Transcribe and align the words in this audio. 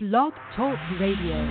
Blog 0.00 0.32
Talk 0.54 0.78
Radio. 1.00 1.42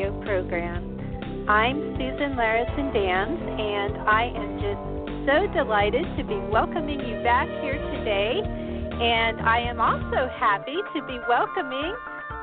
Radio 0.00 0.22
program. 0.22 1.46
I'm 1.48 1.76
Susan 1.98 2.32
Larison 2.32 2.94
Danz, 2.94 3.36
and 3.60 4.08
I 4.08 4.32
am 4.32 4.56
just 4.56 5.28
so 5.28 5.52
delighted 5.52 6.04
to 6.16 6.24
be 6.24 6.38
welcoming 6.50 7.00
you 7.00 7.22
back 7.22 7.48
here 7.60 7.76
today. 7.98 8.40
And 8.40 9.40
I 9.40 9.60
am 9.60 9.80
also 9.80 10.30
happy 10.38 10.76
to 10.94 11.06
be 11.06 11.18
welcoming 11.28 11.94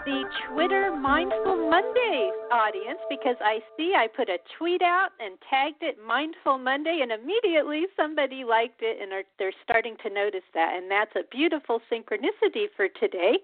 the 0.05 0.23
Twitter 0.47 0.95
Mindful 0.95 1.69
Monday 1.69 2.29
audience 2.51 2.99
because 3.09 3.35
I 3.41 3.59
see 3.75 3.93
I 3.95 4.07
put 4.07 4.29
a 4.29 4.37
tweet 4.57 4.83
out 4.83 5.09
and 5.19 5.37
tagged 5.49 5.81
it 5.81 5.97
Mindful 6.05 6.59
Monday, 6.59 6.99
and 7.01 7.11
immediately 7.11 7.85
somebody 7.95 8.43
liked 8.43 8.81
it, 8.81 9.01
and 9.01 9.11
are, 9.13 9.23
they're 9.39 9.51
starting 9.63 9.95
to 10.03 10.13
notice 10.13 10.45
that. 10.53 10.75
And 10.77 10.91
that's 10.91 11.15
a 11.15 11.27
beautiful 11.31 11.81
synchronicity 11.91 12.65
for 12.75 12.87
today 12.87 13.39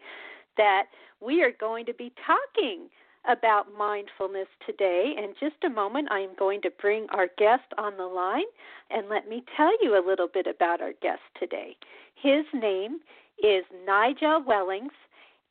that 0.57 0.83
we 1.19 1.41
are 1.41 1.53
going 1.59 1.87
to 1.87 1.93
be 1.95 2.13
talking 2.27 2.89
about 3.27 3.67
mindfulness 3.77 4.47
today. 4.65 5.15
In 5.17 5.33
just 5.39 5.63
a 5.63 5.69
moment, 5.69 6.09
I 6.11 6.19
am 6.19 6.35
going 6.37 6.61
to 6.61 6.71
bring 6.81 7.07
our 7.11 7.27
guest 7.37 7.63
on 7.77 7.97
the 7.97 8.05
line, 8.05 8.43
and 8.89 9.09
let 9.09 9.29
me 9.29 9.43
tell 9.55 9.71
you 9.81 9.97
a 9.97 10.05
little 10.05 10.27
bit 10.27 10.47
about 10.47 10.81
our 10.81 10.93
guest 11.01 11.21
today. 11.39 11.77
His 12.15 12.45
name 12.53 12.99
is 13.43 13.63
Nigel 13.85 14.43
Wellings, 14.45 14.91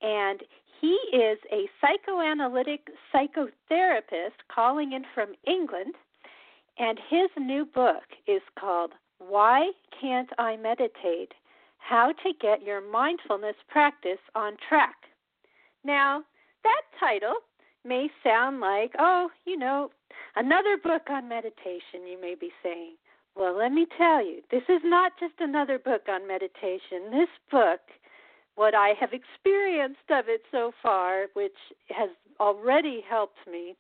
and 0.00 0.40
he 0.80 0.98
is 1.12 1.38
a 1.52 1.68
psychoanalytic 1.80 2.88
psychotherapist 3.14 4.42
calling 4.52 4.92
in 4.92 5.04
from 5.14 5.34
England, 5.46 5.94
and 6.78 6.98
his 7.08 7.30
new 7.38 7.64
book 7.64 8.02
is 8.26 8.42
called 8.58 8.92
Why 9.18 9.70
Can't 10.00 10.30
I 10.38 10.56
Meditate? 10.56 11.32
How 11.78 12.12
to 12.12 12.32
Get 12.40 12.62
Your 12.62 12.80
Mindfulness 12.80 13.56
Practice 13.68 14.18
on 14.34 14.56
Track. 14.68 14.96
Now, 15.84 16.22
that 16.64 16.82
title 17.00 17.34
may 17.84 18.08
sound 18.22 18.60
like, 18.60 18.92
oh, 18.98 19.28
you 19.44 19.56
know, 19.56 19.90
another 20.36 20.76
book 20.82 21.02
on 21.10 21.28
meditation, 21.28 22.06
you 22.08 22.20
may 22.20 22.34
be 22.34 22.50
saying. 22.62 22.94
Well, 23.34 23.56
let 23.56 23.72
me 23.72 23.86
tell 23.96 24.24
you, 24.24 24.42
this 24.50 24.62
is 24.68 24.82
not 24.84 25.12
just 25.18 25.34
another 25.40 25.78
book 25.78 26.02
on 26.08 26.28
meditation. 26.28 27.10
This 27.10 27.28
book, 27.50 27.80
what 28.56 28.74
I 28.74 28.92
have 29.00 29.10
experienced 29.12 30.10
of 30.10 30.26
it 30.28 30.42
so 30.50 30.72
far, 30.82 31.26
which 31.32 31.56
has 31.88 32.10
already 32.38 33.02
helped 33.08 33.38
me, 33.50 33.74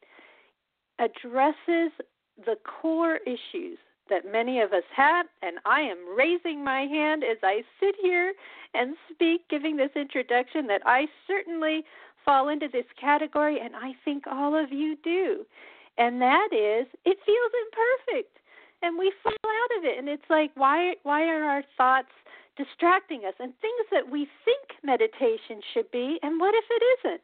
addresses 0.98 1.92
the 2.38 2.56
core 2.64 3.18
issues 3.26 3.78
that 4.12 4.30
many 4.30 4.60
of 4.60 4.74
us 4.74 4.84
have, 4.94 5.24
and 5.40 5.56
I 5.64 5.80
am 5.80 5.96
raising 6.16 6.62
my 6.62 6.82
hand 6.82 7.24
as 7.24 7.38
I 7.42 7.62
sit 7.80 7.94
here 8.00 8.34
and 8.74 8.94
speak, 9.10 9.48
giving 9.48 9.76
this 9.76 9.90
introduction, 9.96 10.66
that 10.66 10.82
I 10.84 11.06
certainly 11.26 11.82
fall 12.22 12.50
into 12.50 12.68
this 12.70 12.84
category, 13.00 13.58
and 13.58 13.74
I 13.74 13.92
think 14.04 14.24
all 14.26 14.54
of 14.54 14.70
you 14.70 14.96
do. 15.02 15.46
And 15.96 16.20
that 16.20 16.48
is, 16.52 16.86
it 17.04 17.18
feels 17.24 17.52
imperfect, 17.64 18.36
and 18.82 18.98
we 18.98 19.12
fall 19.22 19.32
out 19.32 19.78
of 19.78 19.84
it, 19.84 19.98
and 19.98 20.08
it's 20.08 20.28
like, 20.28 20.50
why? 20.54 20.94
Why 21.04 21.24
are 21.24 21.44
our 21.44 21.62
thoughts 21.78 22.12
distracting 22.56 23.22
us? 23.26 23.34
And 23.40 23.52
things 23.60 23.86
that 23.92 24.10
we 24.10 24.28
think 24.44 24.64
meditation 24.84 25.60
should 25.72 25.90
be, 25.90 26.18
and 26.22 26.38
what 26.38 26.54
if 26.54 26.64
it 26.70 26.82
isn't? 26.98 27.22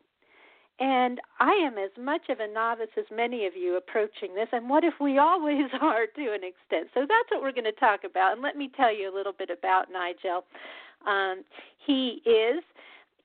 And 0.81 1.21
I 1.41 1.53
am 1.53 1.77
as 1.77 1.91
much 1.99 2.29
of 2.29 2.39
a 2.39 2.47
novice 2.47 2.91
as 2.97 3.05
many 3.11 3.47
of 3.47 3.57
you 3.57 3.77
approaching 3.77 4.35
this. 4.35 4.49
And 4.53 4.71
what 4.71 4.85
if 4.85 4.95
we 5.01 5.19
always 5.19 5.67
are 5.81 6.07
to 6.07 6.33
an 6.33 6.45
extent? 6.45 6.89
So 6.95 7.01
that's 7.01 7.31
what 7.31 7.43
we're 7.43 7.53
going 7.53 7.65
to 7.65 7.73
talk 7.73 8.05
about. 8.05 8.33
And 8.33 8.43
let 8.43 8.57
me 8.57 8.71
tell 8.77 8.95
you 8.95 9.13
a 9.13 9.15
little 9.15 9.33
bit 9.33 9.51
about 9.51 9.87
Nigel. 9.93 10.45
Um, 11.07 11.45
he 11.85 12.23
is 12.25 12.63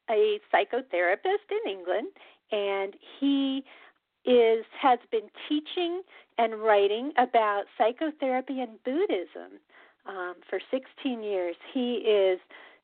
a 0.09 0.39
psychotherapist 0.53 1.49
in 1.51 1.71
England, 1.71 2.07
and 2.51 2.95
he 3.19 3.63
is 4.25 4.65
has 4.81 4.99
been 5.11 5.29
teaching 5.49 6.01
and 6.37 6.61
writing 6.61 7.11
about 7.17 7.63
psychotherapy 7.77 8.61
and 8.61 8.81
Buddhism 8.83 9.59
um, 10.07 10.35
for 10.49 10.59
16 10.71 11.23
years. 11.23 11.55
He 11.73 11.95
is 11.95 12.39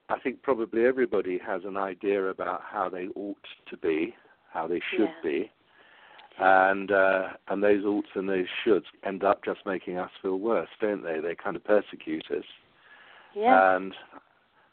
I 0.10 0.20
think 0.20 0.42
probably 0.42 0.86
everybody 0.86 1.40
has 1.46 1.62
an 1.66 1.78
idea 1.78 2.26
about 2.26 2.62
how 2.70 2.90
they 2.90 3.08
ought 3.16 3.46
to 3.70 3.78
be, 3.78 4.16
how 4.52 4.68
they 4.68 4.82
should 4.92 5.10
Yeah. 5.10 5.22
be, 5.24 5.52
and 6.40 6.92
uh, 6.92 7.30
and 7.48 7.64
those 7.64 7.86
oughts 7.86 8.10
and 8.16 8.28
those 8.28 8.48
shoulds 8.66 8.86
end 9.04 9.24
up 9.24 9.46
just 9.46 9.66
making 9.68 10.00
us 10.00 10.12
feel 10.22 10.40
worse, 10.40 10.70
don't 10.82 11.04
they? 11.04 11.20
They 11.20 11.36
kind 11.36 11.56
of 11.56 11.64
persecute 11.64 12.26
us. 12.32 12.46
Yeah. 13.36 13.76
And 13.76 13.96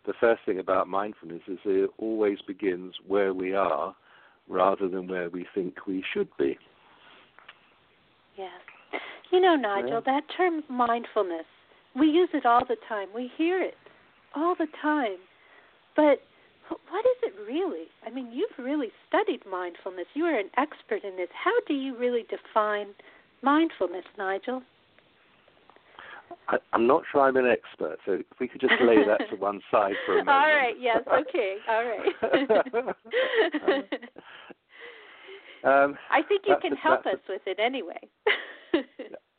the 0.07 0.15
first 0.15 0.43
thing 0.47 0.59
about 0.59 0.89
mindfulness 0.89 1.43
is 1.47 1.59
it 1.67 1.91
always 1.99 2.41
begins 2.47 2.95
where 3.07 3.35
we 3.35 3.55
are, 3.55 3.95
rather 4.51 4.89
than 4.89 5.07
where 5.07 5.31
we 5.31 5.47
think 5.55 5.87
we 5.87 6.05
should 6.13 6.29
be. 6.37 6.59
Yes. 8.37 8.51
You 9.31 9.41
know, 9.41 9.55
Nigel, 9.55 10.03
that 10.05 10.25
term 10.37 10.65
mindfulness, 10.69 11.47
we 11.95 12.09
use 12.09 12.29
it 12.35 12.45
all 12.45 12.65
the 12.69 12.77
time. 12.89 13.09
We 13.15 13.31
hear 13.39 13.63
it 13.63 13.77
all 14.35 14.55
the 14.59 14.67
time. 14.83 15.17
But 15.95 16.21
what 16.69 17.05
is 17.05 17.23
it 17.23 17.35
really? 17.47 17.87
I 18.05 18.11
mean, 18.11 18.33
you've 18.33 18.59
really 18.59 18.89
studied 19.09 19.43
mindfulness. 19.51 20.07
You 20.15 20.25
are 20.25 20.39
an 20.39 20.51
expert 20.57 21.05
in 21.05 21.17
this. 21.17 21.29
How 21.33 21.53
do 21.69 21.75
you 21.75 21.97
really 21.97 22.25
define 22.29 22.89
mindfulness, 23.43 24.05
Nigel? 24.19 24.63
I, 26.49 26.59
am 26.73 26.87
not 26.87 27.03
sure 27.11 27.23
I'm 27.23 27.37
an 27.37 27.47
expert, 27.47 27.99
so 28.05 28.13
if 28.13 28.27
we 28.39 28.49
could 28.49 28.61
just 28.61 28.75
lay 28.83 29.05
that 29.05 29.29
to 29.31 29.37
one 29.37 29.61
side 29.71 29.95
for 30.05 30.19
a 30.19 30.25
moment. 30.25 30.29
All 30.47 30.53
right. 30.53 30.75
Yes. 30.79 31.03
Okay. 31.07 31.57
All 31.69 31.85
right. 31.85 32.07
um, 35.85 35.99
I 36.11 36.23
think 36.23 36.43
you 36.47 36.57
can 36.61 36.77
help 36.77 37.07
us 37.07 37.19
with 37.29 37.43
it 37.47 37.59
anyway. 37.61 38.01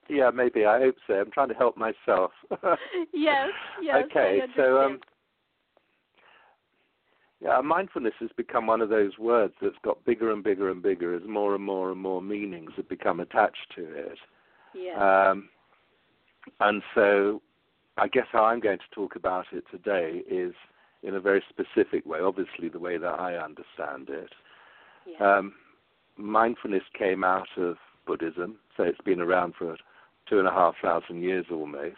yeah, 0.10 0.30
maybe. 0.34 0.66
I 0.66 0.80
hope 0.80 0.96
so. 1.08 1.14
I'm 1.16 1.32
trying 1.32 1.50
to 1.50 1.56
help 1.56 1.78
myself. 1.78 2.32
yes. 3.14 3.50
Yes. 3.82 4.04
Okay. 4.06 4.42
So. 4.56 4.82
um 4.82 5.00
yeah, 7.44 7.60
mindfulness 7.60 8.14
has 8.20 8.30
become 8.38 8.68
one 8.68 8.82
of 8.82 8.90
those 8.90 9.18
words 9.18 9.56
that's 9.62 9.76
got 9.84 10.06
bigger 10.06 10.32
and 10.32 10.44
bigger 10.44 10.70
and 10.70 10.84
bigger 10.84 11.16
as 11.16 11.24
more 11.28 11.56
and 11.56 11.64
more 11.64 11.92
and 11.92 12.00
more 12.00 12.22
meanings 12.22 12.72
have 12.76 12.88
become 12.88 13.20
attached 13.20 13.66
to 13.76 13.84
it. 13.84 14.18
Yeah. 14.76 15.32
Um, 15.32 15.50
and 16.60 16.82
so 16.94 17.42
I 17.98 18.08
guess 18.08 18.28
how 18.32 18.46
I'm 18.46 18.60
going 18.60 18.80
to 18.80 18.96
talk 18.96 19.16
about 19.16 19.46
it 19.52 19.64
today 19.72 20.24
is 20.30 20.54
in 21.04 21.16
a 21.16 21.20
very 21.20 21.44
specific 21.50 22.06
way, 22.06 22.20
obviously, 22.20 22.70
the 22.70 22.80
way 22.80 22.98
that 22.98 23.20
I 23.20 23.36
understand 23.36 24.10
it. 24.10 24.32
Yeah. 25.08 25.38
Um, 25.38 25.54
mindfulness 26.18 26.84
came 26.98 27.24
out 27.24 27.48
of 27.58 27.78
Buddhism, 28.06 28.58
so 28.78 28.84
it's 28.84 29.02
been 29.02 29.20
around 29.20 29.56
for 29.58 29.76
two 30.30 30.40
and 30.40 30.48
a 30.48 30.52
half 30.52 30.76
thousand 30.82 31.22
years 31.22 31.46
almost. 31.52 31.96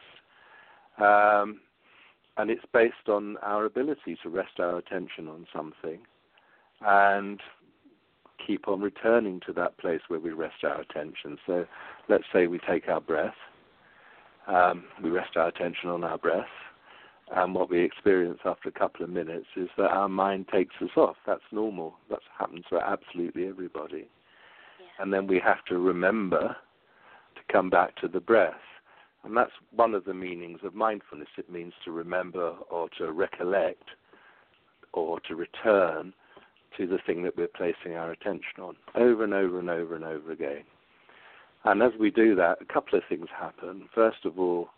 Um, 0.97 1.59
and 2.38 2.50
it's 2.50 2.65
based 2.73 3.09
on 3.09 3.38
our 3.41 3.65
ability 3.65 4.17
to 4.23 4.29
rest 4.29 4.59
our 4.59 4.77
attention 4.77 5.27
on 5.27 5.45
something 5.55 6.00
and 6.81 7.39
keep 8.45 8.67
on 8.67 8.81
returning 8.81 9.39
to 9.45 9.53
that 9.53 9.77
place 9.77 10.01
where 10.07 10.19
we 10.19 10.31
rest 10.31 10.63
our 10.63 10.81
attention. 10.81 11.38
So 11.45 11.65
let's 12.09 12.25
say 12.33 12.47
we 12.47 12.59
take 12.59 12.88
our 12.88 13.01
breath 13.01 13.35
um, 14.48 14.84
we 15.04 15.10
rest 15.10 15.36
our 15.36 15.48
attention 15.48 15.90
on 15.90 16.04
our 16.04 16.18
breath, 16.18 16.45
and 17.36 17.56
what 17.56 17.69
we 17.69 17.80
experience 17.84 18.40
after 18.45 18.69
a 18.69 18.72
couple 18.72 19.04
of 19.04 19.10
minutes 19.10 19.48
is 19.56 19.69
that 19.78 19.92
our 19.92 20.10
mind 20.10 20.48
takes 20.51 20.75
us 20.81 20.90
off. 20.95 21.16
That's 21.25 21.42
normal. 21.51 21.95
That 22.10 22.19
happens 22.38 22.66
for 22.69 22.84
absolutely 22.84 23.48
everybody. 23.48 24.07
Yeah. 24.80 25.04
And 25.04 25.13
then 25.13 25.25
we 25.28 25.40
have 25.40 25.63
to 25.69 25.78
remember 25.78 26.56
to 27.36 27.54
come 27.54 27.69
back 27.69 27.95
to 27.98 28.07
the 28.07 28.19
breath. 28.19 28.54
And 29.24 29.36
that's 29.38 29.51
one 29.74 29.95
of 29.95 30.04
the 30.04 30.13
meanings 30.13 30.60
of 30.63 30.75
mindfulness. 30.75 31.30
It 31.38 31.50
means 31.50 31.74
to 31.86 31.92
remember 31.92 32.56
or 32.69 32.89
to 32.98 33.12
recollect 33.12 33.89
or 34.92 35.19
to 35.22 35.36
return 35.36 36.13
to 36.78 36.88
the 36.88 37.00
thing 37.06 37.24
that 37.24 37.38
we're 37.38 37.48
placing 37.48 37.94
our 37.96 38.12
attention 38.12 38.62
on 38.62 38.75
over 38.96 39.24
and 39.24 39.34
over 39.34 39.60
and 39.60 39.69
over 39.69 39.96
and 39.96 40.04
over 40.04 40.31
again. 40.31 40.63
And 41.65 41.81
as 41.81 41.92
we 42.00 42.12
do 42.12 42.36
that, 42.36 42.62
a 42.62 42.74
couple 42.74 42.98
of 42.98 43.06
things 43.07 43.27
happen. 43.38 43.88
First 43.94 44.25
of 44.25 44.38
all, 44.38 44.69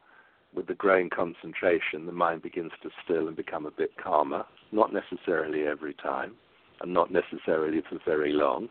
with 0.53 0.67
the 0.67 0.75
growing 0.75 1.09
concentration, 1.09 2.05
the 2.05 2.11
mind 2.11 2.41
begins 2.41 2.71
to 2.83 2.89
still 3.03 3.27
and 3.27 3.35
become 3.35 3.65
a 3.65 3.71
bit 3.71 3.91
calmer, 4.01 4.45
not 4.71 4.93
necessarily 4.93 5.63
every 5.63 5.93
time, 5.93 6.33
and 6.81 6.93
not 6.93 7.11
necessarily 7.11 7.81
for 7.89 7.99
very 8.05 8.31
long. 8.31 8.69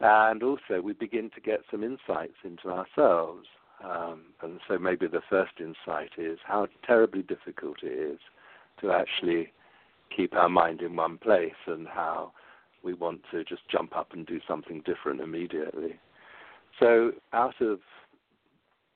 And 0.00 0.42
also, 0.42 0.80
we 0.82 0.92
begin 0.92 1.30
to 1.34 1.40
get 1.40 1.60
some 1.70 1.82
insights 1.82 2.36
into 2.44 2.68
ourselves. 2.68 3.46
Um, 3.82 4.26
and 4.42 4.60
so, 4.68 4.78
maybe 4.78 5.06
the 5.06 5.22
first 5.28 5.52
insight 5.58 6.10
is 6.18 6.38
how 6.44 6.68
terribly 6.86 7.22
difficult 7.22 7.78
it 7.82 8.12
is 8.12 8.18
to 8.80 8.92
actually 8.92 9.52
keep 10.14 10.34
our 10.34 10.48
mind 10.48 10.82
in 10.82 10.96
one 10.96 11.18
place 11.18 11.54
and 11.66 11.88
how 11.88 12.32
we 12.82 12.94
want 12.94 13.22
to 13.32 13.42
just 13.44 13.62
jump 13.70 13.96
up 13.96 14.12
and 14.12 14.26
do 14.26 14.38
something 14.46 14.82
different 14.84 15.20
immediately. 15.20 15.98
So, 16.78 17.12
out 17.32 17.60
of 17.60 17.78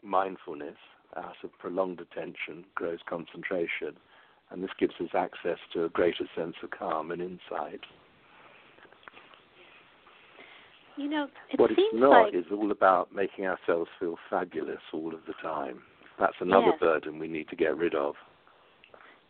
mindfulness, 0.03 0.77
out 1.17 1.37
of 1.43 1.51
prolonged 1.59 2.01
attention, 2.01 2.65
grows 2.75 2.99
concentration, 3.09 3.97
and 4.51 4.63
this 4.63 4.71
gives 4.79 4.95
us 5.01 5.09
access 5.15 5.59
to 5.73 5.85
a 5.85 5.89
greater 5.89 6.25
sense 6.37 6.55
of 6.63 6.71
calm 6.71 7.11
and 7.11 7.23
insight. 7.23 7.81
You 10.97 11.09
know, 11.09 11.29
it 11.51 11.59
what 11.59 11.71
seems 11.71 11.79
it's 11.93 12.01
not 12.01 12.25
like... 12.25 12.35
is 12.35 12.45
all 12.53 12.71
about 12.71 13.15
making 13.15 13.47
ourselves 13.47 13.89
feel 13.99 14.17
fabulous 14.29 14.81
all 14.93 15.15
of 15.15 15.21
the 15.27 15.35
time. 15.43 15.81
That's 16.19 16.37
another 16.41 16.73
yes. 16.73 16.81
burden 16.81 17.19
we 17.19 17.29
need 17.29 17.49
to 17.49 17.57
get 17.57 17.77
rid 17.77 17.95
of. 17.95 18.15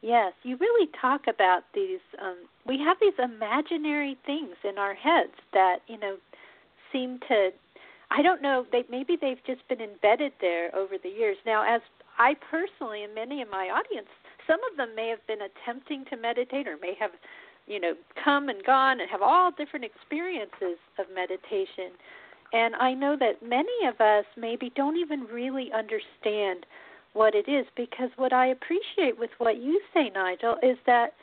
Yes, 0.03 0.33
you 0.43 0.57
really 0.57 0.89
talk 1.01 1.23
about 1.29 1.63
these. 1.75 2.01
Um, 2.21 2.37
we 2.67 2.79
have 2.79 2.97
these 3.01 3.13
imaginary 3.23 4.17
things 4.27 4.57
in 4.69 4.79
our 4.79 4.95
heads 4.95 5.35
that 5.53 5.81
you 5.87 5.99
know 5.99 6.17
seem 6.91 7.21
to 7.29 7.51
I 8.11 8.23
don't 8.23 8.43
know. 8.43 8.67
They 8.73 8.85
maybe 8.91 9.17
they've 9.21 9.43
just 9.47 9.67
been 9.69 9.81
embedded 9.81 10.33
there 10.41 10.75
over 10.75 10.95
the 11.01 11.09
years. 11.09 11.37
Now, 11.47 11.63
as 11.63 11.81
I 12.19 12.35
personally 12.51 13.05
and 13.05 13.15
many 13.15 13.41
in 13.41 13.51
my 13.51 13.71
audience, 13.71 14.09
some 14.47 14.59
of 14.71 14.77
them 14.77 14.95
may 14.97 15.09
have 15.09 15.25
been 15.27 15.39
attempting 15.43 16.05
to 16.11 16.17
meditate 16.17 16.67
or 16.67 16.77
may 16.83 16.95
have, 16.99 17.13
you 17.67 17.79
know, 17.81 17.95
come 18.23 18.49
and 18.49 18.65
gone 18.65 19.01
and 19.01 19.09
have 19.09 19.23
all 19.23 19.53
different 19.53 19.85
experiences 19.85 20.79
of 20.99 21.07
meditation. 21.15 21.93
And 22.53 22.75
I 22.77 22.95
know 22.95 23.17
that 23.19 23.47
many 23.47 23.87
of 23.87 24.01
us 24.01 24.25
maybe 24.37 24.73
don't 24.75 24.97
even 24.97 25.21
really 25.33 25.71
understand 25.73 26.67
what 27.13 27.35
it 27.35 27.49
is 27.49 27.67
because 27.77 28.11
what 28.17 28.33
I 28.33 28.47
appreciate 28.47 29.19
with 29.19 29.31
what 29.39 29.57
you 29.59 29.81
say, 29.95 30.11
Nigel, 30.13 30.57
is 30.63 30.77
that 30.87 31.15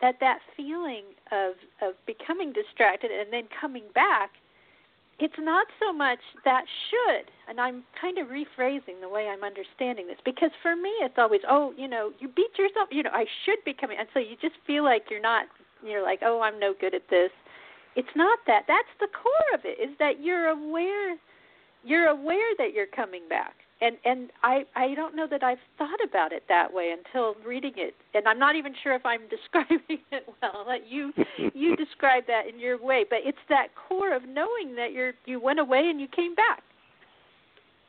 that 0.00 0.16
that 0.20 0.40
feeling 0.56 1.04
of 1.30 1.54
of 1.80 1.94
becoming 2.06 2.52
distracted 2.52 3.12
and 3.12 3.32
then 3.32 3.44
coming 3.60 3.84
back 3.94 4.30
it's 5.18 5.34
not 5.38 5.66
so 5.78 5.92
much 5.92 6.18
that 6.44 6.64
should, 6.90 7.30
and 7.48 7.60
I'm 7.60 7.84
kind 8.00 8.18
of 8.18 8.28
rephrasing 8.28 9.00
the 9.00 9.08
way 9.08 9.28
I'm 9.28 9.44
understanding 9.44 10.06
this 10.06 10.18
because 10.24 10.50
for 10.62 10.74
me 10.74 10.90
it's 11.00 11.14
always, 11.18 11.40
oh, 11.48 11.72
you 11.76 11.88
know, 11.88 12.10
you 12.18 12.28
beat 12.28 12.58
yourself, 12.58 12.88
you 12.90 13.02
know, 13.02 13.10
I 13.12 13.24
should 13.44 13.62
be 13.64 13.74
coming, 13.74 13.96
and 13.98 14.08
so 14.12 14.20
you 14.20 14.36
just 14.40 14.56
feel 14.66 14.82
like 14.82 15.04
you're 15.10 15.20
not, 15.20 15.46
you're 15.84 16.02
like, 16.02 16.20
oh, 16.24 16.40
I'm 16.40 16.58
no 16.58 16.74
good 16.78 16.94
at 16.94 17.08
this. 17.10 17.30
It's 17.96 18.08
not 18.16 18.38
that. 18.48 18.64
That's 18.66 18.90
the 18.98 19.06
core 19.06 19.54
of 19.54 19.60
it. 19.64 19.78
Is 19.80 19.96
that 20.00 20.20
you're 20.20 20.48
aware, 20.48 21.16
you're 21.84 22.08
aware 22.08 22.54
that 22.58 22.72
you're 22.74 22.86
coming 22.86 23.22
back 23.28 23.54
and 23.84 23.96
and 24.04 24.30
I 24.42 24.64
I 24.74 24.94
don't 24.94 25.14
know 25.14 25.26
that 25.30 25.42
I've 25.42 25.58
thought 25.76 26.02
about 26.02 26.32
it 26.32 26.44
that 26.48 26.72
way 26.72 26.94
until 26.96 27.34
reading 27.46 27.74
it, 27.76 27.94
and 28.14 28.26
I'm 28.26 28.38
not 28.38 28.56
even 28.56 28.74
sure 28.82 28.94
if 28.94 29.04
I'm 29.04 29.22
describing 29.30 30.00
it 30.10 30.26
well. 30.40 30.64
Let 30.66 30.88
you 30.88 31.12
you 31.54 31.76
describe 31.84 32.26
that 32.26 32.46
in 32.48 32.58
your 32.58 32.82
way, 32.82 33.04
but 33.08 33.20
it's 33.24 33.38
that 33.48 33.68
core 33.74 34.14
of 34.14 34.22
knowing 34.22 34.74
that 34.76 34.92
you're 34.92 35.12
you 35.26 35.40
went 35.40 35.60
away 35.60 35.88
and 35.90 36.00
you 36.00 36.08
came 36.08 36.34
back. 36.34 36.62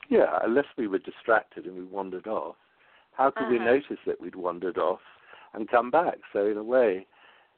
Yeah, 0.10 0.40
unless 0.44 0.66
we 0.78 0.88
were 0.88 1.00
distracted 1.00 1.66
and 1.66 1.76
we 1.76 1.84
wandered 1.84 2.28
off, 2.28 2.56
how 3.14 3.32
could 3.32 3.44
uh-huh. 3.44 3.52
we 3.52 3.60
notice 3.60 3.98
that 4.06 4.22
we'd 4.22 4.36
wandered 4.36 4.78
off 4.78 5.00
and 5.54 5.68
come 5.68 5.90
back? 5.90 6.18
So 6.32 6.46
in 6.46 6.58
a 6.58 6.64
way, 6.64 7.08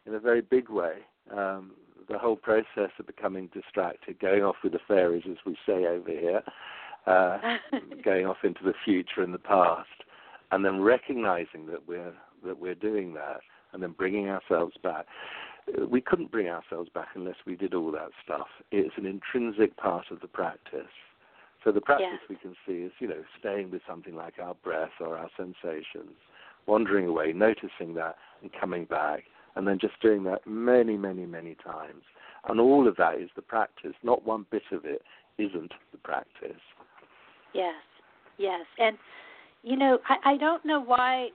in 0.06 0.14
a 0.14 0.20
very 0.20 0.40
big 0.40 0.70
way, 0.70 0.94
um, 1.36 1.72
the 2.08 2.18
whole 2.18 2.38
process 2.38 2.92
of 3.00 3.06
becoming 3.06 3.50
distracted, 3.54 4.20
going 4.20 4.44
off 4.44 4.56
with 4.64 4.72
the 4.72 4.80
fairies, 4.88 5.24
as 5.30 5.36
we 5.46 5.58
say 5.66 5.86
over 5.86 6.10
here, 6.10 6.42
uh, 7.08 7.38
going 8.04 8.26
off 8.26 8.38
into 8.44 8.64
the 8.64 8.74
future 8.86 9.22
and 9.22 9.34
the 9.34 9.40
past, 9.40 9.88
and 10.52 10.64
then 10.64 10.82
recognizing 10.82 11.66
that 11.68 11.88
we're 11.88 12.14
that 12.46 12.60
we're 12.60 12.76
doing 12.76 13.14
that, 13.16 13.40
and 13.74 13.82
then 13.82 13.92
bringing 13.98 14.30
ourselves 14.30 14.76
back. 14.84 15.06
We 15.90 16.00
couldn't 16.00 16.32
bring 16.32 16.48
ourselves 16.48 16.90
back 16.94 17.10
unless 17.16 17.36
we 17.46 17.56
did 17.56 17.74
all 17.74 17.92
that 17.92 18.12
stuff. 18.24 18.48
It's 18.72 18.94
an 18.98 19.06
intrinsic 19.06 19.76
part 19.76 20.06
of 20.12 20.22
the 20.22 20.28
practice. 20.28 20.94
So 21.64 21.72
the 21.74 21.82
practice 21.82 22.08
yes. 22.12 22.30
we 22.30 22.36
can 22.38 22.56
see 22.66 22.86
is, 22.86 22.94
you 23.00 23.08
know, 23.10 23.24
staying 23.38 23.72
with 23.72 23.82
something 23.86 24.16
like 24.16 24.36
our 24.42 24.54
breath 24.54 24.92
or 25.02 25.18
our 25.18 25.30
sensations, 25.36 26.16
wandering 26.68 27.08
away, 27.08 27.34
noticing 27.34 27.96
that, 27.96 28.16
and 28.42 28.50
coming 28.58 28.86
back, 28.86 29.24
and 29.58 29.68
then 29.68 29.78
just 29.80 30.00
doing 30.02 30.24
that 30.24 30.48
many, 30.48 30.96
many, 30.96 31.26
many 31.26 31.56
times. 31.56 32.04
And 32.48 32.62
all 32.62 32.88
of 32.88 32.96
that 32.98 33.16
is 33.16 33.30
the 33.36 33.42
practice. 33.42 33.94
Not 34.04 34.26
one 34.26 34.46
bit 34.50 34.64
of 34.72 34.86
it 34.86 35.02
isn't 35.38 35.74
the 35.92 35.98
practice. 35.98 36.62
Yes, 37.58 37.74
yes, 38.38 38.66
and 38.78 38.98
you 39.64 39.76
know, 39.76 40.00
I, 40.08 40.34
I 40.34 40.38
don't 40.38 40.64
know 40.64 40.80
why, 40.80 41.30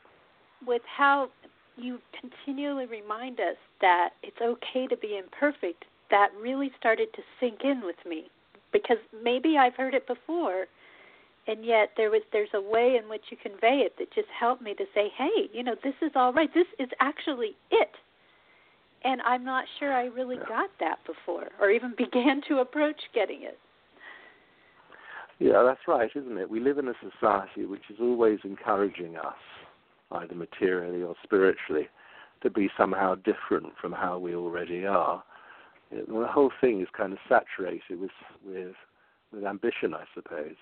with 0.65 0.83
how 0.87 1.29
you 1.77 1.99
continually 2.19 2.87
remind 2.87 3.41
us 3.41 3.57
that 3.81 4.11
it's 4.23 4.41
okay 4.41 4.87
to 4.87 4.97
be 4.97 5.19
imperfect, 5.19 5.85
that 6.11 6.29
really 6.41 6.71
started 6.79 7.09
to 7.15 7.23
sink 7.41 7.61
in 7.65 7.83
with 7.85 7.97
me, 8.07 8.31
because 8.73 8.99
maybe 9.23 9.59
I've 9.59 9.75
heard 9.75 9.95
it 9.95 10.07
before, 10.07 10.67
and 11.49 11.65
yet 11.65 11.91
there 11.97 12.11
was 12.11 12.23
there's 12.33 12.55
a 12.55 12.61
way 12.61 12.97
in 13.03 13.09
which 13.11 13.23
you 13.31 13.37
convey 13.43 13.83
it 13.85 13.95
that 13.99 14.15
just 14.15 14.29
helped 14.39 14.63
me 14.63 14.75
to 14.75 14.85
say, 14.95 15.09
hey, 15.19 15.51
you 15.53 15.65
know, 15.65 15.75
this 15.83 15.95
is 16.01 16.13
all 16.15 16.33
right. 16.33 16.55
This 16.55 16.69
is 16.79 16.89
actually 17.01 17.57
it. 17.73 17.91
And 19.05 19.21
I'm 19.23 19.45
not 19.45 19.65
sure 19.81 19.93
I 19.93 20.05
really 20.05 20.37
got 20.37 20.71
that 20.79 21.01
before, 21.05 21.49
or 21.61 21.71
even 21.71 21.95
began 21.99 22.43
to 22.49 22.59
approach 22.59 23.01
getting 23.13 23.43
it. 23.43 23.59
Yeah, 25.39 25.63
that's 25.65 25.81
right, 25.89 26.11
isn't 26.15 26.39
it? 26.39 26.51
We 26.51 26.61
live 26.61 26.79
in 26.79 26.89
a 26.89 26.95
society 27.03 27.65
which 27.67 27.83
is 27.91 27.97
always 28.01 28.39
encouraging 28.45 29.17
us, 29.17 29.35
either 30.13 30.35
materially 30.35 31.03
or 31.03 31.15
spiritually, 31.23 31.89
to 32.43 32.51
be 32.51 32.69
somehow 32.77 33.17
different 33.17 33.73
from 33.81 33.93
how 33.93 34.19
we 34.19 34.35
already 34.35 34.87
are. 34.87 35.23
the 35.91 36.27
whole 36.29 36.53
thing 36.61 36.81
is 36.81 36.89
kind 36.97 37.13
of 37.13 37.19
saturated 37.29 38.01
with 38.01 38.11
with 38.47 38.75
with 39.33 39.45
ambition, 39.45 39.95
I 39.95 40.05
suppose. 40.15 40.57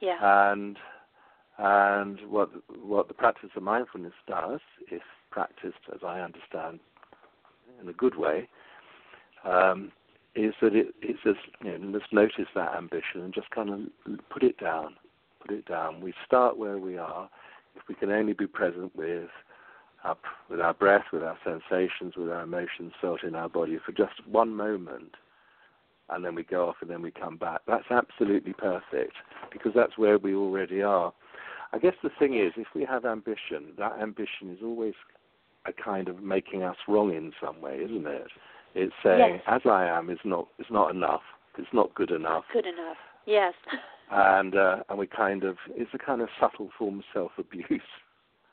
Yeah. 0.00 0.18
And 0.52 0.76
And 1.58 2.18
what 2.28 2.50
what 2.82 3.08
the 3.08 3.14
practice 3.14 3.50
of 3.56 3.62
mindfulness 3.62 4.14
does, 4.26 4.60
if 4.90 5.02
practiced 5.30 5.78
as 5.92 6.00
I 6.04 6.20
understand 6.20 6.80
in 7.80 7.88
a 7.88 7.92
good 7.92 8.16
way, 8.16 8.48
um, 9.44 9.92
is 10.34 10.54
that 10.60 10.74
it, 10.74 10.94
it 11.00 11.16
you 11.62 11.78
know, 11.78 12.00
notice 12.12 12.46
that 12.54 12.74
ambition 12.76 13.22
and 13.22 13.32
just 13.32 13.50
kind 13.50 13.70
of 13.70 14.18
put 14.30 14.42
it 14.42 14.58
down, 14.58 14.94
put 15.40 15.54
it 15.54 15.66
down. 15.66 16.00
We 16.00 16.12
start 16.26 16.58
where 16.58 16.78
we 16.78 16.98
are. 16.98 17.28
If 17.76 17.82
we 17.88 17.94
can 17.94 18.10
only 18.10 18.32
be 18.32 18.46
present 18.46 18.94
with 18.96 19.28
our, 20.04 20.16
with 20.50 20.60
our 20.60 20.74
breath, 20.74 21.04
with 21.12 21.22
our 21.22 21.38
sensations, 21.44 22.14
with 22.16 22.30
our 22.30 22.42
emotions 22.42 22.92
felt 23.00 23.22
in 23.22 23.34
our 23.34 23.48
body 23.48 23.78
for 23.84 23.92
just 23.92 24.26
one 24.26 24.54
moment, 24.54 25.14
and 26.10 26.24
then 26.24 26.34
we 26.34 26.42
go 26.42 26.68
off 26.68 26.76
and 26.80 26.90
then 26.90 27.00
we 27.02 27.10
come 27.10 27.36
back. 27.36 27.62
That's 27.66 27.90
absolutely 27.90 28.52
perfect 28.52 29.14
because 29.52 29.72
that's 29.74 29.96
where 29.96 30.18
we 30.18 30.34
already 30.34 30.82
are. 30.82 31.12
I 31.72 31.78
guess 31.78 31.94
the 32.02 32.10
thing 32.18 32.38
is, 32.38 32.52
if 32.56 32.68
we 32.74 32.84
have 32.84 33.04
ambition, 33.04 33.72
that 33.78 33.98
ambition 34.00 34.50
is 34.50 34.58
always 34.62 34.94
a 35.66 35.72
kind 35.72 36.08
of 36.08 36.22
making 36.22 36.62
us 36.62 36.76
wrong 36.86 37.12
in 37.14 37.32
some 37.42 37.60
way, 37.60 37.78
isn't 37.82 38.06
it? 38.06 38.26
It's 38.74 38.94
saying, 39.02 39.34
yes. 39.34 39.42
"As 39.46 39.62
I 39.64 39.86
am 39.86 40.10
is 40.10 40.18
not 40.24 40.48
is 40.58 40.66
not 40.70 40.90
enough. 40.94 41.22
It's 41.58 41.72
not 41.72 41.94
good 41.94 42.10
enough." 42.10 42.44
Good 42.52 42.66
enough. 42.66 42.96
Yes. 43.26 43.54
And 44.10 44.54
uh, 44.54 44.82
and 44.90 44.98
we 44.98 45.06
kind 45.06 45.44
of 45.44 45.56
it's 45.70 45.90
a 45.94 45.98
kind 45.98 46.20
of 46.20 46.28
subtle 46.38 46.68
form 46.78 46.98
of 46.98 47.04
self 47.12 47.32
abuse. 47.38 47.80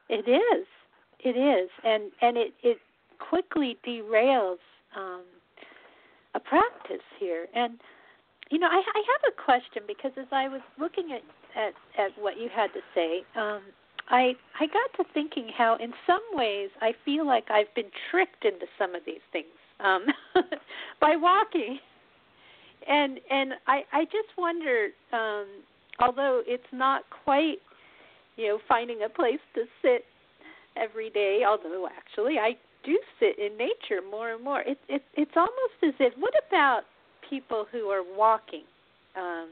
It 0.08 0.28
is. 0.28 0.66
It 1.20 1.38
is, 1.38 1.70
and 1.84 2.12
and 2.22 2.38
it 2.38 2.54
it 2.64 2.78
quickly 3.20 3.78
derails 3.86 4.64
um, 4.96 5.24
a 6.34 6.40
practice 6.40 7.06
here. 7.20 7.48
And 7.54 7.80
you 8.50 8.60
know, 8.60 8.68
I, 8.68 8.82
I 8.82 9.04
have 9.12 9.34
a 9.34 9.44
question 9.44 9.84
because 9.86 10.12
as 10.18 10.28
I 10.32 10.48
was 10.48 10.62
looking 10.80 11.12
at 11.12 11.22
at, 11.56 11.74
at 12.02 12.12
what 12.18 12.38
you 12.38 12.50
had 12.50 12.68
to 12.74 12.80
say, 12.96 13.24
um, 13.36 13.62
I 14.10 14.34
I 14.60 14.68
got 14.68 15.04
to 15.04 15.10
thinking 15.14 15.50
how 15.56 15.76
in 15.76 15.94
some 16.08 16.24
ways 16.32 16.70
I 16.82 16.94
feel 17.06 17.26
like 17.26 17.52
I've 17.52 17.74
been 17.76 17.92
tricked 18.10 18.46
into 18.46 18.66
some 18.80 18.96
of 18.96 19.04
these 19.06 19.24
things 19.32 19.52
um, 19.84 20.06
by 21.02 21.16
walking, 21.16 21.80
and 22.88 23.20
and 23.30 23.54
I 23.68 23.84
I 23.92 24.06
just 24.06 24.30
wonder, 24.38 24.90
um, 25.14 25.48
although 26.00 26.42
it's 26.46 26.64
not 26.72 27.04
quite 27.24 27.58
you 28.38 28.48
know 28.48 28.60
finding 28.68 29.04
a 29.04 29.10
place 29.10 29.40
to 29.56 29.64
sit 29.82 30.06
every 30.76 31.10
day, 31.10 31.44
although 31.48 31.88
actually 31.88 32.38
I 32.38 32.56
do 32.84 32.98
sit 33.20 33.38
in 33.38 33.58
nature 33.58 34.02
more 34.10 34.34
and 34.34 34.44
more. 34.44 34.62
It, 34.62 34.78
it, 34.90 35.04
it's 35.16 35.32
almost 35.36 35.78
as 35.84 35.94
if, 36.00 36.14
what 36.18 36.34
about 36.48 36.82
people 37.30 37.66
who 37.72 37.88
are 37.88 38.04
walking? 38.04 38.64
Um, 39.16 39.50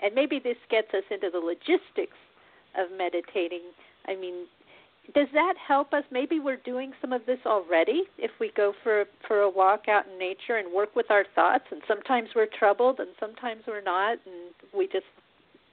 and 0.00 0.14
maybe 0.14 0.38
this 0.38 0.56
gets 0.70 0.88
us 0.94 1.02
into 1.10 1.30
the 1.30 1.38
logistics 1.38 2.16
of 2.76 2.96
meditating. 2.96 3.62
I 4.06 4.14
mean, 4.14 4.46
does 5.14 5.28
that 5.32 5.54
help 5.66 5.92
us? 5.92 6.04
Maybe 6.10 6.38
we're 6.38 6.58
doing 6.58 6.92
some 7.00 7.12
of 7.12 7.24
this 7.26 7.38
already 7.46 8.04
if 8.18 8.30
we 8.38 8.52
go 8.56 8.74
for 8.82 9.04
for 9.26 9.40
a 9.40 9.50
walk 9.50 9.88
out 9.88 10.04
in 10.06 10.18
nature 10.18 10.56
and 10.56 10.72
work 10.72 10.94
with 10.94 11.10
our 11.10 11.24
thoughts. 11.34 11.64
And 11.70 11.80
sometimes 11.88 12.28
we're 12.36 12.48
troubled, 12.58 13.00
and 13.00 13.08
sometimes 13.18 13.62
we're 13.66 13.80
not, 13.80 14.18
and 14.26 14.52
we 14.76 14.86
just 14.86 15.06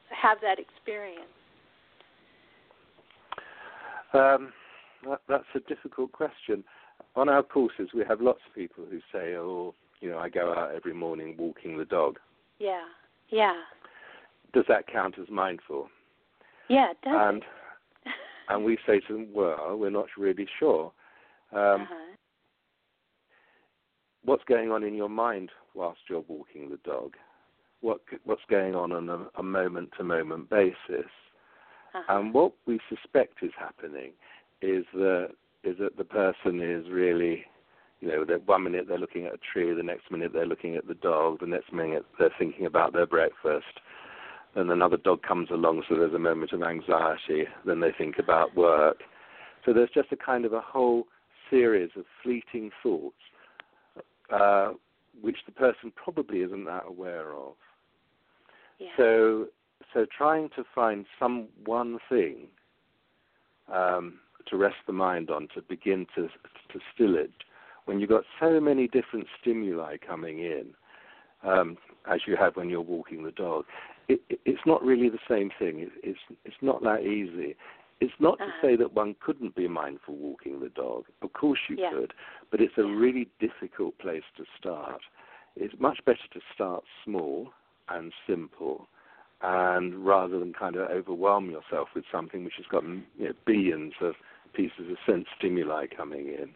have 0.10 0.38
that 0.42 0.58
experience. 0.60 1.28
Um, 4.14 4.54
that, 5.04 5.22
that's 5.28 5.44
a 5.54 5.60
difficult 5.60 6.14
question. 6.14 6.64
On 7.18 7.28
our 7.28 7.44
courses, 7.44 7.90
we 7.94 8.04
have 8.08 8.22
lots 8.22 8.40
of 8.48 8.56
people 8.56 8.86
who 8.90 9.00
say, 9.12 9.36
"Oh, 9.36 9.74
you 10.00 10.10
know, 10.10 10.18
I 10.18 10.30
go 10.30 10.54
out 10.54 10.74
every 10.74 10.94
morning 10.94 11.36
walking 11.38 11.78
the 11.78 11.86
dog." 11.86 12.20
Yeah, 12.60 12.84
yeah. 13.30 13.56
Does 14.54 14.66
that 14.70 14.88
count 14.88 15.16
as 15.22 15.30
mindful? 15.30 15.90
Yeah, 16.70 16.92
it 16.92 16.98
does. 17.04 17.14
And 17.14 17.44
and 18.50 18.64
we 18.64 18.78
say 18.86 19.00
to 19.02 19.14
them, 19.14 19.34
"Well, 19.34 19.78
we're 19.78 19.90
not 19.90 20.08
really 20.18 20.48
sure." 20.60 20.92
Um, 21.52 21.82
uh-huh. 21.82 21.96
What's 24.24 24.44
going 24.46 24.72
on 24.72 24.84
in 24.84 24.96
your 24.96 25.10
mind 25.10 25.52
whilst 25.76 26.02
you're 26.10 26.26
walking 26.28 26.70
the 26.70 26.78
dog? 26.78 27.16
What 27.82 28.02
what's 28.24 28.42
going 28.50 28.76
on 28.76 28.92
on 28.92 29.10
a, 29.10 29.28
a 29.40 29.44
moment-to-moment 29.44 30.50
basis? 30.50 31.10
Uh-huh. 31.94 32.20
And 32.20 32.34
what 32.34 32.54
we 32.66 32.80
suspect 32.90 33.44
is 33.44 33.52
happening 33.58 34.12
is 34.62 34.86
that 34.94 35.30
is 35.64 35.78
that 35.80 35.98
the 35.98 36.04
person 36.04 36.62
is 36.62 36.90
really, 36.90 37.46
you 38.00 38.08
know, 38.08 38.24
that 38.26 38.48
one 38.48 38.64
minute 38.64 38.86
they're 38.88 38.98
looking 39.00 39.26
at 39.26 39.34
a 39.34 39.40
tree, 39.52 39.74
the 39.74 39.84
next 39.84 40.12
minute 40.12 40.32
they're 40.34 40.46
looking 40.46 40.76
at 40.76 40.88
the 40.88 40.94
dog, 40.94 41.40
the 41.40 41.48
next 41.48 41.74
minute 41.74 42.06
they're 42.20 42.34
thinking 42.38 42.66
about 42.66 42.94
their 42.94 43.08
breakfast, 43.08 43.80
and 44.56 44.72
another 44.72 44.98
dog 44.98 45.22
comes 45.22 45.50
along, 45.52 45.84
so 45.88 45.96
there's 45.96 46.14
a 46.14 46.20
moment 46.20 46.54
of 46.54 46.64
anxiety. 46.64 47.46
Then 47.66 47.82
they 47.82 47.92
think 47.98 48.18
about 48.18 48.56
work. 48.56 49.02
So 49.66 49.74
there's 49.74 49.90
just 49.94 50.12
a 50.12 50.16
kind 50.16 50.46
of 50.46 50.54
a 50.54 50.62
whole 50.62 51.08
series 51.50 51.90
of 51.98 52.06
fleeting 52.24 52.72
thoughts, 52.82 53.16
uh, 54.32 54.72
which 55.22 55.38
the 55.46 55.52
person 55.52 55.92
probably 55.96 56.40
isn't 56.40 56.66
that 56.66 56.84
aware 56.88 57.34
of. 57.34 57.54
yeah. 58.80 58.88
So, 58.98 59.48
so 59.94 60.06
trying 60.18 60.50
to 60.56 60.64
find 60.74 61.06
some 61.20 61.48
one 61.66 62.00
thing 62.10 62.48
um, 63.72 64.20
to 64.50 64.58
rest 64.58 64.76
the 64.88 64.94
mind 64.94 65.30
on, 65.30 65.48
to 65.56 65.62
begin 65.62 66.06
to 66.16 66.28
to 66.74 66.80
still 66.94 67.16
it, 67.16 67.32
when 67.86 68.00
you've 68.00 68.10
got 68.10 68.24
so 68.40 68.60
many 68.60 68.88
different 68.88 69.28
stimuli 69.40 69.98
coming 69.98 70.40
in, 70.40 70.68
um, 71.44 71.78
as 72.12 72.22
you 72.28 72.36
have 72.36 72.56
when 72.56 72.70
you're 72.70 72.82
walking 72.82 73.24
the 73.24 73.32
dog, 73.32 73.66
it, 74.08 74.22
it, 74.30 74.40
it's 74.46 74.66
not 74.66 74.84
really 74.84 75.10
the 75.10 75.20
same 75.28 75.52
thing. 75.58 75.80
It, 75.80 75.90
it's 76.04 76.20
it's 76.44 76.62
not 76.62 76.82
that 76.84 77.02
easy. 77.02 77.56
It's 78.02 78.14
not 78.20 78.40
Uh-huh. 78.42 78.52
to 78.52 78.68
say 78.68 78.76
that 78.76 78.94
one 78.94 79.16
couldn't 79.20 79.56
be 79.56 79.68
mindful 79.68 80.16
walking 80.16 80.60
the 80.60 80.70
dog. 80.70 81.06
Of 81.22 81.34
course 81.34 81.60
you 81.70 81.78
Yeah. 81.78 81.92
could, 81.92 82.14
but 82.52 82.60
it's 82.62 82.78
a 82.78 82.84
Yeah. 82.84 82.96
really 82.96 83.28
difficult 83.40 83.98
place 83.98 84.24
to 84.38 84.46
start. 84.58 85.02
It's 85.56 85.80
much 85.80 86.04
better 86.06 86.28
to 86.32 86.42
start 86.54 86.84
small 87.04 87.54
and 87.88 88.12
simple, 88.28 88.88
and 89.42 90.06
rather 90.06 90.40
than 90.40 90.54
kind 90.54 90.76
of 90.76 90.90
overwhelm 90.90 91.50
yourself 91.50 91.90
with 91.96 92.06
something 92.12 92.44
which 92.44 92.56
has 92.58 92.66
got 92.68 92.84
you 92.84 93.04
know, 93.20 93.34
billions 93.46 93.94
of 94.02 94.16
pieces 94.54 94.90
of 94.90 94.98
sense 95.06 95.28
stimuli 95.38 95.88
coming 95.88 96.28
in. 96.28 96.54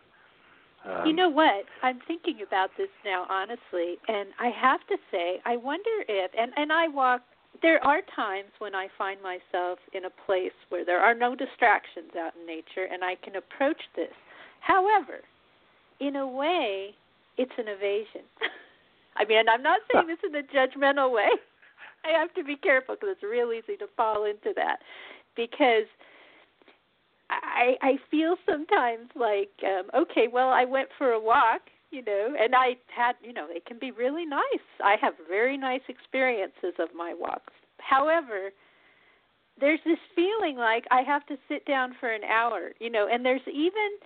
Um, 0.85 1.05
you 1.05 1.13
know 1.13 1.29
what? 1.29 1.65
I'm 1.83 1.99
thinking 2.07 2.41
about 2.45 2.69
this 2.77 2.89
now, 3.05 3.25
honestly, 3.29 3.97
and 4.07 4.29
I 4.39 4.49
have 4.49 4.79
to 4.87 4.97
say, 5.11 5.41
I 5.45 5.55
wonder 5.57 5.89
if, 6.07 6.31
and 6.37 6.51
and 6.57 6.71
I 6.71 6.87
walk. 6.87 7.21
There 7.61 7.83
are 7.85 8.01
times 8.15 8.49
when 8.59 8.75
I 8.75 8.87
find 8.97 9.19
myself 9.21 9.79
in 9.93 10.05
a 10.05 10.09
place 10.25 10.55
where 10.69 10.85
there 10.85 11.01
are 11.01 11.13
no 11.13 11.35
distractions 11.35 12.11
out 12.17 12.33
in 12.39 12.47
nature, 12.47 12.87
and 12.91 13.03
I 13.03 13.15
can 13.15 13.35
approach 13.35 13.81
this. 13.95 14.13
However, 14.61 15.19
in 15.99 16.15
a 16.15 16.27
way, 16.27 16.95
it's 17.37 17.51
an 17.57 17.67
evasion. 17.67 18.23
I 19.17 19.25
mean, 19.25 19.49
I'm 19.49 19.63
not 19.63 19.81
saying 19.91 20.07
this 20.07 20.19
in 20.23 20.35
a 20.35 20.43
judgmental 20.43 21.11
way. 21.11 21.29
I 22.05 22.17
have 22.17 22.33
to 22.35 22.43
be 22.43 22.55
careful 22.55 22.95
because 22.95 23.15
it's 23.17 23.23
real 23.23 23.51
easy 23.51 23.75
to 23.77 23.87
fall 23.97 24.23
into 24.23 24.53
that 24.55 24.77
because 25.35 25.85
I 27.29 27.75
I 27.81 27.97
feel 28.09 28.35
sometimes 28.49 29.09
like 29.15 29.51
um 29.63 29.89
okay, 29.93 30.27
well 30.31 30.49
I 30.49 30.65
went 30.65 30.89
for 30.97 31.11
a 31.11 31.19
walk, 31.19 31.61
you 31.91 32.03
know, 32.03 32.36
and 32.39 32.55
I 32.55 32.75
had, 32.96 33.15
you 33.24 33.34
know, 33.34 33.48
it 33.50 33.65
can 33.65 33.79
be 33.79 33.91
really 33.91 34.25
nice. 34.25 34.43
I 34.84 34.96
have 35.01 35.13
very 35.27 35.58
nice 35.58 35.81
experiences 35.88 36.74
of 36.77 36.89
my 36.96 37.13
walks. 37.17 37.53
However, 37.79 38.51
there's 39.60 39.79
this 39.86 40.00
feeling 40.15 40.55
like 40.55 40.86
I 40.91 41.01
have 41.01 41.25
to 41.27 41.38
sit 41.48 41.65
down 41.65 41.96
for 42.00 42.12
an 42.12 42.24
hour, 42.24 42.72
you 42.79 42.89
know, 42.89 43.08
and 43.12 43.25
there's 43.25 43.41
even 43.48 43.98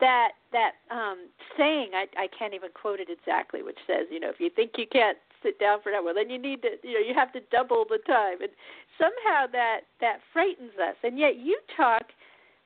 that 0.00 0.30
that 0.52 0.72
um 0.90 1.28
saying 1.56 1.90
I 1.94 2.06
I 2.16 2.26
can't 2.36 2.54
even 2.54 2.70
quote 2.74 2.98
it 3.00 3.08
exactly 3.10 3.62
which 3.62 3.78
says, 3.86 4.06
you 4.10 4.20
know, 4.20 4.30
if 4.30 4.40
you 4.40 4.50
think 4.50 4.72
you 4.76 4.86
can't 4.90 5.18
sit 5.42 5.58
down 5.58 5.80
for 5.82 5.90
an 5.90 5.96
hour, 5.96 6.14
then 6.14 6.30
you 6.30 6.38
need 6.38 6.62
to 6.62 6.70
you 6.82 6.94
know, 6.94 7.00
you 7.00 7.14
have 7.14 7.32
to 7.32 7.40
double 7.50 7.84
the 7.88 7.98
time. 8.06 8.40
And 8.40 8.50
somehow 8.98 9.46
that 9.52 9.80
that 10.00 10.18
frightens 10.32 10.72
us. 10.80 10.96
And 11.02 11.18
yet 11.18 11.36
you 11.36 11.58
talk 11.76 12.04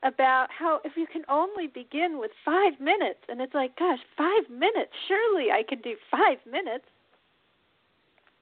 about 0.06 0.46
how 0.56 0.80
if 0.84 0.92
you 0.96 1.06
can 1.12 1.22
only 1.28 1.66
begin 1.66 2.18
with 2.18 2.30
five 2.44 2.78
minutes 2.80 3.20
and 3.28 3.40
it's 3.40 3.54
like 3.54 3.76
gosh 3.76 3.98
five 4.16 4.48
minutes 4.50 4.92
surely 5.08 5.50
i 5.50 5.62
can 5.68 5.80
do 5.80 5.94
five 6.10 6.38
minutes 6.50 6.84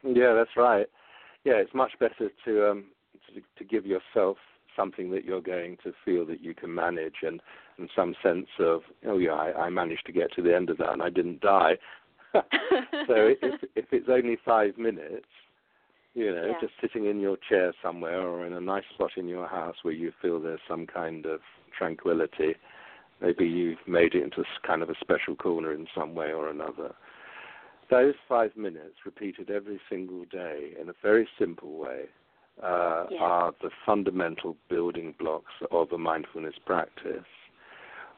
Yeah, 0.03 0.35
that's 0.35 0.57
right. 0.57 0.87
Yeah, 1.45 1.55
it's 1.55 1.75
much 1.75 1.93
better 1.99 2.31
to 2.45 2.71
um 2.71 2.85
to, 3.35 3.41
to 3.59 3.65
give 3.65 3.87
yourself 3.87 4.37
something 4.77 5.11
that 5.11 5.25
you're 5.25 5.41
going 5.41 5.79
to 5.85 5.93
feel 6.05 6.27
that 6.27 6.41
you 6.43 6.55
can 6.55 6.75
manage 6.75 7.17
and 7.23 7.41
and 7.79 7.89
some 7.97 8.15
sense 8.23 8.49
of 8.59 8.83
oh 9.07 9.19
yeah 9.19 9.33
I, 9.33 9.67
I 9.67 9.71
managed 9.71 10.07
to 10.07 10.13
get 10.13 10.33
to 10.35 10.43
the 10.43 10.55
end 10.55 10.71
of 10.71 10.79
that 10.79 10.93
and 10.93 11.03
I 11.03 11.11
didn't 11.11 11.41
die. 11.41 11.77
so 12.35 13.15
if 13.41 13.61
if 13.75 13.87
it's 13.93 14.09
only 14.11 14.37
five 14.45 14.77
minutes, 14.77 15.27
you 16.15 16.33
know, 16.33 16.47
Yeah. 16.47 16.61
just 16.61 16.75
sitting 16.81 17.07
in 17.07 17.21
your 17.21 17.37
chair 17.37 17.73
somewhere 17.83 18.21
or 18.21 18.47
in 18.47 18.53
a 18.53 18.61
nice 18.61 18.87
spot 18.95 19.17
in 19.17 19.29
your 19.29 19.47
house 19.47 19.77
where 19.83 19.95
you 19.95 20.13
feel 20.23 20.39
there's 20.41 20.61
some 20.69 20.87
kind 20.87 21.27
of 21.27 21.41
tranquility, 21.77 22.57
maybe 23.21 23.47
you've 23.47 23.87
made 23.87 24.15
it 24.15 24.23
into 24.23 24.45
kind 24.63 24.83
of 24.83 24.91
a 24.91 24.95
special 24.97 25.35
corner 25.35 25.73
in 25.73 25.87
some 25.95 26.15
way 26.15 26.33
or 26.33 26.49
another. 26.49 26.95
Those 27.91 28.15
five 28.29 28.57
minutes 28.57 29.05
repeated 29.05 29.51
every 29.51 29.81
single 29.91 30.25
day 30.27 30.75
in 30.81 30.89
a 30.89 30.95
very 31.03 31.29
simple 31.39 31.77
way 31.77 32.09
uh, 32.63 33.07
Yeah. 33.11 33.21
are 33.21 33.55
the 33.61 33.71
fundamental 33.85 34.57
building 34.69 35.13
blocks 35.19 35.53
of 35.71 35.93
a 35.93 35.99
mindfulness 35.99 36.55
practice. 36.65 37.27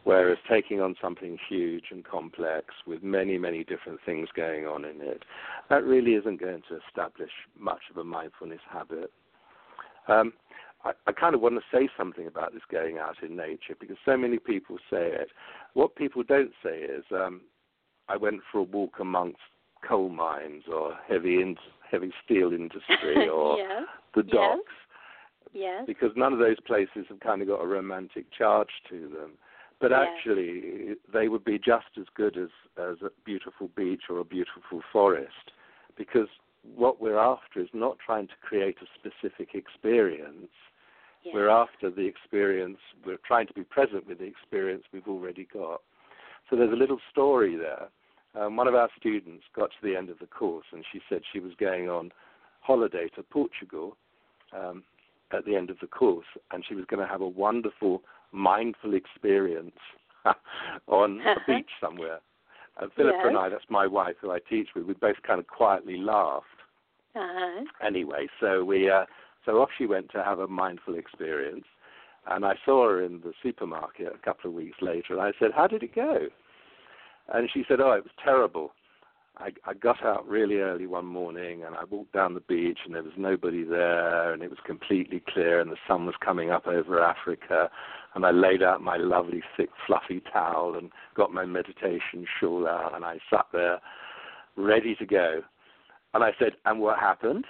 Whereas 0.07 0.39
taking 0.49 0.81
on 0.81 0.95
something 1.03 1.37
huge 1.49 1.87
and 1.91 2.05
complex 2.05 2.67
with 2.87 3.03
many, 3.03 3.39
many 3.39 3.65
different 3.65 3.99
things 4.07 4.29
going 4.37 4.65
on 4.65 4.85
in 4.85 5.01
it, 5.01 5.25
that 5.69 5.83
really 5.83 6.13
isn't 6.13 6.39
going 6.39 6.63
to 6.69 6.79
establish 6.87 7.33
much 7.59 7.81
of 7.91 7.97
a 7.97 8.05
mindfulness 8.05 8.61
habit. 8.71 9.11
Um, 10.07 10.33
I, 10.85 10.93
I 11.09 11.11
kind 11.11 11.35
of 11.35 11.41
want 11.41 11.57
to 11.57 11.77
say 11.77 11.89
something 11.99 12.29
about 12.29 12.53
this 12.53 12.63
going 12.71 12.99
out 12.99 13.17
in 13.21 13.35
nature 13.35 13.75
because 13.81 13.97
so 14.05 14.17
many 14.17 14.39
people 14.39 14.77
say 14.89 15.09
it. 15.11 15.31
What 15.75 15.97
people 15.97 16.23
don't 16.23 16.53
say 16.63 16.79
is, 16.83 17.03
um, 17.11 17.41
I 18.09 18.17
went 18.17 18.43
for 18.53 18.59
a 18.59 18.63
walk 18.63 19.01
amongst 19.01 19.41
coal 19.85 20.09
mines 20.09 20.63
or 20.73 20.97
heavy 21.09 21.43
in, 21.43 21.57
heavy 21.91 22.13
steel 22.25 22.53
industry 22.53 23.29
or 23.35 23.59
yes. 23.59 23.83
the 24.15 24.23
Yes. 24.23 24.33
docks 24.33 24.73
Yes. 25.53 25.83
because 25.85 26.11
none 26.15 26.33
of 26.33 26.39
those 26.39 26.61
places 26.61 27.07
have 27.09 27.19
kind 27.19 27.43
of 27.43 27.49
got 27.49 27.61
a 27.61 27.67
romantic 27.67 28.27
charge 28.31 28.71
to 28.89 29.09
them. 29.09 29.33
But 29.79 29.91
Yes. 29.91 30.09
actually, 30.09 30.97
they 31.13 31.29
would 31.29 31.45
be 31.45 31.59
just 31.59 31.99
as 31.99 32.07
good 32.15 32.37
as, 32.37 32.49
as 32.79 33.03
a 33.03 33.11
beautiful 33.25 33.69
beach 33.69 34.05
or 34.09 34.19
a 34.19 34.25
beautiful 34.25 34.83
forest 34.93 35.53
because 35.97 36.29
what 36.75 37.01
we're 37.01 37.19
after 37.19 37.61
is 37.61 37.69
not 37.73 37.99
trying 37.99 38.27
to 38.29 38.35
create 38.43 38.77
a 38.83 38.87
specific 38.99 39.55
experience. 39.55 40.51
yes. 41.23 41.35
We're 41.35 41.49
after 41.49 41.91
the 41.91 42.07
experience, 42.07 42.79
we're 43.05 43.19
trying 43.19 43.47
to 43.49 43.53
be 43.53 43.65
present 43.65 44.07
with 44.07 44.19
the 44.19 44.25
experience 44.25 44.85
we've 44.93 45.09
already 45.09 45.45
got. 45.53 45.83
So 46.49 46.57
there's 46.57 46.73
a 46.73 46.77
little 46.77 47.01
story 47.11 47.57
there. 47.57 47.89
Um, 48.35 48.57
one 48.57 48.69
of 48.69 48.75
our 48.75 48.89
students 48.99 49.45
got 49.55 49.71
to 49.71 49.77
the 49.83 49.97
end 49.97 50.11
of 50.11 50.19
the 50.19 50.27
course 50.27 50.67
and 50.73 50.85
she 50.93 51.01
said 51.09 51.23
she 51.33 51.41
was 51.41 51.53
going 51.59 51.89
on 51.89 52.13
holiday 52.61 53.09
to 53.17 53.23
Portugal 53.23 53.97
um, 54.53 54.85
at 55.33 55.45
the 55.45 55.57
end 55.57 55.71
of 55.71 55.79
the 55.81 55.87
course 55.87 56.27
and 56.53 56.65
she 56.67 56.75
was 56.75 56.85
going 56.87 57.01
to 57.01 57.11
have 57.11 57.23
a 57.23 57.29
wonderful 57.29 58.03
mindful 58.37 58.95
experience 58.95 59.77
on 60.87 61.21
a 61.21 61.37
beach 61.47 61.71
somewhere. 61.81 62.21
And 62.81 62.93
Philippa 62.93 63.29
and 63.29 63.37
I, 63.39 63.49
that's 63.49 63.65
my 63.71 63.87
wife 63.87 64.17
who 64.21 64.31
I 64.31 64.39
teach 64.39 64.69
with, 64.75 64.85
we 64.85 64.95
both 64.95 65.17
kind 65.27 65.41
of 65.41 65.47
quietly 65.47 65.97
laughed 65.97 66.47
Uh-huh. 67.17 67.65
anyway, 67.85 68.27
so 68.39 68.63
we 68.63 68.91
uh, 68.91 69.07
so 69.47 69.63
off 69.63 69.71
she 69.79 69.87
went 69.87 70.11
to 70.11 70.23
have 70.23 70.39
a 70.41 70.47
mindful 70.47 70.97
experience, 70.97 71.65
and 72.27 72.45
I 72.45 72.55
saw 72.65 72.87
her 72.89 73.03
in 73.03 73.21
the 73.21 73.33
supermarket 73.43 74.13
a 74.15 74.19
couple 74.25 74.51
of 74.51 74.55
weeks 74.57 74.77
later, 74.83 75.15
and 75.15 75.23
I 75.23 75.33
said, 75.39 75.53
"How 75.55 75.67
did 75.67 75.83
it 75.83 75.95
go?" 75.95 76.29
And 77.33 77.49
she 77.53 77.65
said, 77.67 77.81
"Oh, 77.81 77.93
it 77.93 78.05
was 78.05 78.13
terrible. 78.23 78.73
I, 79.39 79.53
I 79.65 79.75
got 79.75 80.03
out 80.05 80.27
really 80.27 80.57
early 80.59 80.87
one 80.87 81.07
morning, 81.07 81.63
and 81.65 81.75
I 81.75 81.85
walked 81.85 82.13
down 82.13 82.35
the 82.35 82.41
beach, 82.41 82.79
and 82.85 82.95
there 82.95 83.03
was 83.03 83.13
nobody 83.17 83.65
there, 83.65 84.33
and 84.33 84.43
it 84.43 84.51
was 84.51 84.59
completely 84.65 85.23
clear, 85.29 85.61
and 85.61 85.71
the 85.71 85.77
sun 85.87 86.07
was 86.07 86.15
coming 86.25 86.51
up 86.51 86.67
over 86.67 87.03
Africa." 87.03 87.71
And 88.15 88.25
I 88.25 88.31
laid 88.31 88.63
out 88.63 88.81
my 88.81 88.97
lovely 88.97 89.43
thick 89.59 89.69
fluffy 89.87 90.23
towel 90.33 90.75
and 90.75 90.91
got 91.15 91.35
my 91.35 91.45
meditation 91.45 92.27
shawl 92.41 92.67
out, 92.67 92.95
and 92.95 93.05
I 93.05 93.19
sat 93.29 93.45
there 93.53 93.79
ready 94.57 94.95
to 94.95 95.05
go. 95.05 95.43
And 96.15 96.25
I 96.25 96.33
said, 96.39 96.53
And 96.65 96.81
what 96.81 96.99
happened? 96.99 97.45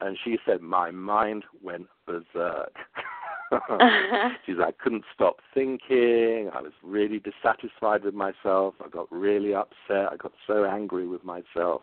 And 0.00 0.18
she 0.22 0.38
said, 0.44 0.60
My 0.60 0.90
mind 0.90 1.44
went 1.62 1.86
berserk. 2.06 2.74
she 4.46 4.52
said, 4.52 4.62
I 4.62 4.72
couldn't 4.82 5.04
stop 5.14 5.36
thinking. 5.54 6.50
I 6.54 6.60
was 6.62 6.72
really 6.82 7.20
dissatisfied 7.20 8.04
with 8.04 8.14
myself. 8.14 8.74
I 8.84 8.88
got 8.88 9.10
really 9.10 9.54
upset. 9.54 10.12
I 10.12 10.16
got 10.16 10.32
so 10.46 10.64
angry 10.64 11.06
with 11.06 11.24
myself. 11.24 11.82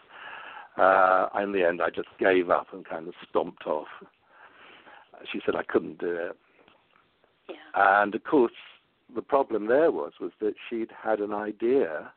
Uh, 0.77 1.27
in 1.41 1.51
the 1.51 1.65
end, 1.67 1.81
I 1.81 1.89
just 1.89 2.07
gave 2.19 2.49
up 2.49 2.67
and 2.73 2.87
kind 2.87 3.07
of 3.07 3.13
stomped 3.29 3.65
off. 3.65 3.87
She 5.31 5.41
said, 5.45 5.55
I 5.55 5.63
couldn't 5.63 5.99
do 5.99 6.11
it. 6.11 6.37
yeah. 7.49 7.55
And 8.01 8.15
of 8.15 8.23
course, 8.23 8.53
the 9.13 9.21
problem 9.21 9.67
there 9.67 9.91
was 9.91 10.13
was 10.21 10.31
that 10.39 10.53
she'd 10.69 10.91
had 11.03 11.19
an 11.19 11.33
idea 11.33 12.11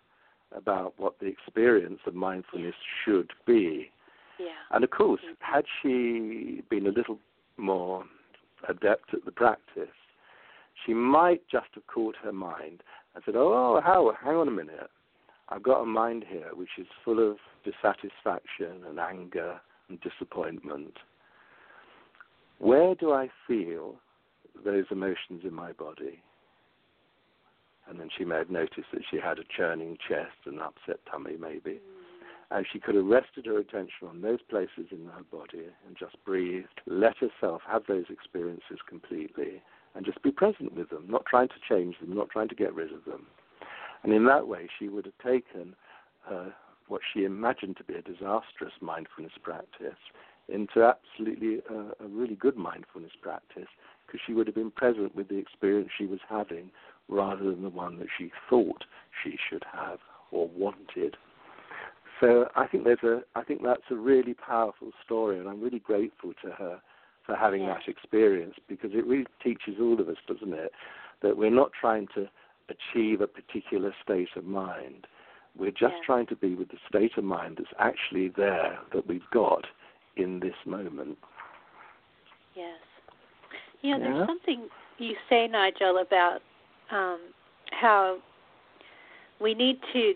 about 0.55 0.95
what 0.99 1.19
the 1.19 1.27
experience 1.27 2.01
of 2.07 2.15
mindfulness 2.15 2.75
should 3.05 3.33
be. 3.47 3.91
Yeah. 4.39 4.49
And 4.71 4.85
of 4.85 4.91
course, 4.91 5.23
had 5.41 5.65
she 5.81 6.63
been 6.69 6.87
a 6.87 6.91
little 6.91 7.19
more 7.57 8.05
adept 8.69 9.15
at 9.15 9.25
the 9.25 9.33
practice, 9.33 9.89
she 10.85 10.95
might 10.95 11.43
just 11.49 11.69
have 11.75 11.87
caught 11.87 12.17
her 12.23 12.33
mind 12.33 12.83
and 13.15 13.23
said, 13.25 13.37
"Oh, 13.37 13.81
how? 13.83 14.13
Hang 14.23 14.37
on 14.37 14.49
a 14.49 14.53
minute. 14.53 14.91
I've 15.49 15.63
got 15.63 15.83
a 15.83 15.87
mind 15.87 16.25
here 16.27 16.55
which 16.55 16.79
is 16.79 16.87
full 17.05 17.19
of 17.19 17.39
dissatisfaction 17.65 18.85
and 18.89 18.99
anger 18.99 19.61
and 19.89 20.01
disappointment. 20.01 20.99
Where 22.59 22.95
do 22.95 23.13
I 23.13 23.29
feel 23.47 23.97
those 24.65 24.87
emotions 24.91 25.45
in 25.45 25.55
my 25.55 25.73
body?" 25.73 26.23
And 27.89 27.99
then 27.99 28.09
she 28.17 28.25
may 28.25 28.37
have 28.37 28.51
noticed 28.51 28.91
that 28.93 29.03
she 29.11 29.19
had 29.19 29.39
a 29.39 29.45
churning 29.45 29.99
chest 30.09 30.47
and 30.47 30.61
upset 30.61 31.05
tummy, 31.11 31.37
maybe. 31.37 31.81
And 32.53 32.67
she 32.71 32.79
could 32.79 32.95
have 32.95 33.07
rested 33.07 33.47
her 33.47 33.59
attention 33.59 34.09
on 34.09 34.21
those 34.21 34.43
places 34.43 34.87
in 34.91 35.07
her 35.07 35.23
body 35.31 35.67
and 35.87 35.97
just 35.99 36.17
breathed, 36.25 36.81
let 36.87 37.15
herself 37.17 37.63
have 37.67 37.83
those 37.89 38.05
experiences 38.11 38.79
completely, 38.87 39.63
and 39.95 40.05
just 40.05 40.23
be 40.23 40.31
present 40.31 40.75
with 40.75 40.91
them, 40.91 41.07
not 41.09 41.25
trying 41.25 41.49
to 41.49 41.55
change 41.67 41.97
them, 42.01 42.15
not 42.15 42.29
trying 42.31 42.49
to 42.49 42.55
get 42.55 42.75
rid 42.75 42.93
of 42.93 43.05
them. 43.05 43.27
And 44.03 44.13
in 44.13 44.25
that 44.27 44.49
way, 44.49 44.69
she 44.79 44.89
would 44.89 45.07
have 45.07 45.19
taken 45.25 45.75
what 46.89 47.01
she 47.13 47.25
imagined 47.25 47.77
to 47.79 47.85
be 47.85 47.95
a 47.95 48.03
disastrous 48.03 48.73
mindfulness 48.81 49.33
practice 49.43 49.99
into 50.49 50.83
absolutely 50.83 51.61
a, 51.71 52.05
a 52.05 52.09
really 52.09 52.35
good 52.35 52.57
mindfulness 52.57 53.13
practice 53.23 53.69
because 54.07 54.21
she 54.27 54.35
would 54.35 54.47
have 54.47 54.57
been 54.57 54.71
present 54.71 55.15
with 55.15 55.29
the 55.29 55.39
experience 55.39 55.89
she 55.97 56.05
was 56.05 56.19
having 56.29 56.71
rather 57.09 57.45
than 57.45 57.63
the 57.63 57.71
one 57.71 57.99
that 57.99 58.09
she 58.19 58.31
thought 58.51 58.85
she 59.23 59.39
should 59.49 59.65
have 59.73 60.01
or 60.31 60.49
wanted. 60.49 61.17
So 62.23 62.47
I 62.55 62.69
think 62.69 62.85
there's 62.85 63.03
a 63.03 63.23
I 63.35 63.43
think 63.43 63.63
that's 63.65 63.83
a 63.91 63.97
really 63.97 64.35
powerful 64.35 64.93
story, 65.05 65.41
and 65.41 65.49
I'm 65.49 65.61
really 65.61 65.81
grateful 65.81 66.33
to 66.45 66.53
her 66.53 66.81
for 67.27 67.35
having 67.35 67.63
Yeah. 67.63 67.75
that 67.75 67.89
experience 67.89 68.55
because 68.69 68.93
it 68.95 69.05
really 69.07 69.27
teaches 69.43 69.81
all 69.81 70.01
of 70.01 70.09
us, 70.09 70.17
doesn't 70.29 70.55
it, 70.55 70.73
that 71.21 71.37
we're 71.37 71.51
not 71.51 71.73
trying 71.73 72.07
to 72.15 72.29
achieve 72.69 73.21
a 73.21 73.27
particular 73.27 73.93
state 74.03 74.29
of 74.37 74.45
mind. 74.45 75.07
We're 75.57 75.73
just 75.73 75.97
Yeah. 75.97 76.03
trying 76.05 76.27
to 76.27 76.37
be 76.37 76.55
with 76.55 76.69
the 76.69 76.79
state 76.89 77.17
of 77.19 77.25
mind 77.25 77.57
that's 77.57 77.73
actually 77.79 78.29
there 78.29 78.79
that 78.93 79.07
we've 79.07 79.29
got 79.31 79.67
in 80.17 80.39
this 80.41 80.57
moment. 80.65 81.19
Yes. 82.55 82.81
You 83.83 83.99
know, 83.99 83.99
Yeah. 83.99 84.13
there's 84.15 84.27
something 84.27 84.71
you 84.99 85.17
say, 85.29 85.49
Nigel, 85.49 85.99
about 85.99 86.43
um, 86.91 87.21
how 87.73 88.21
we 89.41 89.55
need 89.55 89.83
to 89.93 90.15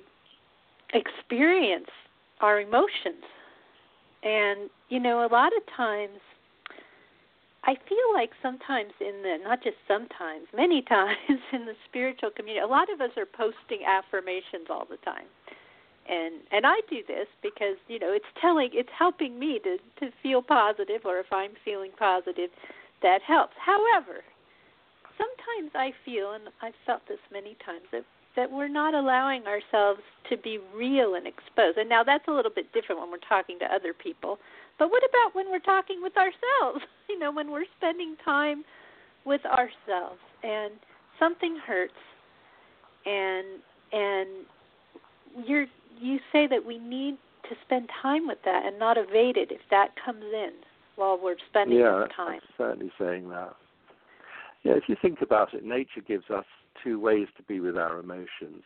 experience 0.93 1.91
our 2.41 2.61
emotions. 2.61 3.25
And, 4.23 4.71
you 4.89 5.01
know, 5.01 5.27
a 5.27 5.31
lot 5.31 5.53
of 5.57 5.63
times, 5.77 6.19
I 7.65 7.75
feel 7.89 8.13
like 8.15 8.31
sometimes 8.43 8.93
in 9.01 9.23
the, 9.23 9.39
not 9.43 9.63
just 9.63 9.77
sometimes, 9.89 10.47
many 10.55 10.83
times 10.89 11.41
in 11.53 11.67
the 11.67 11.75
spiritual 11.89 12.31
community, 12.31 12.63
a 12.63 12.67
lot 12.67 12.93
of 12.93 13.01
us 13.01 13.11
are 13.17 13.27
posting 13.27 13.85
affirmations 13.87 14.67
all 14.71 14.87
the 14.89 14.99
time. 14.99 15.27
And 16.09 16.47
and 16.53 16.65
I 16.65 16.79
do 16.89 17.03
this 17.09 17.27
because 17.43 17.75
you 17.89 17.99
know 17.99 18.13
it's 18.13 18.31
telling 18.41 18.71
it's 18.73 18.95
helping 18.97 19.41
me 19.41 19.59
to 19.65 19.77
to 19.99 20.13
feel 20.23 20.41
positive 20.41 21.03
or 21.05 21.19
if 21.19 21.27
I'm 21.33 21.51
feeling 21.65 21.91
positive 21.99 22.51
that 23.03 23.23
helps. 23.27 23.55
However, 23.59 24.23
sometimes 25.19 25.73
I 25.75 25.93
feel, 26.05 26.33
and 26.33 26.45
I've 26.63 26.79
felt 26.85 27.03
this 27.09 27.21
many 27.33 27.57
times, 27.65 27.85
that 27.93 28.05
that 28.37 28.51
we're 28.51 28.69
not 28.69 28.95
allowing 28.95 29.45
ourselves 29.47 30.01
to 30.31 30.37
be 30.37 30.59
real 30.75 31.15
and 31.15 31.27
exposed. 31.27 31.79
And 31.79 31.89
now 31.89 32.05
that's 32.05 32.29
a 32.29 32.31
little 32.31 32.51
bit 32.55 32.73
different 32.73 33.01
when 33.01 33.11
we're 33.11 33.29
talking 33.29 33.59
to 33.61 33.65
other 33.67 33.93
people. 33.93 34.39
But 34.79 34.91
what 34.91 35.03
about 35.09 35.35
when 35.35 35.51
we're 35.51 35.59
talking 35.59 36.01
with 36.03 36.17
ourselves? 36.17 36.85
You 37.09 37.21
know, 37.21 37.31
when 37.31 37.53
we're 37.53 37.67
spending 37.79 38.17
time 38.25 38.65
with 39.25 39.41
ourselves 39.47 40.19
and 40.43 40.73
something 41.21 41.57
hurts 41.65 41.93
and 43.07 43.47
and 43.93 44.29
you're 45.47 45.67
you 46.01 46.19
say 46.33 46.49
that 46.49 46.67
we 46.67 46.79
need 46.79 47.17
to 47.49 47.55
spend 47.65 47.89
time 48.03 48.27
with 48.27 48.39
that 48.45 48.67
and 48.67 48.77
not 48.77 48.99
evade 48.99 49.37
it 49.37 49.53
if 49.53 49.61
that 49.71 49.91
comes 50.05 50.25
in 50.25 50.51
while 50.97 51.19
we're 51.23 51.37
spending 51.49 51.79
yeah, 51.79 52.07
time. 52.15 52.41
I'm 52.43 52.55
certainly 52.59 52.93
saying 52.99 53.29
that. 53.29 53.55
Yeah, 54.65 54.73
if 54.73 54.83
you 54.89 54.97
think 55.01 55.23
about 55.23 55.55
it, 55.55 55.65
nature 55.65 56.01
gives 56.07 56.29
us 56.29 56.45
two 56.83 56.99
ways 57.01 57.29
to 57.37 57.43
be 57.43 57.61
with 57.61 57.77
our 57.77 57.99
emotions. 57.99 58.63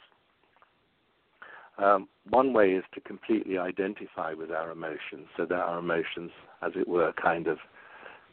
Um, 1.79 2.09
one 2.29 2.53
way 2.53 2.73
is 2.73 2.85
to 2.94 3.01
completely 3.01 3.57
identify 3.57 4.35
with 4.35 4.51
our 4.51 4.70
emotions, 4.70 5.27
so 5.37 5.46
that 5.46 5.59
our 5.59 5.79
emotions, 5.79 6.31
as 6.62 6.73
it 6.77 6.87
were, 6.87 7.12
kind 7.14 7.46
of 7.46 7.59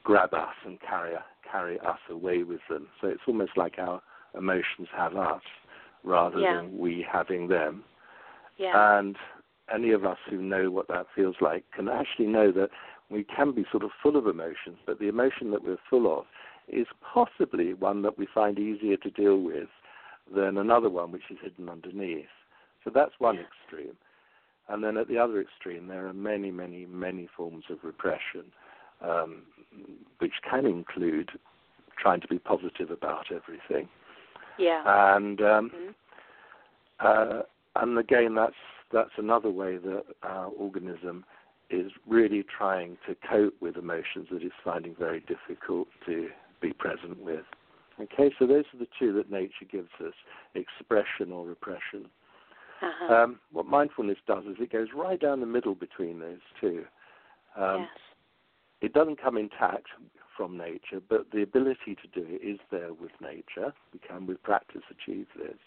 grab 0.03 0.33
us 0.33 0.55
and 0.65 0.79
carry 0.81 1.13
carry 1.49 1.79
us 1.79 1.99
away 2.09 2.43
with 2.43 2.59
them. 2.69 2.87
So 2.99 3.07
it's 3.07 3.21
almost 3.27 3.51
like 3.55 3.75
our 3.77 4.01
emotions 4.37 4.89
have 4.95 5.15
us 5.15 5.41
rather 6.03 6.39
Yeah. 6.39 6.55
than 6.55 6.77
we 6.77 7.01
having 7.09 7.47
them. 7.47 7.83
Yeah. 8.57 8.97
And 8.99 9.17
any 9.73 9.91
of 9.91 10.03
us 10.05 10.17
who 10.29 10.41
know 10.41 10.69
what 10.69 10.87
that 10.89 11.07
feels 11.15 11.39
like 11.39 11.63
can 11.71 11.87
actually 11.87 12.27
know 12.27 12.51
that 12.51 12.69
We 13.09 13.23
can 13.23 13.53
be 13.53 13.65
sort 13.71 13.83
of 13.83 13.91
full 14.03 14.17
of 14.17 14.27
emotions, 14.27 14.79
but 14.85 14.99
the 14.99 15.07
emotion 15.07 15.51
that 15.51 15.63
we're 15.63 15.77
full 15.89 16.07
of 16.19 16.25
is 16.67 16.87
possibly 17.01 17.73
one 17.73 18.01
that 18.01 18.17
we 18.17 18.27
find 18.33 18.59
easier 18.59 18.97
to 18.97 19.09
deal 19.09 19.37
with 19.41 19.69
than 20.33 20.57
another 20.57 20.89
one 20.89 21.11
which 21.11 21.23
is 21.29 21.37
hidden 21.41 21.69
underneath. 21.69 22.25
So 22.83 22.91
that's 22.93 23.13
one 23.19 23.37
extreme. 23.37 23.95
And 24.69 24.83
then 24.83 24.97
at 24.97 25.07
the 25.07 25.17
other 25.17 25.39
extreme, 25.41 25.87
there 25.87 26.07
are 26.07 26.13
many, 26.13 26.51
many, 26.51 26.85
many 26.85 27.29
forms 27.35 27.65
of 27.69 27.77
repression, 27.83 28.51
um, 29.01 29.43
which 30.19 30.33
can 30.49 30.65
include 30.65 31.29
trying 31.97 32.21
to 32.21 32.27
be 32.27 32.37
positive 32.37 32.91
about 32.91 33.25
everything. 33.31 33.87
Yeah. 34.57 35.15
And 35.15 35.41
um, 35.41 35.69
Mhm. 35.69 35.95
uh, 36.99 37.43
and 37.75 37.97
again, 37.97 38.35
that's 38.35 38.55
that's 38.91 39.17
another 39.17 39.49
way 39.49 39.77
that 39.77 40.05
our 40.23 40.47
organism 40.47 41.25
is 41.69 41.91
really 42.07 42.43
trying 42.43 42.97
to 43.05 43.15
cope 43.29 43.53
with 43.61 43.75
emotions 43.75 44.27
that 44.31 44.41
it's 44.41 44.55
finding 44.63 44.95
very 44.95 45.19
difficult 45.21 45.87
to 46.05 46.29
be 46.61 46.73
present 46.73 47.21
with. 47.21 47.45
Okay, 47.99 48.31
so 48.37 48.45
those 48.45 48.65
are 48.73 48.79
the 48.79 48.87
two 48.99 49.13
that 49.13 49.31
nature 49.31 49.65
gives 49.69 49.89
us: 50.05 50.13
expression 50.55 51.31
or 51.31 51.45
repression. 51.45 52.05
Uh-huh. 52.81 53.13
Um, 53.13 53.39
what 53.51 53.65
mindfulness 53.65 54.17
does 54.27 54.43
is 54.45 54.57
it 54.59 54.71
goes 54.71 54.89
right 54.95 55.19
down 55.19 55.39
the 55.39 55.47
middle 55.47 55.73
between 55.73 56.19
those 56.19 56.39
two. 56.61 56.85
Um, 57.55 57.81
yes. 57.81 57.89
It 58.81 58.93
doesn't 58.93 59.19
come 59.19 59.37
intact 59.37 59.87
from 60.35 60.55
nature, 60.55 61.01
but 61.09 61.31
the 61.33 61.41
ability 61.41 61.95
to 61.95 62.07
do 62.13 62.27
it 62.29 62.47
is 62.47 62.59
there 62.69 62.93
with 62.93 63.09
nature. 63.19 63.73
We 63.91 63.99
can, 64.07 64.27
with 64.27 64.43
practice, 64.43 64.83
achieve 64.91 65.25
this. 65.35 65.57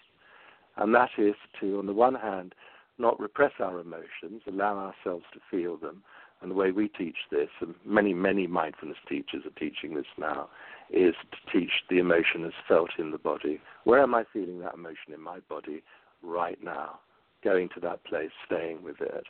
And 0.76 0.94
that 0.94 1.10
is 1.18 1.34
to, 1.60 1.80
on 1.80 1.86
the 1.86 1.92
one 1.92 2.14
hand, 2.14 2.54
not 2.98 3.18
repress 3.18 3.52
our 3.58 3.80
emotions, 3.80 4.42
allow 4.46 4.76
ourselves 4.76 5.24
to 5.32 5.40
feel 5.50 5.76
them. 5.76 6.04
And 6.42 6.50
the 6.50 6.54
way 6.54 6.70
we 6.70 6.88
teach 6.88 7.16
this, 7.30 7.48
and 7.60 7.74
many, 7.84 8.14
many 8.14 8.46
mindfulness 8.46 8.96
teachers 9.08 9.42
are 9.44 9.58
teaching 9.58 9.94
this 9.94 10.06
now, 10.18 10.48
is 10.90 11.14
to 11.32 11.58
teach 11.58 11.70
the 11.90 11.98
emotion 11.98 12.44
as 12.44 12.52
felt 12.66 12.90
in 12.98 13.10
the 13.10 13.18
body. 13.18 13.60
Where 13.84 14.02
am 14.02 14.14
I 14.14 14.24
feeling 14.32 14.60
that 14.60 14.74
emotion 14.74 15.12
in 15.14 15.20
my 15.20 15.40
body 15.48 15.82
right 16.22 16.58
now? 16.62 17.00
Going 17.44 17.68
to 17.74 17.80
that 17.80 18.04
place, 18.04 18.30
staying 18.46 18.82
with 18.82 19.00
it. 19.00 19.24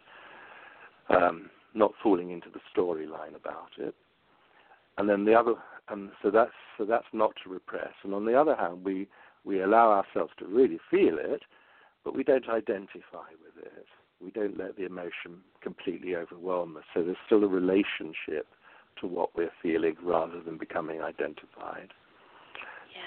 Um, 1.08 1.50
not 1.74 1.92
falling 2.02 2.30
into 2.30 2.48
the 2.50 2.60
storyline 2.74 3.34
about 3.36 3.70
it. 3.78 3.94
And 4.98 5.08
then 5.08 5.24
the 5.24 5.34
other, 5.34 5.54
and 5.88 6.10
so 6.22 6.30
that's 6.30 6.50
so 6.76 6.84
that's 6.84 7.06
not 7.12 7.32
to 7.42 7.50
repress. 7.50 7.92
And 8.04 8.14
on 8.14 8.24
the 8.24 8.34
other 8.34 8.54
hand, 8.54 8.84
we 8.84 9.08
we 9.44 9.62
allow 9.62 9.90
ourselves 9.90 10.32
to 10.38 10.46
really 10.46 10.78
feel 10.90 11.16
it, 11.18 11.42
but 12.04 12.14
we 12.14 12.22
don't 12.22 12.48
identify 12.48 13.30
with 13.42 13.64
it. 13.64 13.86
We 14.22 14.30
don't 14.30 14.58
let 14.58 14.76
the 14.76 14.84
emotion 14.84 15.38
completely 15.62 16.14
overwhelm 16.14 16.76
us. 16.76 16.84
So 16.94 17.02
there's 17.02 17.16
still 17.26 17.44
a 17.44 17.48
relationship 17.48 18.46
to 19.00 19.06
what 19.06 19.34
we're 19.34 19.52
feeling 19.62 19.96
rather 20.02 20.40
than 20.42 20.58
becoming 20.58 21.00
identified. 21.00 21.88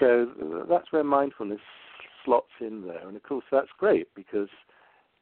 So 0.00 0.66
that's 0.68 0.90
where 0.90 1.04
mindfulness 1.04 1.60
slots 2.24 2.50
in 2.60 2.86
there, 2.86 3.06
and 3.06 3.16
of 3.16 3.22
course 3.22 3.44
that's 3.52 3.68
great 3.78 4.08
because 4.14 4.48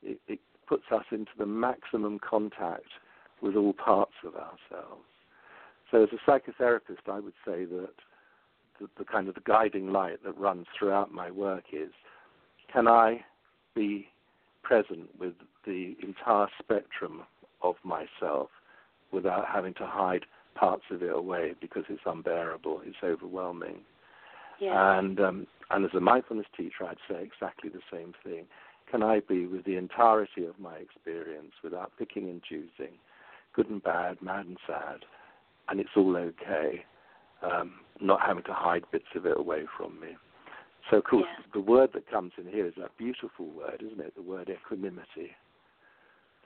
it, 0.02 0.18
it 0.28 0.38
puts 0.68 0.84
us 0.92 1.04
into 1.10 1.32
the 1.36 1.46
maximum 1.46 2.18
contact 2.18 2.88
with 3.42 3.56
all 3.56 3.72
parts 3.72 4.14
of 4.24 4.34
ourselves. 4.34 5.04
So 5.90 6.04
as 6.04 6.08
a 6.12 6.30
psychotherapist, 6.30 7.08
I 7.10 7.20
would 7.20 7.34
say 7.44 7.64
that 7.66 7.90
the, 8.80 8.88
the 8.98 9.04
kind 9.04 9.28
of 9.28 9.34
the 9.34 9.42
guiding 9.44 9.92
light 9.92 10.22
that 10.24 10.38
runs 10.38 10.66
throughout 10.78 11.12
my 11.12 11.30
work 11.30 11.64
is, 11.72 11.90
can 12.72 12.88
I 12.88 13.24
be 13.74 14.08
present 14.62 15.08
with 15.18 15.34
the 15.66 15.96
entire 16.02 16.48
spectrum 16.58 17.22
of 17.62 17.76
myself 17.84 18.48
without 19.12 19.46
having 19.52 19.74
to 19.74 19.86
hide 19.86 20.24
parts 20.54 20.84
of 20.90 21.02
it 21.02 21.12
away 21.12 21.54
because 21.60 21.84
it's 21.88 22.02
unbearable, 22.06 22.82
it's 22.84 22.96
overwhelming. 23.02 23.80
yeah. 24.60 24.98
And 24.98 25.20
um, 25.20 25.46
and 25.70 25.84
as 25.86 25.94
a 25.94 26.00
mindfulness 26.00 26.46
teacher, 26.56 26.84
I'd 26.84 26.98
say 27.08 27.22
exactly 27.22 27.70
the 27.70 27.80
same 27.90 28.12
thing. 28.22 28.44
Can 28.90 29.02
I 29.02 29.20
be 29.20 29.46
with 29.46 29.64
the 29.64 29.76
entirety 29.76 30.44
of 30.44 30.58
my 30.58 30.74
experience 30.74 31.52
without 31.64 31.92
picking 31.98 32.28
and 32.28 32.42
choosing, 32.42 32.94
good 33.54 33.70
and 33.70 33.82
bad, 33.82 34.20
mad 34.20 34.44
and 34.46 34.58
sad, 34.66 35.04
and 35.68 35.80
it's 35.80 35.96
all 35.96 36.14
okay, 36.16 36.84
um, 37.42 37.74
not 38.00 38.20
having 38.20 38.44
to 38.44 38.52
hide 38.52 38.84
bits 38.92 39.06
of 39.14 39.24
it 39.24 39.38
away 39.38 39.62
from 39.78 39.98
me. 39.98 40.16
So, 40.90 40.98
of 40.98 41.04
course, 41.04 41.26
the 41.54 41.60
word 41.60 41.90
that 41.94 42.10
comes 42.10 42.32
in 42.36 42.46
here 42.46 42.66
is 42.66 42.74
that 42.78 42.96
beautiful 42.98 43.46
word, 43.46 43.82
isn't 43.84 44.00
it? 44.00 44.14
The 44.14 44.22
word 44.22 44.50
equanimity. 44.50 45.30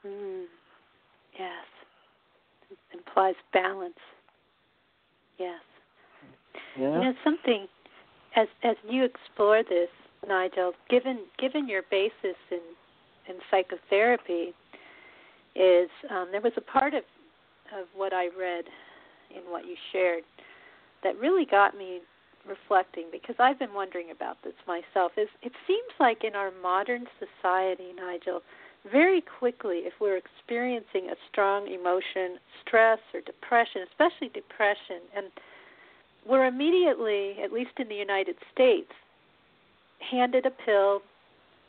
Mm. 0.07 0.45
Yes. 1.39 1.65
It 2.71 2.79
implies 2.97 3.35
balance. 3.53 3.95
Yes. 5.39 5.61
Yeah. 6.79 6.95
You 6.95 7.05
know 7.05 7.13
something 7.25 7.67
as 8.37 8.49
as 8.63 8.77
you 8.89 9.05
explore 9.05 9.63
this, 9.63 9.89
Nigel, 10.27 10.73
given 10.91 11.21
given 11.39 11.69
your 11.69 11.83
basis 11.91 12.37
in 12.51 12.61
in 13.29 13.37
psychotherapy, 13.51 14.55
is 15.55 15.91
um, 16.11 16.29
there 16.31 16.41
was 16.41 16.53
a 16.57 16.61
part 16.61 16.95
of 16.95 17.03
of 17.79 17.87
what 17.95 18.13
I 18.13 18.29
read 18.39 18.65
in 19.35 19.51
what 19.51 19.67
you 19.67 19.75
shared 19.93 20.23
that 21.03 21.19
really 21.19 21.45
got 21.45 21.77
me 21.77 22.01
reflecting 22.49 23.07
because 23.13 23.37
I've 23.39 23.59
been 23.59 23.75
wondering 23.75 24.11
about 24.11 24.37
this 24.45 24.55
myself. 24.67 25.13
Is 25.17 25.29
it 25.43 25.53
seems 25.67 25.93
like 26.01 26.25
in 26.25 26.35
our 26.35 26.51
modern 26.63 27.07
society, 27.19 27.93
Nigel, 27.97 28.41
very 28.91 29.23
quickly 29.39 29.83
if 29.85 29.95
we're 30.01 30.17
experiencing 30.17 31.11
a 31.11 31.17
strong 31.31 31.67
emotion, 31.67 32.39
stress 32.67 32.99
or 33.15 33.21
depression, 33.21 33.83
especially 33.91 34.29
depression, 34.29 35.03
and 35.17 35.27
we're 36.29 36.47
immediately, 36.47 37.37
at 37.43 37.53
least 37.53 37.71
in 37.79 37.89
the 37.89 37.95
United 37.95 38.37
States, 38.53 38.91
handed 40.11 40.47
a 40.47 40.51
pill 40.51 41.01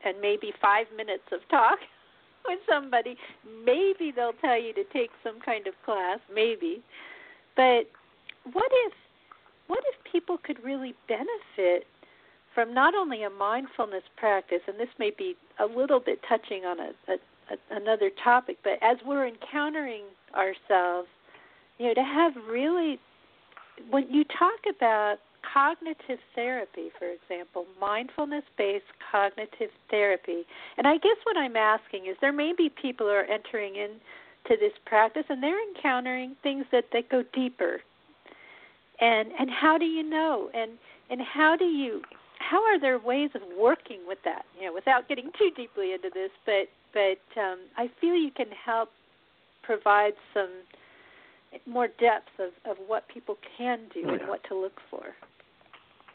and 0.03 0.19
maybe 0.21 0.51
five 0.61 0.87
minutes 0.95 1.23
of 1.31 1.39
talk 1.49 1.79
with 2.47 2.59
somebody. 2.69 3.17
Maybe 3.65 4.11
they'll 4.15 4.37
tell 4.41 4.61
you 4.61 4.73
to 4.73 4.83
take 4.93 5.11
some 5.23 5.39
kind 5.43 5.67
of 5.67 5.73
class, 5.85 6.19
maybe. 6.33 6.81
But 7.55 7.89
what 8.53 8.71
if 8.85 8.93
what 9.67 9.83
if 9.93 10.11
people 10.11 10.37
could 10.37 10.63
really 10.63 10.95
benefit 11.07 11.85
from 12.53 12.73
not 12.73 12.95
only 12.95 13.23
a 13.23 13.29
mindfulness 13.29 14.03
practice, 14.15 14.61
and 14.67 14.79
this 14.79 14.89
may 14.97 15.11
be 15.15 15.35
a 15.59 15.65
little 15.65 15.99
bit 15.99 16.19
touching 16.27 16.65
on 16.65 16.79
a, 16.79 16.91
a, 17.07 17.13
a 17.13 17.77
another 17.77 18.09
topic, 18.23 18.57
but 18.63 18.73
as 18.81 18.97
we're 19.05 19.27
encountering 19.27 20.03
ourselves, 20.33 21.07
you 21.77 21.87
know, 21.87 21.93
to 21.93 22.03
have 22.03 22.33
really 22.49 22.99
when 23.89 24.11
you 24.11 24.23
talk 24.23 24.59
about 24.75 25.17
cognitive 25.53 26.19
therapy, 26.35 26.89
for 26.97 27.07
example, 27.07 27.65
mindfulness 27.79 28.43
based 28.57 28.85
cognitive 29.11 29.69
therapy, 29.89 30.43
and 30.77 30.87
I 30.87 30.97
guess 30.97 31.17
what 31.23 31.37
I'm 31.37 31.55
asking 31.55 32.07
is 32.07 32.17
there 32.21 32.33
may 32.33 32.53
be 32.57 32.69
people 32.69 33.07
who 33.07 33.13
are 33.13 33.23
entering 33.23 33.75
into 33.75 34.59
this 34.59 34.73
practice 34.85 35.23
and 35.29 35.41
they're 35.41 35.61
encountering 35.69 36.35
things 36.43 36.65
that, 36.71 36.85
that 36.93 37.09
go 37.09 37.23
deeper. 37.33 37.81
And 38.99 39.29
and 39.39 39.49
how 39.49 39.77
do 39.77 39.85
you 39.85 40.03
know? 40.03 40.49
And 40.53 40.71
and 41.09 41.21
how 41.21 41.55
do 41.55 41.65
you 41.65 42.01
how 42.39 42.63
are 42.63 42.79
there 42.79 42.99
ways 42.99 43.29
of 43.35 43.41
working 43.59 43.99
with 44.07 44.19
that? 44.25 44.45
You 44.59 44.67
know, 44.67 44.73
without 44.73 45.07
getting 45.07 45.31
too 45.37 45.51
deeply 45.55 45.93
into 45.93 46.09
this, 46.13 46.31
but 46.45 46.67
but 46.93 47.41
um, 47.41 47.59
I 47.77 47.89
feel 47.99 48.15
you 48.15 48.31
can 48.31 48.47
help 48.65 48.89
provide 49.63 50.13
some 50.33 50.49
more 51.65 51.87
depth 51.87 52.29
of, 52.39 52.51
of 52.69 52.77
what 52.87 53.07
people 53.07 53.37
can 53.57 53.79
do 53.93 54.07
and 54.07 54.27
what 54.27 54.41
to 54.49 54.55
look 54.55 54.79
for. 54.89 55.15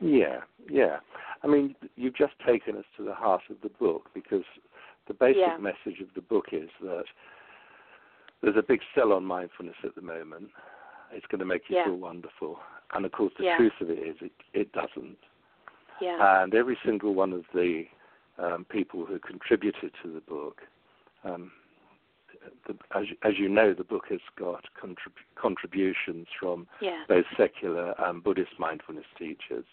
Yeah, 0.01 0.41
yeah. 0.69 0.99
I 1.43 1.47
mean, 1.47 1.75
you've 1.97 2.17
just 2.17 2.35
taken 2.47 2.77
us 2.77 2.85
to 2.97 3.05
the 3.05 3.15
heart 3.15 3.43
of 3.51 3.57
the 3.63 3.69
book 3.69 4.11
because 4.15 4.45
the 5.07 5.15
basic 5.15 5.43
Yeah. 5.43 5.57
message 5.59 6.01
of 6.01 6.09
the 6.15 6.21
book 6.21 6.47
is 6.53 6.69
that 6.81 7.05
there's 8.43 8.57
a 8.57 8.63
big 8.63 8.81
sell 8.95 9.13
on 9.13 9.25
mindfulness 9.25 9.77
at 9.85 9.95
the 9.95 10.03
moment. 10.03 10.51
It's 11.13 11.27
going 11.27 11.41
to 11.41 11.45
make 11.45 11.69
you 11.69 11.77
Yeah. 11.77 11.85
feel 11.85 11.97
wonderful. 11.97 12.61
And 12.93 13.05
of 13.05 13.13
course, 13.13 13.33
the 13.37 13.45
Yeah. 13.45 13.57
truth 13.57 13.81
of 13.81 13.91
it 13.91 13.99
is, 13.99 14.17
it, 14.21 14.33
it 14.53 14.73
doesn't. 14.73 15.19
Yeah. 16.01 16.43
And 16.43 16.55
every 16.55 16.79
single 16.85 17.15
one 17.15 17.33
of 17.33 17.45
the 17.55 17.87
um, 18.39 18.65
people 18.65 19.05
who 19.05 19.19
contributed 19.19 19.93
to 20.03 20.09
the 20.13 20.21
book, 20.21 20.63
um, 21.25 21.53
the, 22.67 22.77
as, 22.95 23.07
as 23.23 23.39
you 23.39 23.49
know, 23.49 23.73
the 23.73 23.85
book 23.85 24.07
has 24.09 24.21
got 24.37 24.65
contrib- 24.81 25.25
contributions 25.37 26.27
from 26.41 26.67
yeah. 26.81 27.05
both 27.09 27.27
secular 27.37 27.95
and 27.99 28.23
Buddhist 28.25 28.59
mindfulness 28.59 29.07
teachers 29.19 29.65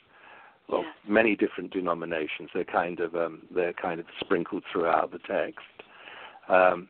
of 0.69 0.83
Yes. 0.83 0.95
many 1.07 1.35
different 1.35 1.71
denominations. 1.71 2.51
They're 2.53 2.63
kind 2.63 2.99
of 2.99 3.15
um, 3.15 3.41
they're 3.49 3.73
kind 3.73 3.99
of 3.99 4.05
sprinkled 4.19 4.63
throughout 4.71 5.11
the 5.11 5.19
text, 5.19 5.65
um, 6.47 6.89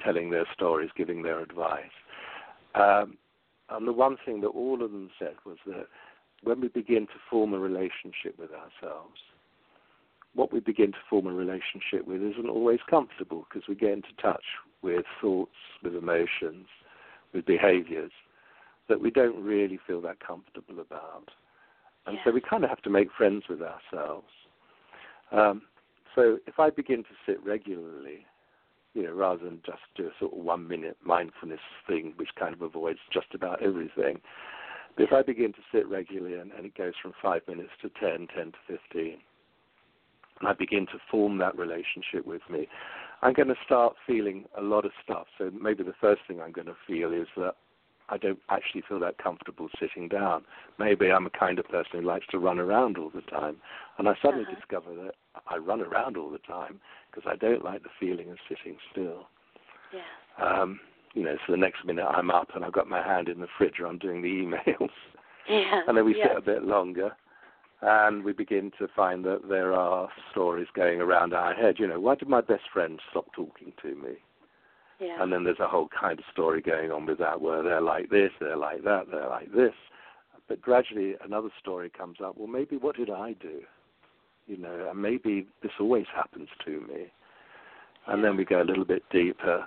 telling 0.00 0.30
their 0.30 0.46
stories, 0.52 0.90
giving 0.96 1.22
their 1.22 1.38
advice. 1.38 1.84
Um, 2.74 3.16
and 3.70 3.86
the 3.86 3.92
one 3.92 4.16
thing 4.24 4.40
that 4.40 4.48
all 4.48 4.82
of 4.82 4.92
them 4.92 5.10
said 5.18 5.34
was 5.44 5.58
that 5.66 5.86
when 6.42 6.60
we 6.60 6.68
begin 6.68 7.06
to 7.06 7.20
form 7.30 7.52
a 7.52 7.58
relationship 7.58 8.38
with 8.38 8.50
ourselves, 8.50 9.20
what 10.34 10.52
we 10.52 10.60
begin 10.60 10.92
to 10.92 10.98
form 11.10 11.26
a 11.26 11.32
relationship 11.32 12.06
with 12.06 12.22
isn't 12.22 12.48
always 12.48 12.80
comfortable 12.88 13.46
because 13.48 13.68
we 13.68 13.74
get 13.74 13.90
into 13.90 14.08
touch 14.20 14.44
with 14.82 15.04
thoughts, 15.20 15.56
with 15.82 15.94
emotions, 15.94 16.66
with 17.34 17.44
behaviors 17.44 18.12
that 18.88 19.00
we 19.00 19.10
don't 19.10 19.42
really 19.42 19.78
feel 19.86 20.00
that 20.00 20.20
comfortable 20.20 20.80
about. 20.80 21.28
And 22.06 22.16
yeah. 22.16 22.24
so 22.24 22.30
we 22.30 22.40
kind 22.40 22.64
of 22.64 22.70
have 22.70 22.82
to 22.82 22.90
make 22.90 23.08
friends 23.16 23.44
with 23.48 23.60
ourselves. 23.60 24.28
Um, 25.32 25.62
so 26.14 26.38
if 26.46 26.58
I 26.58 26.70
begin 26.70 27.04
to 27.04 27.10
sit 27.26 27.44
regularly, 27.44 28.24
you 28.98 29.04
know, 29.04 29.12
rather 29.12 29.44
than 29.44 29.62
just 29.64 29.78
do 29.94 30.08
a 30.08 30.10
sort 30.18 30.32
of 30.32 30.38
one 30.38 30.66
minute 30.66 30.96
mindfulness 31.04 31.60
thing, 31.86 32.14
which 32.16 32.30
kind 32.36 32.52
of 32.52 32.62
avoids 32.62 32.98
just 33.12 33.28
about 33.32 33.62
everything, 33.62 34.20
but 34.96 35.04
if 35.04 35.12
I 35.12 35.22
begin 35.22 35.52
to 35.52 35.60
sit 35.70 35.86
regularly 35.86 36.36
and, 36.36 36.50
and 36.50 36.66
it 36.66 36.76
goes 36.76 36.94
from 37.00 37.12
five 37.22 37.42
minutes 37.46 37.70
to 37.82 37.90
10, 38.00 38.26
10 38.34 38.52
to 38.52 38.78
15, 38.92 39.18
and 40.40 40.48
I 40.48 40.52
begin 40.52 40.86
to 40.86 40.98
form 41.08 41.38
that 41.38 41.56
relationship 41.56 42.26
with 42.26 42.42
me, 42.50 42.66
I'm 43.22 43.34
going 43.34 43.46
to 43.46 43.54
start 43.64 43.94
feeling 44.04 44.46
a 44.58 44.62
lot 44.62 44.84
of 44.84 44.90
stuff. 45.04 45.28
So 45.38 45.52
maybe 45.52 45.84
the 45.84 45.94
first 46.00 46.22
thing 46.26 46.40
I'm 46.40 46.50
going 46.50 46.66
to 46.66 46.76
feel 46.84 47.12
is 47.12 47.28
that 47.36 47.54
I 48.10 48.16
don't 48.16 48.38
actually 48.48 48.82
feel 48.88 49.00
that 49.00 49.18
comfortable 49.18 49.68
sitting 49.78 50.08
down. 50.08 50.44
Maybe 50.78 51.10
I'm 51.10 51.26
a 51.26 51.30
kind 51.30 51.58
of 51.58 51.66
person 51.66 52.00
who 52.00 52.02
likes 52.02 52.26
to 52.30 52.38
run 52.38 52.58
around 52.58 52.96
all 52.96 53.10
the 53.10 53.20
time. 53.22 53.56
And 53.98 54.08
I 54.08 54.14
suddenly 54.22 54.44
uh-huh. 54.46 54.54
discover 54.54 54.94
that 55.04 55.14
I 55.46 55.56
run 55.56 55.80
around 55.80 56.16
all 56.16 56.30
the 56.30 56.38
time 56.38 56.80
because 57.10 57.30
I 57.30 57.36
don't 57.36 57.64
like 57.64 57.82
the 57.82 57.90
feeling 58.00 58.30
of 58.30 58.38
sitting 58.48 58.76
still. 58.90 59.26
Yeah. 59.92 60.44
Um, 60.44 60.80
you 61.14 61.24
know, 61.24 61.36
so 61.46 61.52
the 61.52 61.58
next 61.58 61.84
minute 61.84 62.06
I'm 62.06 62.30
up 62.30 62.48
and 62.54 62.64
I've 62.64 62.72
got 62.72 62.88
my 62.88 63.02
hand 63.02 63.28
in 63.28 63.40
the 63.40 63.48
fridge 63.56 63.80
or 63.80 63.86
I'm 63.86 63.98
doing 63.98 64.22
the 64.22 64.28
emails. 64.68 64.90
Yeah. 65.48 65.82
And 65.86 65.96
then 65.96 66.04
we 66.04 66.16
yes. 66.16 66.28
sit 66.28 66.38
a 66.38 66.42
bit 66.42 66.64
longer 66.64 67.12
and 67.80 68.24
we 68.24 68.32
begin 68.32 68.72
to 68.78 68.88
find 68.94 69.24
that 69.24 69.48
there 69.48 69.72
are 69.72 70.08
stories 70.30 70.68
going 70.74 71.00
around 71.00 71.32
our 71.32 71.54
head. 71.54 71.76
You 71.78 71.86
know, 71.86 72.00
why 72.00 72.14
did 72.14 72.28
my 72.28 72.40
best 72.40 72.64
friend 72.72 73.00
stop 73.10 73.26
talking 73.34 73.72
to 73.82 73.94
me? 73.94 74.16
Yeah. 75.00 75.22
And 75.22 75.32
then 75.32 75.44
there's 75.44 75.60
a 75.60 75.68
whole 75.68 75.88
kind 75.88 76.18
of 76.18 76.24
story 76.32 76.60
going 76.60 76.90
on 76.90 77.06
with 77.06 77.18
that 77.18 77.40
where 77.40 77.62
they're 77.62 77.80
like 77.80 78.10
this, 78.10 78.30
they're 78.40 78.56
like 78.56 78.82
that, 78.84 79.06
they're 79.10 79.28
like 79.28 79.52
this. 79.52 79.74
But 80.48 80.60
gradually 80.60 81.14
another 81.24 81.50
story 81.60 81.90
comes 81.90 82.18
up, 82.24 82.36
well, 82.36 82.48
maybe 82.48 82.76
what 82.76 82.96
did 82.96 83.10
I 83.10 83.34
do? 83.34 83.60
You 84.46 84.56
know, 84.56 84.88
and 84.90 85.00
maybe 85.00 85.46
this 85.62 85.72
always 85.78 86.06
happens 86.14 86.48
to 86.64 86.80
me. 86.80 87.12
And 88.06 88.24
then 88.24 88.36
we 88.36 88.44
go 88.44 88.62
a 88.62 88.64
little 88.64 88.86
bit 88.86 89.02
deeper 89.10 89.66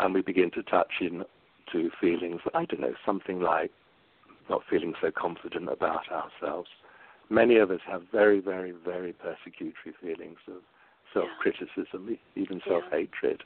and 0.00 0.14
we 0.14 0.22
begin 0.22 0.50
to 0.52 0.62
touch 0.62 0.92
in 1.00 1.24
to 1.72 1.90
feelings, 2.00 2.40
I 2.54 2.64
don't 2.64 2.80
know, 2.80 2.94
something 3.06 3.40
like 3.40 3.70
not 4.48 4.62
feeling 4.68 4.94
so 5.00 5.10
confident 5.10 5.68
about 5.70 6.04
ourselves. 6.10 6.68
Many 7.30 7.56
of 7.56 7.70
us 7.70 7.80
have 7.86 8.02
very, 8.12 8.40
very, 8.40 8.72
very 8.84 9.12
persecutory 9.14 9.94
feelings 10.00 10.38
of 10.48 10.62
self 11.12 11.28
criticism, 11.40 12.18
even 12.36 12.60
self 12.66 12.84
hatred. 12.90 13.42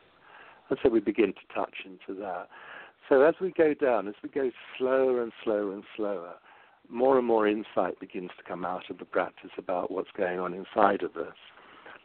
And 0.70 0.78
so 0.82 0.88
we 0.88 1.00
begin 1.00 1.32
to 1.32 1.54
touch 1.54 1.74
into 1.84 2.18
that. 2.20 2.48
So 3.08 3.22
as 3.22 3.34
we 3.40 3.52
go 3.52 3.74
down, 3.74 4.06
as 4.08 4.14
we 4.22 4.28
go 4.28 4.50
slower 4.76 5.22
and 5.22 5.32
slower 5.42 5.72
and 5.72 5.84
slower, 5.96 6.34
more 6.90 7.18
and 7.18 7.26
more 7.26 7.46
insight 7.46 7.98
begins 8.00 8.30
to 8.38 8.44
come 8.46 8.64
out 8.64 8.90
of 8.90 8.98
the 8.98 9.04
practice 9.04 9.50
about 9.56 9.90
what's 9.90 10.10
going 10.16 10.38
on 10.38 10.54
inside 10.54 11.02
of 11.02 11.16
us. 11.16 11.36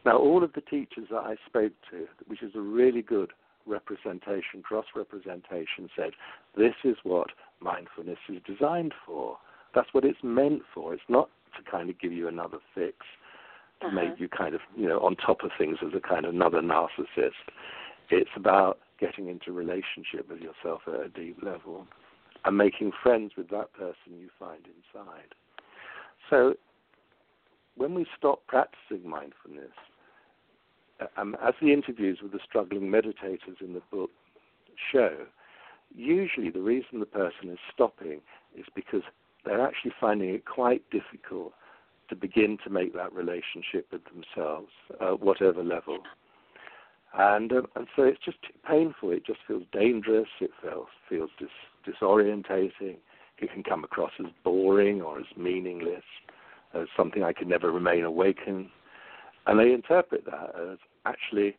Now, 0.04 0.18
all 0.18 0.44
of 0.44 0.52
the 0.52 0.60
teachers 0.60 1.08
that 1.10 1.24
I 1.24 1.36
spoke 1.46 1.72
to, 1.90 2.06
which 2.26 2.42
is 2.42 2.52
a 2.54 2.60
really 2.60 3.02
good 3.02 3.32
representation, 3.66 4.62
cross 4.62 4.84
representation, 4.94 5.88
said 5.96 6.10
this 6.56 6.74
is 6.84 6.96
what 7.02 7.28
mindfulness 7.60 8.18
is 8.28 8.42
designed 8.46 8.92
for. 9.06 9.38
That's 9.74 9.88
what 9.92 10.04
it's 10.04 10.22
meant 10.22 10.62
for. 10.74 10.92
It's 10.92 11.02
not 11.08 11.30
to 11.56 11.70
kind 11.70 11.88
of 11.88 11.98
give 11.98 12.12
you 12.12 12.28
another 12.28 12.58
fix, 12.74 12.96
to 13.80 13.86
Uh-huh. 13.86 13.94
make 13.94 14.20
you 14.20 14.28
kind 14.28 14.54
of, 14.54 14.60
you 14.76 14.86
know, 14.86 15.00
on 15.00 15.16
top 15.16 15.42
of 15.42 15.50
things 15.56 15.78
as 15.82 15.94
a 15.94 16.00
kind 16.00 16.26
of 16.26 16.34
another 16.34 16.60
narcissist. 16.60 17.48
It's 18.10 18.30
about 18.36 18.78
getting 19.00 19.28
into 19.28 19.52
relationship 19.52 20.28
with 20.28 20.40
yourself 20.40 20.82
at 20.86 20.94
a 20.94 21.08
deep 21.08 21.38
level 21.42 21.86
and 22.44 22.56
making 22.56 22.92
friends 23.02 23.32
with 23.36 23.48
that 23.50 23.72
person 23.72 24.18
you 24.18 24.28
find 24.38 24.60
inside. 24.66 25.34
So 26.30 26.54
when 27.76 27.94
we 27.94 28.06
stop 28.16 28.46
practicing 28.46 29.08
mindfulness, 29.08 29.72
um, 31.16 31.36
as 31.44 31.54
the 31.60 31.72
interviews 31.72 32.18
with 32.22 32.32
the 32.32 32.38
struggling 32.44 32.82
meditators 32.82 33.60
in 33.60 33.74
the 33.74 33.82
book 33.90 34.10
show, 34.92 35.26
usually 35.94 36.50
the 36.50 36.60
reason 36.60 37.00
the 37.00 37.06
person 37.06 37.50
is 37.50 37.58
stopping 37.72 38.20
is 38.56 38.66
because 38.74 39.02
they're 39.44 39.66
actually 39.66 39.92
finding 40.00 40.30
it 40.30 40.44
quite 40.44 40.82
difficult 40.90 41.52
to 42.08 42.16
begin 42.16 42.58
to 42.64 42.70
make 42.70 42.94
that 42.94 43.12
relationship 43.12 43.86
with 43.90 44.02
themselves, 44.04 44.70
at 45.00 45.20
whatever 45.20 45.64
level. 45.64 45.98
And 47.16 47.52
um, 47.52 47.66
and 47.76 47.86
so 47.94 48.02
it's 48.02 48.18
just 48.24 48.42
too 48.42 48.58
painful. 48.68 49.10
It 49.10 49.24
just 49.24 49.40
feels 49.46 49.62
dangerous. 49.72 50.28
It 50.40 50.50
feels 50.60 50.88
feels 51.08 51.30
dis, 51.38 51.48
disorientating. 51.86 52.96
It 53.38 53.52
can 53.52 53.62
come 53.62 53.84
across 53.84 54.12
as 54.20 54.30
boring 54.42 55.00
or 55.00 55.18
as 55.18 55.26
meaningless, 55.36 56.02
as 56.72 56.86
something 56.96 57.22
I 57.22 57.32
can 57.32 57.48
never 57.48 57.70
remain 57.70 58.04
awakened. 58.04 58.68
And 59.46 59.60
they 59.60 59.72
interpret 59.72 60.24
that 60.24 60.54
as 60.72 60.78
actually, 61.04 61.56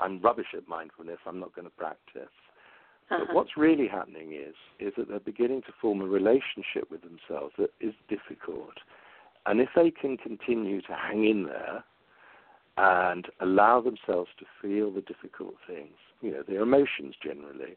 I'm 0.00 0.20
rubbish 0.20 0.48
at 0.56 0.68
mindfulness. 0.68 1.18
I'm 1.26 1.40
not 1.40 1.54
going 1.54 1.66
to 1.66 1.74
practice. 1.74 2.28
Uh-huh. 3.10 3.24
But 3.26 3.34
what's 3.34 3.56
really 3.56 3.88
happening 3.88 4.32
is 4.32 4.54
is 4.78 4.92
that 4.96 5.08
they're 5.08 5.18
beginning 5.18 5.62
to 5.62 5.72
form 5.80 6.02
a 6.02 6.06
relationship 6.06 6.90
with 6.90 7.00
themselves 7.02 7.54
that 7.58 7.70
is 7.80 7.94
difficult. 8.08 8.74
And 9.46 9.60
if 9.60 9.70
they 9.74 9.90
can 9.90 10.16
continue 10.16 10.80
to 10.82 10.94
hang 10.94 11.24
in 11.28 11.44
there 11.44 11.84
and 12.76 13.26
allow 13.40 13.80
themselves 13.80 14.30
to 14.38 14.44
feel 14.60 14.90
the 14.90 15.00
difficult 15.02 15.54
things, 15.66 15.94
you 16.20 16.32
know, 16.32 16.42
their 16.46 16.62
emotions 16.62 17.14
generally, 17.22 17.76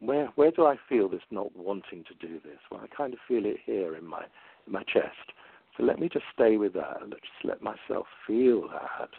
where 0.00 0.26
where 0.36 0.50
do 0.50 0.66
I 0.66 0.76
feel 0.88 1.08
this 1.08 1.22
not 1.30 1.56
wanting 1.56 2.04
to 2.04 2.26
do 2.26 2.34
this? 2.34 2.58
Well, 2.70 2.80
I 2.82 2.94
kind 2.94 3.12
of 3.12 3.18
feel 3.26 3.44
it 3.44 3.58
here 3.64 3.96
in 3.96 4.06
my 4.06 4.24
in 4.66 4.72
my 4.72 4.82
chest. 4.82 5.32
So 5.76 5.82
let 5.82 5.98
me 5.98 6.08
just 6.10 6.24
stay 6.32 6.56
with 6.56 6.72
that 6.74 7.02
and 7.02 7.12
just 7.12 7.44
let 7.44 7.62
myself 7.62 8.06
feel 8.26 8.68
that. 8.68 9.10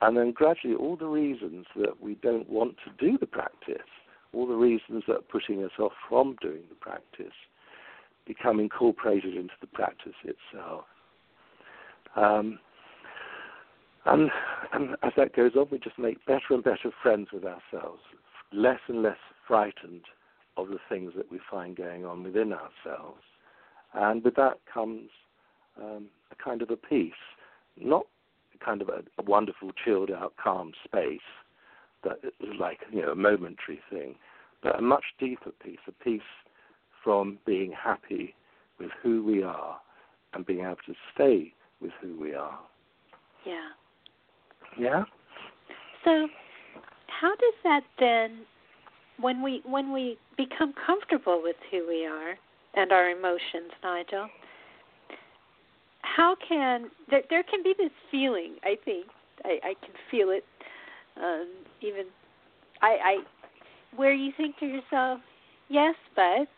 And 0.00 0.16
then 0.16 0.32
gradually 0.32 0.74
all 0.74 0.96
the 0.96 1.06
reasons 1.06 1.66
that 1.76 2.00
we 2.00 2.14
don't 2.16 2.48
want 2.48 2.76
to 2.84 3.04
do 3.04 3.18
the 3.18 3.26
practice 3.26 3.78
all 4.32 4.46
the 4.46 4.54
reasons 4.54 5.04
that 5.06 5.16
are 5.16 5.20
putting 5.22 5.62
us 5.64 5.72
off 5.78 5.92
from 6.08 6.36
doing 6.40 6.62
the 6.68 6.74
practice 6.74 7.34
become 8.26 8.60
incorporated 8.60 9.34
into 9.34 9.54
the 9.60 9.66
practice 9.66 10.14
itself. 10.24 10.84
Um, 12.16 12.58
and, 14.06 14.30
and 14.72 14.96
as 15.02 15.12
that 15.16 15.34
goes 15.34 15.52
on, 15.56 15.68
we 15.70 15.78
just 15.78 15.98
make 15.98 16.24
better 16.26 16.50
and 16.50 16.64
better 16.64 16.90
friends 17.02 17.28
with 17.32 17.44
ourselves, 17.44 18.02
less 18.52 18.80
and 18.88 19.02
less 19.02 19.18
frightened 19.46 20.02
of 20.56 20.68
the 20.68 20.78
things 20.88 21.12
that 21.16 21.30
we 21.30 21.40
find 21.50 21.76
going 21.76 22.04
on 22.04 22.22
within 22.22 22.52
ourselves. 22.52 23.22
And 23.94 24.24
with 24.24 24.36
that 24.36 24.58
comes 24.72 25.10
um, 25.80 26.08
a 26.30 26.42
kind 26.42 26.62
of 26.62 26.70
a 26.70 26.76
peace, 26.76 27.12
not 27.80 28.06
a 28.54 28.64
kind 28.64 28.82
of 28.82 28.88
a, 28.88 29.02
a 29.18 29.22
wonderful, 29.24 29.70
chilled 29.84 30.10
out, 30.10 30.34
calm 30.42 30.72
space, 30.84 31.20
that 32.04 32.18
is 32.24 32.54
like 32.58 32.80
you 32.90 33.02
know 33.02 33.12
a 33.12 33.16
momentary 33.16 33.80
thing, 33.90 34.16
but 34.62 34.78
a 34.78 34.82
much 34.82 35.04
deeper 35.18 35.52
peace, 35.62 35.78
a 35.86 35.92
peace 36.04 36.20
from 37.02 37.38
being 37.46 37.72
happy 37.72 38.34
with 38.78 38.90
who 39.02 39.24
we 39.24 39.42
are 39.42 39.78
and 40.34 40.46
being 40.46 40.60
able 40.60 40.76
to 40.86 40.94
stay 41.14 41.52
with 41.80 41.92
who 42.00 42.18
we 42.18 42.34
are. 42.34 42.58
Yeah. 43.46 43.70
Yeah. 44.78 45.04
So, 46.04 46.28
how 47.08 47.30
does 47.30 47.54
that 47.64 47.82
then, 47.98 48.40
when 49.20 49.42
we 49.42 49.62
when 49.64 49.92
we 49.92 50.18
become 50.36 50.72
comfortable 50.86 51.40
with 51.42 51.56
who 51.70 51.86
we 51.86 52.06
are 52.06 52.34
and 52.74 52.92
our 52.92 53.10
emotions, 53.10 53.70
Nigel? 53.82 54.28
How 56.02 56.36
can 56.48 56.90
there 57.10 57.22
there 57.30 57.42
can 57.42 57.62
be 57.62 57.74
this 57.78 57.92
feeling? 58.10 58.56
I 58.64 58.76
think 58.84 59.06
I, 59.44 59.58
I 59.62 59.74
can 59.80 59.94
feel 60.10 60.30
it. 60.30 60.44
Um, 61.16 61.48
even 61.80 62.04
I, 62.80 62.98
I 63.04 63.16
where 63.96 64.12
you 64.12 64.32
think 64.36 64.58
to 64.58 64.66
yourself, 64.66 65.20
yes, 65.68 65.94
but 66.16 66.48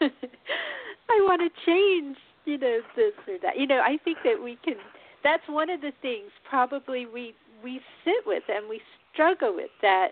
I 0.00 1.20
want 1.22 1.40
to 1.40 1.48
change, 1.64 2.16
you 2.44 2.58
know, 2.58 2.80
this 2.96 3.12
or 3.26 3.38
that. 3.42 3.58
You 3.58 3.66
know, 3.66 3.80
I 3.80 3.96
think 4.04 4.18
that 4.24 4.42
we 4.42 4.58
can. 4.64 4.74
That's 5.22 5.42
one 5.48 5.70
of 5.70 5.80
the 5.80 5.92
things 6.02 6.30
probably 6.48 7.06
we 7.06 7.34
we 7.62 7.80
sit 8.04 8.26
with 8.26 8.44
and 8.48 8.68
we 8.68 8.80
struggle 9.12 9.54
with 9.54 9.70
that, 9.82 10.10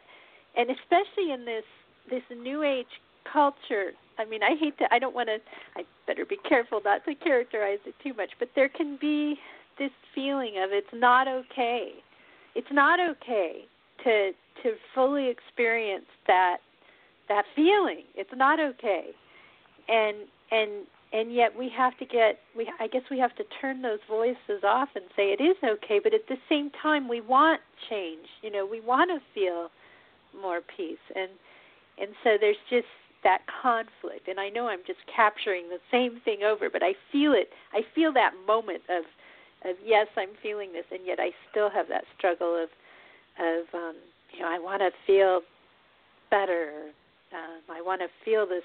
and 0.57 0.71
especially 0.71 1.33
in 1.33 1.45
this 1.45 1.65
this 2.11 2.23
new 2.31 2.63
age 2.63 2.87
culture. 3.31 3.93
I 4.19 4.25
mean, 4.25 4.43
I 4.43 4.57
hate 4.59 4.79
to. 4.79 4.93
I 4.93 4.99
don't 4.99 5.15
want 5.15 5.29
to. 5.29 5.39
I 5.77 5.85
better 6.07 6.25
be 6.25 6.39
careful 6.49 6.81
not 6.85 7.05
to 7.05 7.15
characterize 7.15 7.79
it 7.87 7.95
too 8.03 8.15
much, 8.15 8.31
but 8.39 8.49
there 8.55 8.69
can 8.69 8.99
be 9.01 9.37
this 9.79 9.91
feeling 10.15 10.55
of 10.63 10.71
it's 10.73 10.87
not 10.95 11.29
okay. 11.29 11.93
It's 12.55 12.73
not 12.73 12.99
okay 12.99 13.65
to 14.05 14.33
to 14.63 14.73
fully 14.95 15.29
experience 15.29 16.07
that 16.27 16.59
that 17.29 17.45
feeling. 17.55 18.05
It's 18.15 18.31
not 18.35 18.59
okay, 18.59 19.11
and 19.89 20.17
and 20.51 20.87
and 21.17 21.33
yet 21.35 21.57
we 21.59 21.71
have 21.75 21.97
to 21.99 22.05
get 22.05 22.39
we 22.57 22.71
I 22.79 22.87
guess 22.89 23.03
we 23.11 23.19
have 23.19 23.35
to 23.37 23.45
turn 23.61 23.81
those 23.81 24.01
voices 24.09 24.63
off 24.65 24.91
and 24.95 25.05
say 25.17 25.33
it 25.33 25.41
is 25.41 25.57
okay. 25.65 25.99
But 26.03 26.13
at 26.13 26.29
the 26.29 26.37
same 26.49 26.71
time, 26.83 27.09
we 27.09 27.21
want 27.23 27.61
change. 27.89 28.27
You 28.43 28.51
know, 28.51 28.67
we 28.67 28.81
want 28.81 29.11
to 29.11 29.21
feel 29.35 29.71
more 30.39 30.61
peace, 30.77 31.05
and 31.15 31.31
and 31.99 32.11
so 32.23 32.37
there's 32.39 32.61
just 32.69 32.87
that 33.25 33.41
conflict 33.63 34.29
and 34.29 34.39
I 34.39 34.51
know 34.51 34.69
I'm 34.69 34.85
just 34.87 35.01
capturing 35.15 35.69
the 35.69 35.81
same 35.91 36.21
thing 36.25 36.45
over 36.45 36.71
but 36.71 36.83
I 36.83 36.93
feel 37.11 37.33
it 37.33 37.49
I 37.73 37.81
feel 37.95 38.13
that 38.13 38.33
moment 38.47 38.83
of 38.89 39.03
of 39.69 39.77
yes 39.85 40.07
I'm 40.17 40.29
feeling 40.43 40.73
this 40.73 40.85
and 40.93 41.01
yet 41.05 41.19
I 41.19 41.31
still 41.51 41.69
have 41.71 41.89
that 41.89 42.05
struggle 42.17 42.55
of 42.55 42.69
of 43.41 43.65
um 43.75 43.97
you 44.33 44.43
know 44.43 44.49
I 44.49 44.61
want 44.61 44.81
to 44.81 44.91
feel 45.09 45.41
better 46.31 46.93
um 47.33 47.63
I 47.69 47.81
want 47.81 48.01
to 48.03 48.09
feel 48.25 48.47
this 48.47 48.63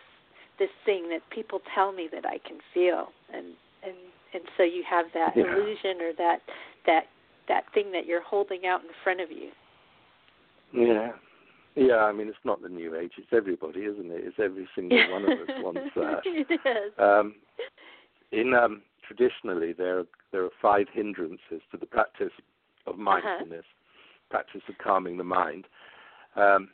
this 0.59 0.69
thing 0.85 1.09
that 1.09 1.21
people 1.29 1.61
tell 1.73 1.91
me 1.91 2.07
that 2.11 2.25
I 2.25 2.37
can 2.47 2.57
feel 2.73 3.07
and 3.33 3.47
and 3.83 3.95
and 4.33 4.43
so 4.57 4.63
you 4.63 4.83
have 4.89 5.05
that 5.13 5.33
yeah. 5.35 5.43
illusion 5.43 6.01
or 6.01 6.13
that 6.17 6.39
that 6.85 7.03
that 7.47 7.63
thing 7.73 7.91
that 7.91 8.05
you're 8.05 8.21
holding 8.23 8.65
out 8.65 8.81
in 8.81 8.89
front 9.03 9.21
of 9.21 9.29
you 9.31 9.49
yeah 10.73 11.11
yeah, 11.75 11.99
I 12.03 12.11
mean, 12.11 12.27
it's 12.27 12.37
not 12.43 12.61
the 12.61 12.67
new 12.67 12.95
age. 12.97 13.13
It's 13.17 13.31
everybody, 13.31 13.81
isn't 13.81 14.11
it? 14.11 14.23
It's 14.25 14.35
every 14.39 14.67
single 14.75 14.99
one 15.09 15.23
of 15.23 15.29
us 15.29 15.47
wants 15.59 15.79
that. 15.95 16.19
it 16.25 16.51
is. 16.51 16.91
Um, 16.99 17.35
in 18.33 18.53
um, 18.53 18.81
traditionally, 19.07 19.71
there 19.71 20.03
there 20.33 20.43
are 20.43 20.49
five 20.61 20.87
hindrances 20.91 21.61
to 21.71 21.77
the 21.79 21.85
practice 21.85 22.33
of 22.87 22.95
Uh-huh. 22.95 23.01
mindfulness, 23.03 23.63
practice 24.29 24.61
of 24.67 24.77
calming 24.79 25.15
the 25.17 25.23
mind, 25.23 25.65
um, 26.35 26.67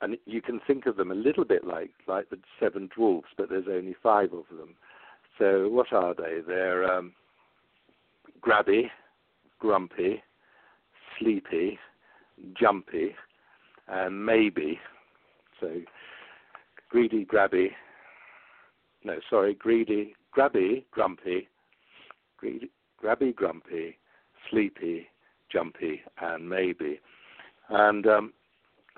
and 0.00 0.16
you 0.26 0.40
can 0.40 0.60
think 0.66 0.86
of 0.86 0.96
them 0.96 1.10
a 1.10 1.14
little 1.14 1.44
bit 1.44 1.64
like 1.64 1.90
like 2.06 2.30
the 2.30 2.38
seven 2.58 2.88
dwarfs, 2.94 3.28
but 3.36 3.48
there's 3.48 3.66
only 3.68 3.94
five 4.02 4.32
of 4.32 4.44
them. 4.56 4.74
So 5.38 5.68
what 5.68 5.92
are 5.92 6.14
they? 6.14 6.40
They're 6.46 6.90
um, 6.90 7.12
grabby, 8.40 8.90
grumpy, 9.58 10.22
sleepy, 11.18 11.78
jumpy, 12.58 13.14
and 13.88 14.24
maybe. 14.24 14.78
So 15.60 15.80
greedy, 16.88 17.24
grabby. 17.24 17.68
No, 19.04 19.18
sorry, 19.28 19.54
greedy, 19.54 20.14
grabby, 20.36 20.84
grumpy, 20.90 21.48
greedy, 22.36 22.70
grabby, 23.02 23.34
grumpy, 23.34 23.96
sleepy, 24.50 25.06
jumpy, 25.50 26.02
and 26.20 26.48
maybe. 26.48 27.00
And 27.70 28.06
um, 28.06 28.32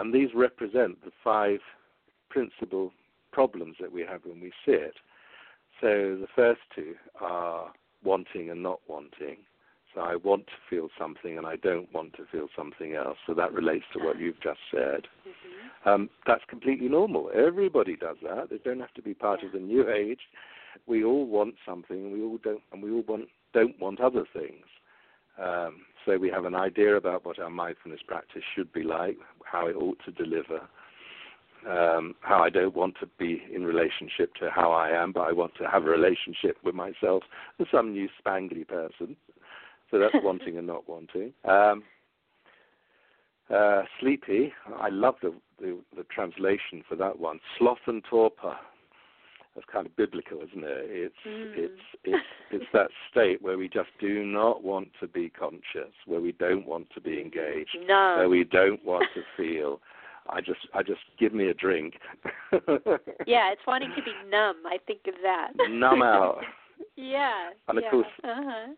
and 0.02 0.12
these 0.12 0.30
represent 0.34 1.00
the 1.04 1.12
five 1.22 1.60
principal 2.28 2.92
problems 3.30 3.76
that 3.80 3.92
we 3.92 4.00
have 4.00 4.22
when 4.24 4.40
we 4.40 4.50
sit. 4.66 4.94
So 5.80 6.18
the 6.20 6.26
first 6.34 6.60
two 6.74 6.94
are 7.20 7.72
wanting 8.02 8.50
and 8.50 8.64
not 8.64 8.80
wanting. 8.88 9.36
So 9.94 10.00
I 10.00 10.16
want 10.16 10.46
to 10.46 10.52
feel 10.68 10.88
something 10.98 11.38
and 11.38 11.46
I 11.46 11.54
don't 11.54 11.92
want 11.94 12.14
to 12.14 12.24
feel 12.32 12.48
something 12.56 12.94
else. 12.94 13.16
So 13.28 13.34
that 13.34 13.52
relates 13.52 13.84
to 13.92 14.04
what 14.04 14.18
you've 14.18 14.40
just 14.40 14.58
said. 14.72 15.06
Mm-hmm. 15.22 15.88
Um, 15.88 16.10
that's 16.26 16.42
completely 16.48 16.88
normal. 16.88 17.30
Everybody 17.32 17.94
does 17.94 18.16
that. 18.24 18.50
They 18.50 18.58
don't 18.58 18.80
have 18.80 18.94
to 18.94 19.02
be 19.02 19.14
part 19.14 19.44
of 19.44 19.52
the 19.52 19.60
new 19.60 19.88
age. 19.88 20.20
We 20.88 21.04
all 21.04 21.26
want 21.26 21.54
something, 21.64 21.96
and 21.96 22.12
we 22.12 22.22
all 22.22 22.38
don't, 22.42 22.62
and 22.72 22.82
we 22.82 22.90
all 22.90 23.04
want 23.06 23.28
don't 23.52 23.78
want 23.78 24.00
other 24.00 24.24
things. 24.32 24.64
Um, 25.38 25.82
so 26.04 26.18
we 26.18 26.30
have 26.30 26.44
an 26.44 26.54
idea 26.54 26.96
about 26.96 27.24
what 27.24 27.38
our 27.38 27.50
mindfulness 27.50 28.00
practice 28.06 28.42
should 28.54 28.72
be 28.72 28.82
like, 28.82 29.16
how 29.44 29.66
it 29.66 29.76
ought 29.76 29.98
to 30.04 30.10
deliver, 30.10 30.60
um, 31.68 32.14
how 32.20 32.42
I 32.42 32.50
don't 32.50 32.74
want 32.74 32.96
to 33.00 33.06
be 33.18 33.42
in 33.54 33.64
relationship 33.64 34.34
to 34.40 34.50
how 34.50 34.72
I 34.72 34.90
am, 34.90 35.12
but 35.12 35.22
I 35.22 35.32
want 35.32 35.54
to 35.58 35.64
have 35.68 35.84
a 35.84 35.90
relationship 35.90 36.56
with 36.64 36.74
myself 36.74 37.22
as 37.60 37.66
some 37.70 37.92
new 37.92 38.08
spangly 38.24 38.66
person. 38.66 39.16
So 39.90 39.98
that's 39.98 40.14
wanting 40.22 40.58
and 40.58 40.66
not 40.66 40.88
wanting. 40.88 41.32
Um, 41.44 41.84
uh, 43.52 43.82
sleepy. 44.00 44.52
I 44.80 44.88
love 44.88 45.16
the, 45.22 45.34
the, 45.60 45.78
the 45.96 46.04
translation 46.04 46.82
for 46.88 46.96
that 46.96 47.18
one. 47.18 47.38
Sloth 47.58 47.78
and 47.86 48.02
torpor. 48.08 48.56
That's 49.54 49.66
kind 49.70 49.86
of 49.86 49.94
biblical, 49.96 50.38
isn't 50.38 50.64
it? 50.64 50.86
It's 50.88 51.14
Mm. 51.26 51.56
it's 51.58 51.82
it's 52.04 52.26
it's 52.50 52.64
that 52.72 52.88
state 53.10 53.42
where 53.42 53.58
we 53.58 53.68
just 53.68 53.90
do 54.00 54.24
not 54.24 54.62
want 54.62 54.88
to 55.00 55.06
be 55.06 55.28
conscious, 55.28 55.92
where 56.06 56.20
we 56.20 56.32
don't 56.32 56.66
want 56.66 56.88
to 56.94 57.00
be 57.00 57.20
engaged, 57.20 57.76
no 57.86 58.14
where 58.18 58.28
we 58.30 58.44
don't 58.44 58.82
want 58.84 59.04
to 59.14 59.22
feel. 59.36 59.80
I 60.28 60.40
just 60.40 60.60
I 60.72 60.82
just 60.82 61.00
give 61.18 61.34
me 61.34 61.48
a 61.48 61.54
drink. 61.54 61.94
yeah 63.26 63.50
it's 63.52 63.66
wanting 63.66 63.90
to 63.96 64.02
be 64.02 64.12
numb 64.30 64.56
I 64.64 64.78
think 64.86 65.00
of 65.08 65.14
that 65.22 65.50
Numb 65.68 66.00
out. 66.02 66.42
yeah 66.96 67.50
And 67.68 67.78
of 67.78 67.84
yeah. 67.84 67.90
course- 67.90 68.06
uh-huh. 68.24 68.72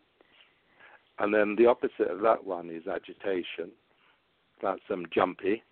And 1.19 1.33
then 1.33 1.55
the 1.55 1.67
opposite 1.67 2.09
of 2.09 2.19
that 2.21 2.43
one 2.45 2.69
is 2.69 2.87
agitation. 2.87 3.71
That's 4.61 4.81
um, 4.89 5.05
jumpy, 5.13 5.63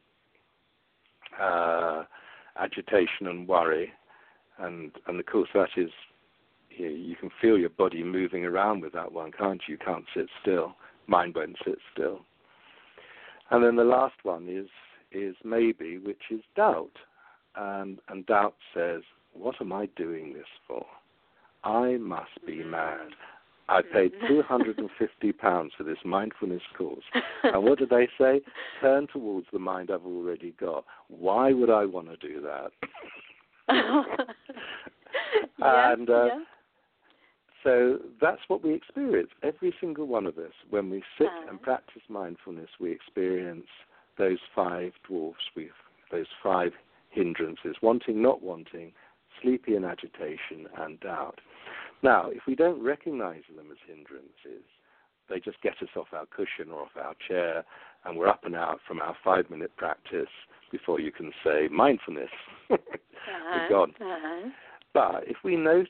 uh, 1.42 2.04
agitation 2.58 3.28
and 3.28 3.48
worry, 3.48 3.92
and 4.60 4.92
and 5.08 5.20
of 5.20 5.26
course 5.26 5.50
that 5.54 5.70
is 5.78 5.90
you, 6.70 6.90
know, 6.90 6.96
you 6.96 7.16
can 7.16 7.30
feel 7.42 7.58
your 7.58 7.70
body 7.70 8.04
moving 8.04 8.46
around 8.46 8.82
with 8.82 8.94
that 8.94 9.12
one, 9.12 9.32
can't 9.32 9.62
you? 9.68 9.74
You 9.74 9.78
can't 9.78 10.06
sit 10.16 10.28
still. 10.42 10.76
Mind 11.08 11.36
won't 11.36 11.58
sit 11.66 11.78
still. 11.94 12.22
And 13.52 13.64
then 13.64 13.76
the 13.76 13.84
last 13.84 14.16
one 14.24 14.48
is 14.50 14.68
is 15.12 15.36
maybe, 15.44 16.00
which 16.00 16.24
is 16.32 16.42
doubt, 16.56 16.98
and 17.56 18.00
and 18.10 18.26
doubt 18.26 18.56
says, 18.74 19.02
what 19.34 19.56
am 19.62 19.72
I 19.72 19.88
doing 19.96 20.34
this 20.34 20.48
for? 20.68 20.86
I 21.64 21.98
must 21.98 22.46
be 22.46 22.58
mm-hmm. 22.58 22.72
mad. 22.72 23.08
I 23.70 23.82
paid 23.82 24.14
mm-hmm. 24.14 24.28
two 24.28 24.42
hundred 24.42 24.78
and 24.78 24.90
fifty 24.98 25.32
pounds 25.34 25.74
for 25.78 25.84
this 25.84 25.98
mindfulness 26.04 26.64
course. 26.78 27.04
And 27.44 27.64
what 27.64 27.80
do 27.80 27.86
they 27.86 28.08
say? 28.18 28.42
Turn 28.82 29.08
towards 29.12 29.48
the 29.54 29.60
mind 29.60 29.90
I've 29.92 30.06
already 30.06 30.54
got. 30.60 30.86
Why 31.08 31.54
would 31.54 31.70
I 31.70 31.86
want 31.86 32.08
to 32.08 32.18
do 32.18 32.42
that? 32.42 32.72
yeah, 35.58 35.94
And, 35.94 36.10
uh, 36.10 36.26
yeah. 36.26 36.40
So 37.64 38.00
that's 38.20 38.42
what 38.50 38.64
we 38.64 38.74
experience. 38.74 39.30
Every 39.42 39.74
single 39.80 40.06
one 40.06 40.26
of 40.26 40.38
us, 40.38 40.52
when 40.70 40.90
we 40.90 41.02
sit 41.18 41.28
Uh-huh. 41.28 41.50
and 41.50 41.62
practice 41.62 42.02
mindfulness, 42.10 42.70
we 42.80 42.92
experience 42.92 43.68
those 44.18 44.40
five 44.54 44.92
dwarfs, 45.08 45.44
we 45.56 45.72
those 46.12 46.28
five 46.44 46.74
hindrances: 47.10 47.76
wanting, 47.82 48.22
not 48.22 48.42
wanting, 48.44 48.92
sleepy 49.42 49.76
and 49.76 49.86
agitation, 49.86 50.68
and 50.78 51.00
doubt. 51.00 51.40
Now, 52.02 52.30
if 52.30 52.46
we 52.46 52.56
don't 52.56 52.84
recognize 52.84 53.44
them 53.56 53.72
as 53.72 53.78
hindrances, 53.88 54.66
they 55.30 55.40
just 55.40 55.62
get 55.62 55.82
us 55.82 55.90
off 55.96 56.08
our 56.12 56.26
cushion 56.26 56.70
or 56.72 56.82
off 56.82 56.98
our 56.98 57.16
chair, 57.28 57.64
and 58.06 58.18
we're 58.18 58.28
up 58.28 58.46
and 58.46 58.56
out 58.56 58.80
from 58.88 59.02
our 59.02 59.16
five-minute 59.24 59.72
practice 59.78 60.28
before 60.72 61.00
you 61.00 61.12
can 61.12 61.32
say 61.44 61.68
mindfulness. 61.72 62.30
uh-huh. 62.72 62.90
we're 63.56 63.70
gone. 63.70 63.94
Uh-huh. 64.00 64.50
But 64.94 65.24
if 65.28 65.38
we 65.44 65.56
notice, 65.56 65.88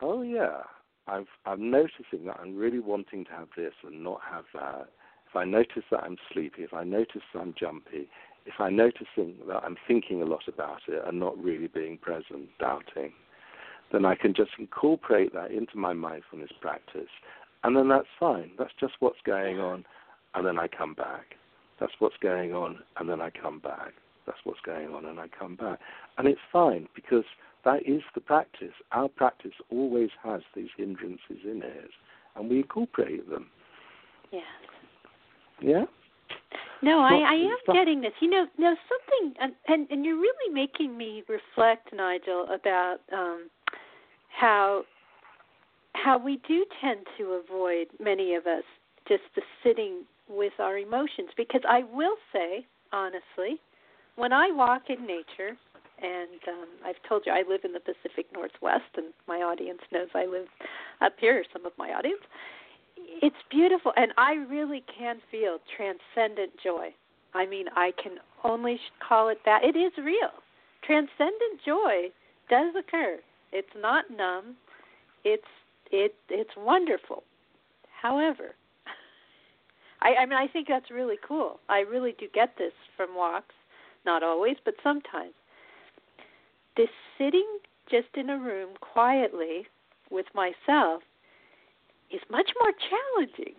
oh 0.00 0.22
yeah, 0.22 0.62
I've, 1.06 1.26
I'm 1.44 1.70
noticing 1.70 2.26
that 2.26 2.38
I'm 2.40 2.56
really 2.56 2.80
wanting 2.80 3.24
to 3.26 3.30
have 3.32 3.48
this 3.56 3.72
and 3.84 4.02
not 4.02 4.20
have 4.28 4.44
that. 4.54 4.88
If 5.28 5.36
I 5.36 5.44
notice 5.44 5.84
that 5.90 6.02
I'm 6.02 6.16
sleepy, 6.32 6.62
if 6.62 6.72
I 6.72 6.84
notice 6.84 7.22
that 7.32 7.40
I'm 7.40 7.54
jumpy, 7.58 8.08
if 8.46 8.54
I'm 8.58 8.76
noticing 8.76 9.34
that 9.48 9.62
I'm 9.64 9.76
thinking 9.86 10.22
a 10.22 10.24
lot 10.24 10.44
about 10.48 10.80
it 10.88 11.02
and 11.06 11.18
not 11.18 11.36
really 11.36 11.68
being 11.68 11.98
present, 11.98 12.48
doubting, 12.58 13.12
then 13.92 14.04
I 14.04 14.14
can 14.14 14.34
just 14.34 14.52
incorporate 14.58 15.32
that 15.34 15.50
into 15.50 15.76
my 15.76 15.92
mindfulness 15.92 16.50
practice. 16.60 17.10
And 17.64 17.76
then 17.76 17.88
that's 17.88 18.06
fine. 18.18 18.52
That's 18.58 18.72
just 18.78 18.94
what's 19.00 19.20
going 19.24 19.58
on. 19.58 19.84
And 20.36 20.46
then 20.46 20.58
I 20.58 20.68
come 20.68 20.94
back. 20.94 21.34
That's 21.80 21.92
what's 21.98 22.16
going 22.22 22.52
on. 22.52 22.78
And 22.98 23.08
then 23.08 23.20
I 23.20 23.30
come 23.30 23.58
back. 23.58 23.94
That's 24.26 24.38
what's 24.44 24.60
going 24.64 24.88
on. 24.88 25.06
And 25.06 25.18
I 25.18 25.26
come 25.28 25.56
back. 25.56 25.78
And 26.18 26.28
it's 26.28 26.40
fine 26.52 26.86
because 26.94 27.24
that 27.64 27.86
is 27.86 28.02
the 28.14 28.20
practice. 28.20 28.74
Our 28.92 29.08
practice 29.08 29.52
always 29.70 30.10
has 30.22 30.42
these 30.54 30.68
hindrances 30.76 31.38
in 31.44 31.62
it. 31.64 31.90
And 32.36 32.50
we 32.50 32.58
incorporate 32.58 33.28
them. 33.28 33.46
Yes. 34.30 34.42
Yeah? 35.60 35.84
No, 36.82 37.00
I, 37.00 37.14
I 37.14 37.34
am 37.34 37.74
getting 37.74 38.02
this. 38.02 38.12
You 38.20 38.28
know, 38.28 38.46
no 38.58 38.76
something, 38.88 39.34
and, 39.40 39.54
and 39.66 39.90
and 39.90 40.04
you're 40.04 40.20
really 40.20 40.52
making 40.52 40.96
me 40.96 41.22
reflect, 41.26 41.88
Nigel, 41.94 42.46
about 42.52 42.98
um, 43.10 43.48
how 44.28 44.82
how 45.94 46.18
we 46.18 46.38
do 46.46 46.66
tend 46.82 47.06
to 47.16 47.40
avoid 47.42 47.86
many 47.98 48.34
of 48.34 48.46
us 48.46 48.62
just 49.08 49.22
the 49.34 49.42
sitting 49.64 50.04
with 50.28 50.52
our 50.58 50.78
emotions. 50.78 51.30
Because 51.36 51.62
I 51.68 51.82
will 51.92 52.16
say, 52.32 52.66
honestly, 52.92 53.60
when 54.16 54.32
I 54.32 54.50
walk 54.50 54.84
in 54.88 55.06
nature, 55.06 55.56
and 56.02 56.40
um, 56.48 56.68
I've 56.84 57.02
told 57.08 57.22
you 57.24 57.32
I 57.32 57.42
live 57.48 57.60
in 57.64 57.72
the 57.72 57.80
Pacific 57.80 58.26
Northwest, 58.32 58.90
and 58.96 59.06
my 59.26 59.36
audience 59.36 59.80
knows 59.92 60.08
I 60.14 60.26
live 60.26 60.46
up 61.00 61.14
here. 61.18 61.44
Some 61.52 61.64
of 61.64 61.72
my 61.78 61.90
audience 61.90 62.20
it's 63.22 63.36
beautiful 63.50 63.92
and 63.96 64.12
i 64.16 64.34
really 64.34 64.82
can 64.98 65.18
feel 65.30 65.58
transcendent 65.76 66.52
joy. 66.62 66.88
I 67.34 67.46
mean 67.46 67.66
i 67.74 67.92
can 68.02 68.18
only 68.44 68.78
call 69.06 69.28
it 69.28 69.38
that. 69.44 69.64
It 69.64 69.76
is 69.76 69.92
real. 69.98 70.30
Transcendent 70.84 71.60
joy 71.64 72.08
does 72.48 72.74
occur. 72.78 73.18
It's 73.52 73.68
not 73.76 74.04
numb. 74.10 74.56
It's 75.24 75.44
it 75.90 76.14
it's 76.28 76.50
wonderful. 76.56 77.22
However 78.02 78.54
i 80.02 80.14
i 80.14 80.26
mean 80.26 80.38
i 80.38 80.46
think 80.46 80.68
that's 80.68 80.90
really 80.90 81.16
cool. 81.26 81.60
I 81.68 81.80
really 81.80 82.14
do 82.18 82.26
get 82.32 82.56
this 82.58 82.72
from 82.96 83.14
walks. 83.14 83.54
Not 84.04 84.22
always 84.22 84.56
but 84.64 84.74
sometimes. 84.82 85.34
This 86.76 86.88
sitting 87.18 87.58
just 87.90 88.08
in 88.16 88.30
a 88.30 88.38
room 88.38 88.70
quietly 88.80 89.66
with 90.10 90.26
myself 90.34 91.02
is 92.10 92.20
much 92.30 92.50
more 92.60 92.72
challenging. 92.90 93.54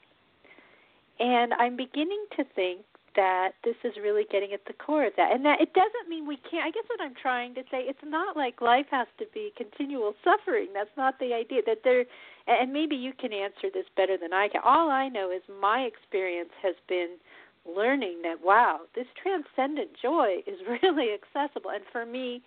And 1.19 1.53
I'm 1.55 1.75
beginning 1.75 2.25
to 2.37 2.43
think 2.55 2.81
that 3.17 3.53
this 3.65 3.75
is 3.83 3.93
really 4.01 4.25
getting 4.31 4.53
at 4.53 4.63
the 4.65 4.73
core 4.73 5.05
of 5.05 5.13
that. 5.17 5.33
And 5.33 5.43
that 5.43 5.59
it 5.59 5.73
doesn't 5.73 6.07
mean 6.07 6.25
we 6.25 6.37
can't 6.37 6.63
I 6.63 6.71
guess 6.71 6.85
what 6.87 7.01
I'm 7.01 7.15
trying 7.19 7.53
to 7.55 7.63
say, 7.69 7.81
it's 7.81 7.99
not 8.05 8.37
like 8.37 8.61
life 8.61 8.85
has 8.91 9.07
to 9.17 9.25
be 9.33 9.51
continual 9.57 10.13
suffering. 10.23 10.67
That's 10.73 10.95
not 10.95 11.19
the 11.19 11.33
idea. 11.33 11.61
That 11.65 11.79
there 11.83 12.05
and 12.47 12.71
maybe 12.71 12.95
you 12.95 13.11
can 13.19 13.33
answer 13.33 13.67
this 13.73 13.85
better 13.97 14.17
than 14.17 14.31
I 14.31 14.47
can. 14.47 14.61
All 14.63 14.89
I 14.89 15.09
know 15.09 15.31
is 15.31 15.41
my 15.59 15.81
experience 15.81 16.51
has 16.61 16.75
been 16.87 17.17
learning 17.65 18.21
that 18.21 18.37
wow, 18.41 18.81
this 18.95 19.07
transcendent 19.21 19.89
joy 20.01 20.37
is 20.47 20.59
really 20.81 21.09
accessible 21.11 21.71
and 21.71 21.83
for 21.91 22.05
me 22.05 22.41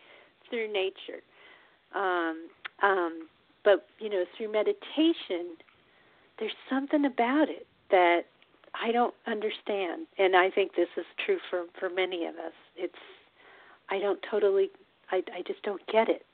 through 0.48 0.72
nature. 0.72 1.20
Um 1.94 2.48
um 2.82 3.28
but 3.64 3.86
you 3.98 4.08
know, 4.08 4.24
through 4.38 4.52
meditation 4.52 5.58
there's 6.38 6.52
something 6.70 7.04
about 7.04 7.50
it 7.50 7.66
that 7.90 8.22
I 8.74 8.92
don't 8.92 9.14
understand, 9.26 10.06
and 10.18 10.36
I 10.36 10.50
think 10.50 10.74
this 10.74 10.88
is 10.96 11.04
true 11.24 11.38
for 11.50 11.64
for 11.78 11.90
many 11.90 12.26
of 12.26 12.36
us. 12.36 12.52
It's 12.76 12.94
I 13.88 13.98
don't 13.98 14.20
totally, 14.30 14.70
I 15.10 15.22
I 15.34 15.42
just 15.46 15.62
don't 15.62 15.84
get 15.86 16.08
it, 16.08 16.24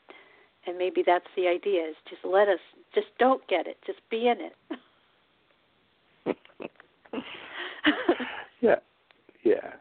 and 0.67 0.77
maybe 0.77 1.03
that's 1.05 1.27
the 1.37 1.49
idea: 1.49 1.89
is 1.89 1.97
just 2.09 2.25
let 2.25 2.49
us, 2.49 2.61
just 2.95 3.09
don't 3.19 3.47
get 3.49 3.67
it, 3.67 3.79
just 3.87 4.01
be 4.11 4.29
in 4.29 4.39
it. 4.41 4.79
yeah, 8.61 8.77
yeah. 9.43 9.73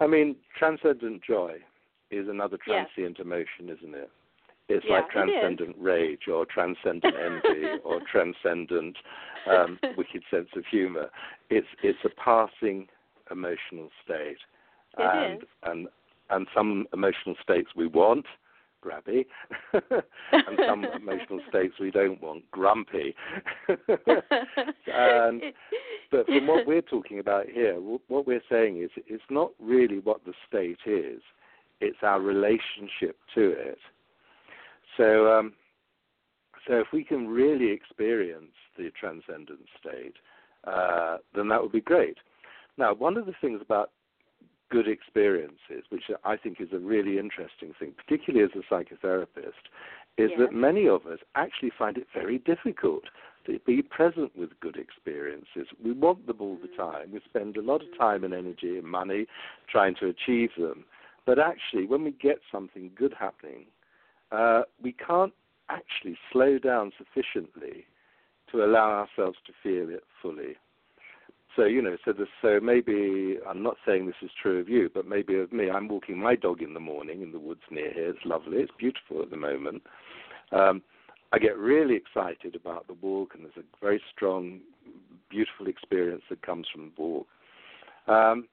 I 0.00 0.06
mean, 0.06 0.36
transcendent 0.58 1.22
joy 1.22 1.58
is 2.10 2.28
another 2.28 2.58
transient 2.58 3.16
yes. 3.18 3.24
emotion, 3.24 3.68
isn't 3.68 3.94
it? 3.94 4.10
It's 4.72 4.86
yeah, 4.88 4.96
like 4.96 5.10
transcendent 5.10 5.76
it 5.78 5.82
rage 5.82 6.22
or 6.32 6.46
transcendent 6.46 7.14
envy 7.14 7.66
or 7.84 8.00
transcendent 8.10 8.96
um, 9.50 9.78
wicked 9.96 10.22
sense 10.30 10.48
of 10.56 10.64
humor. 10.70 11.10
It's 11.50 11.66
it's 11.82 11.98
a 12.04 12.08
passing 12.10 12.88
emotional 13.30 13.90
state, 14.04 14.38
it 14.98 15.00
and 15.00 15.42
is. 15.42 15.48
and 15.64 15.88
and 16.30 16.46
some 16.54 16.86
emotional 16.94 17.36
states 17.42 17.68
we 17.76 17.86
want, 17.86 18.24
grabby, 18.82 19.26
and 19.72 20.58
some 20.66 20.84
emotional 20.96 21.40
states 21.48 21.74
we 21.78 21.90
don't 21.90 22.22
want, 22.22 22.50
grumpy. 22.50 23.14
and 23.68 25.42
but 26.10 26.26
from 26.26 26.46
what 26.46 26.66
we're 26.66 26.82
talking 26.82 27.18
about 27.18 27.46
here, 27.48 27.74
what 27.74 28.26
we're 28.26 28.42
saying 28.50 28.82
is 28.82 28.90
it's 29.06 29.22
not 29.30 29.50
really 29.60 29.98
what 29.98 30.24
the 30.24 30.32
state 30.48 30.78
is; 30.86 31.20
it's 31.80 31.98
our 32.02 32.20
relationship 32.20 33.16
to 33.34 33.50
it. 33.50 33.78
So, 34.96 35.32
um, 35.32 35.52
so 36.66 36.74
if 36.74 36.88
we 36.92 37.04
can 37.04 37.28
really 37.28 37.70
experience 37.70 38.52
the 38.76 38.90
transcendent 38.98 39.60
state, 39.78 40.14
uh, 40.64 41.18
then 41.34 41.48
that 41.48 41.62
would 41.62 41.72
be 41.72 41.80
great. 41.80 42.18
Now, 42.78 42.94
one 42.94 43.16
of 43.16 43.26
the 43.26 43.34
things 43.40 43.60
about 43.60 43.90
good 44.70 44.88
experiences, 44.88 45.84
which 45.90 46.04
I 46.24 46.36
think 46.36 46.60
is 46.60 46.68
a 46.72 46.78
really 46.78 47.18
interesting 47.18 47.74
thing, 47.78 47.92
particularly 47.96 48.44
as 48.44 48.58
a 48.58 48.74
psychotherapist, 48.74 49.68
is 50.16 50.30
yes. 50.30 50.38
that 50.38 50.52
many 50.52 50.88
of 50.88 51.06
us 51.06 51.18
actually 51.34 51.72
find 51.78 51.98
it 51.98 52.06
very 52.14 52.38
difficult 52.38 53.04
to 53.46 53.58
be 53.66 53.82
present 53.82 54.36
with 54.36 54.50
good 54.60 54.76
experiences. 54.76 55.66
We 55.84 55.92
want 55.92 56.26
them 56.26 56.36
all 56.40 56.58
the 56.60 56.68
mm. 56.68 56.76
time. 56.76 57.12
We 57.12 57.20
spend 57.24 57.56
a 57.56 57.62
lot 57.62 57.82
of 57.82 57.98
time 57.98 58.24
and 58.24 58.32
energy 58.32 58.78
and 58.78 58.84
money 58.84 59.26
trying 59.68 59.94
to 59.96 60.06
achieve 60.06 60.50
them. 60.58 60.84
But 61.26 61.38
actually, 61.38 61.86
when 61.86 62.04
we 62.04 62.12
get 62.12 62.38
something 62.50 62.90
good 62.96 63.14
happening, 63.18 63.66
uh, 64.32 64.62
we 64.82 64.92
can't 64.92 65.32
actually 65.68 66.16
slow 66.32 66.58
down 66.58 66.92
sufficiently 66.98 67.84
to 68.50 68.64
allow 68.64 68.90
ourselves 68.90 69.38
to 69.46 69.52
feel 69.62 69.88
it 69.88 70.04
fully. 70.20 70.56
So 71.54 71.64
you 71.64 71.82
know, 71.82 71.96
so 72.04 72.12
this, 72.12 72.28
so 72.40 72.60
maybe 72.62 73.38
I'm 73.48 73.62
not 73.62 73.76
saying 73.86 74.06
this 74.06 74.14
is 74.22 74.30
true 74.40 74.58
of 74.58 74.68
you, 74.68 74.90
but 74.92 75.06
maybe 75.06 75.38
of 75.38 75.52
me. 75.52 75.70
I'm 75.70 75.88
walking 75.88 76.18
my 76.18 76.34
dog 76.34 76.62
in 76.62 76.72
the 76.72 76.80
morning 76.80 77.20
in 77.22 77.32
the 77.32 77.38
woods 77.38 77.60
near 77.70 77.92
here. 77.92 78.08
It's 78.08 78.24
lovely. 78.24 78.58
It's 78.58 78.72
beautiful 78.78 79.20
at 79.22 79.30
the 79.30 79.36
moment. 79.36 79.82
Um, 80.50 80.82
I 81.32 81.38
get 81.38 81.56
really 81.56 81.94
excited 81.94 82.54
about 82.54 82.86
the 82.86 82.94
walk, 82.94 83.34
and 83.34 83.44
there's 83.44 83.56
a 83.56 83.84
very 83.84 84.00
strong, 84.14 84.60
beautiful 85.30 85.66
experience 85.66 86.22
that 86.30 86.42
comes 86.42 86.66
from 86.72 86.92
the 86.96 87.02
walk. 87.02 87.26
Um, 88.06 88.48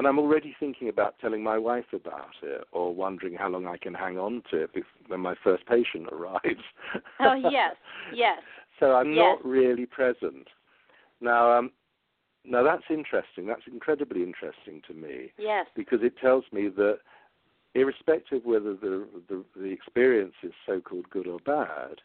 and 0.00 0.06
I'm 0.06 0.18
already 0.18 0.56
thinking 0.58 0.88
about 0.88 1.16
telling 1.20 1.42
my 1.42 1.58
wife 1.58 1.92
about 1.92 2.30
it 2.42 2.64
or 2.72 2.94
wondering 2.94 3.34
how 3.34 3.50
long 3.50 3.66
I 3.66 3.76
can 3.76 3.92
hang 3.92 4.16
on 4.18 4.42
to 4.50 4.62
it 4.62 4.70
when 5.08 5.20
my 5.20 5.34
first 5.44 5.66
patient 5.66 6.08
arrives. 6.12 6.64
oh, 7.20 7.34
yes, 7.34 7.76
yes. 8.14 8.38
so 8.80 8.92
I'm 8.92 9.12
yes. 9.12 9.16
not 9.18 9.44
really 9.44 9.84
present. 9.84 10.48
Now, 11.20 11.52
um, 11.52 11.70
now 12.46 12.62
that's 12.62 12.84
interesting. 12.88 13.46
That's 13.46 13.66
incredibly 13.70 14.22
interesting 14.22 14.80
to 14.88 14.94
me. 14.94 15.32
Yes. 15.36 15.66
Because 15.76 15.98
it 16.00 16.14
tells 16.18 16.44
me 16.50 16.70
that 16.76 17.00
irrespective 17.74 18.46
whether 18.46 18.72
the, 18.72 19.06
the, 19.28 19.44
the 19.54 19.68
experience 19.68 20.32
is 20.42 20.52
so-called 20.64 21.10
good 21.10 21.26
or 21.26 21.40
bad, 21.40 21.96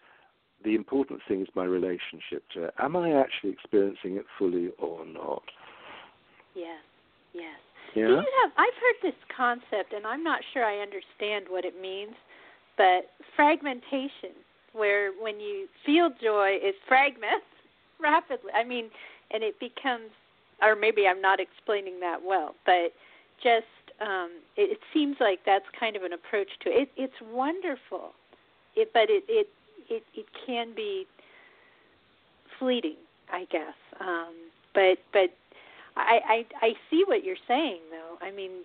the 0.65 0.75
important 0.75 1.21
thing 1.29 1.43
is 1.43 1.47
my 1.55 1.63
relationship 1.63 2.43
to 2.55 2.65
it. 2.65 2.73
Am 2.77 2.97
I 2.97 3.13
actually 3.13 3.51
experiencing 3.51 4.17
it 4.17 4.25
fully 4.37 4.71
or 4.79 5.05
not? 5.05 5.43
Yes, 6.55 6.81
yes. 7.33 7.55
Yeah. 7.95 8.07
Do 8.07 8.11
you 8.13 8.17
have? 8.43 8.51
I've 8.57 8.75
heard 8.75 9.11
this 9.11 9.19
concept, 9.35 9.93
and 9.93 10.05
I'm 10.05 10.23
not 10.23 10.41
sure 10.53 10.65
I 10.65 10.79
understand 10.79 11.45
what 11.49 11.63
it 11.63 11.79
means, 11.81 12.13
but 12.77 13.11
fragmentation, 13.35 14.35
where 14.73 15.11
when 15.13 15.39
you 15.39 15.67
feel 15.85 16.09
joy, 16.21 16.59
it 16.61 16.75
fragments 16.87 17.47
rapidly. 18.01 18.51
I 18.53 18.63
mean, 18.65 18.89
and 19.31 19.43
it 19.43 19.59
becomes, 19.59 20.11
or 20.61 20.75
maybe 20.75 21.07
I'm 21.07 21.21
not 21.21 21.39
explaining 21.39 21.99
that 22.01 22.19
well, 22.23 22.55
but 22.65 22.91
just 23.41 23.65
um, 24.01 24.31
it, 24.57 24.71
it 24.71 24.79
seems 24.93 25.15
like 25.19 25.39
that's 25.45 25.65
kind 25.79 25.95
of 25.95 26.03
an 26.03 26.11
approach 26.13 26.49
to 26.63 26.69
it. 26.69 26.89
it 26.89 26.89
it's 26.97 27.21
wonderful, 27.31 28.11
it, 28.75 28.91
but 28.93 29.09
it 29.09 29.23
it 29.29 29.47
it 29.89 30.03
it 30.13 30.25
can 30.45 30.75
be 30.75 31.05
fleeting, 32.59 32.97
I 33.31 33.45
guess. 33.51 33.75
Um, 34.01 34.33
but 34.73 34.97
but 35.13 35.31
I, 35.97 36.19
I 36.27 36.45
I 36.61 36.73
see 36.89 37.03
what 37.05 37.23
you're 37.23 37.41
saying 37.47 37.79
though. 37.89 38.25
I 38.25 38.31
mean, 38.31 38.63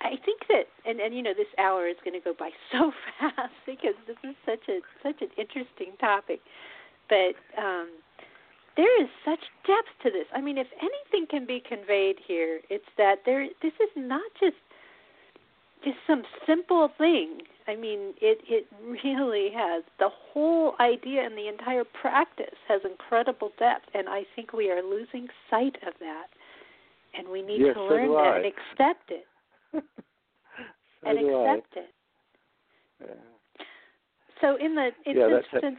I 0.00 0.16
think 0.24 0.42
that 0.48 0.66
and 0.86 1.00
and 1.00 1.14
you 1.14 1.22
know 1.22 1.34
this 1.34 1.50
hour 1.58 1.88
is 1.88 1.96
going 2.04 2.14
to 2.14 2.24
go 2.24 2.34
by 2.38 2.50
so 2.72 2.92
fast 3.18 3.52
because 3.66 3.94
this 4.06 4.16
is 4.24 4.36
such 4.46 4.68
a 4.68 4.80
such 5.02 5.20
an 5.22 5.28
interesting 5.36 5.96
topic. 6.00 6.40
But 7.08 7.34
um 7.60 7.88
there 8.76 9.02
is 9.02 9.08
such 9.24 9.40
depth 9.66 9.92
to 10.02 10.10
this. 10.10 10.26
I 10.34 10.40
mean, 10.40 10.56
if 10.56 10.68
anything 10.80 11.26
can 11.28 11.46
be 11.46 11.60
conveyed 11.60 12.16
here, 12.26 12.60
it's 12.70 12.88
that 12.96 13.16
there 13.26 13.46
this 13.60 13.74
is 13.80 13.90
not 13.96 14.30
just 14.40 14.56
just 15.84 15.98
some 16.06 16.22
simple 16.46 16.88
thing. 16.96 17.42
I 17.66 17.74
mean, 17.76 18.14
it 18.20 18.38
it 18.48 18.66
really 19.04 19.50
has 19.54 19.82
the 19.98 20.08
whole 20.10 20.74
idea 20.80 21.26
and 21.26 21.36
the 21.36 21.48
entire 21.48 21.84
practice 21.84 22.56
has 22.68 22.82
incredible 22.84 23.50
depth, 23.58 23.86
and 23.94 24.08
I 24.08 24.24
think 24.34 24.52
we 24.52 24.70
are 24.70 24.82
losing 24.82 25.28
sight 25.50 25.76
of 25.86 25.94
that 26.00 26.28
and 27.14 27.28
we 27.28 27.42
need 27.42 27.60
yes, 27.60 27.74
to 27.74 27.82
learn 27.82 28.08
so 28.08 28.14
that 28.14 28.36
and 28.36 28.46
accept 28.46 29.10
it. 29.10 29.24
so 29.72 31.08
and 31.08 31.18
accept 31.18 31.74
I. 31.76 31.80
it. 31.80 31.94
Yeah. 33.00 33.06
So 34.40 34.56
in 34.56 34.74
the 34.74 34.90
in 35.06 35.16
yeah, 35.16 35.28
that's 35.30 35.76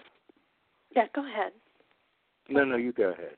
yeah, 0.95 1.07
go 1.13 1.25
ahead. 1.27 1.51
No, 2.49 2.63
no, 2.63 2.75
you 2.75 2.91
go 2.91 3.11
ahead. 3.11 3.35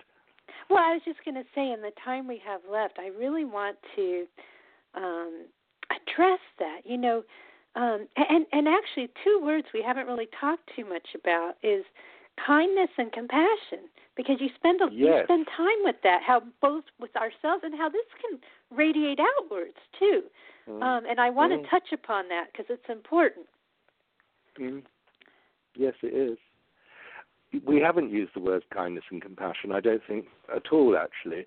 Well, 0.70 0.80
I 0.80 0.94
was 0.94 1.02
just 1.06 1.24
going 1.24 1.36
to 1.36 1.44
say, 1.54 1.72
in 1.72 1.82
the 1.82 1.92
time 2.04 2.28
we 2.28 2.42
have 2.46 2.62
left, 2.70 2.98
I 3.00 3.08
really 3.08 3.46
want 3.46 3.78
to 3.96 4.26
um, 4.96 5.46
address 5.92 6.40
that. 6.60 6.82
You 6.84 6.98
know, 6.98 7.24
um, 7.76 8.08
and 8.18 8.46
and 8.52 8.68
actually, 8.68 9.10
two 9.24 9.40
words 9.44 9.68
we 9.74 9.84
haven't 9.86 10.08
really 10.08 10.28
talked 10.40 10.70
too 10.76 10.86
much 10.88 11.08
about 11.16 11.54
is 11.64 11.86
kindness 12.44 12.90
and 12.98 13.12
compassion 13.12 13.90
because 14.16 14.38
you 14.40 14.50
spend 14.56 14.82
a, 14.82 14.88
yes. 14.92 15.00
you 15.00 15.24
spend 15.26 15.48
time 15.56 15.80
with 15.84 15.96
that 16.04 16.22
how 16.26 16.42
both 16.62 16.84
with 17.00 17.16
ourselves 17.16 17.64
and 17.64 17.76
how 17.76 17.90
this 17.90 18.06
can 18.22 18.40
radiate 18.76 19.20
outwards 19.20 19.78
too 20.00 20.24
mm. 20.68 20.82
um, 20.82 21.04
and 21.10 21.20
i 21.20 21.30
want 21.30 21.52
mm. 21.52 21.62
to 21.62 21.70
touch 21.70 21.92
upon 21.94 22.28
that 22.28 22.46
because 22.52 22.66
it's 22.70 22.90
important 22.90 23.46
mm. 24.60 24.82
yes 25.76 25.94
it 26.02 26.14
is 26.14 26.38
we 27.66 27.80
haven't 27.80 28.12
used 28.12 28.32
the 28.36 28.42
words 28.42 28.66
kindness 28.74 29.04
and 29.12 29.22
compassion 29.22 29.72
i 29.72 29.80
don't 29.80 30.02
think 30.08 30.26
at 30.54 30.72
all 30.72 30.98
actually 30.98 31.46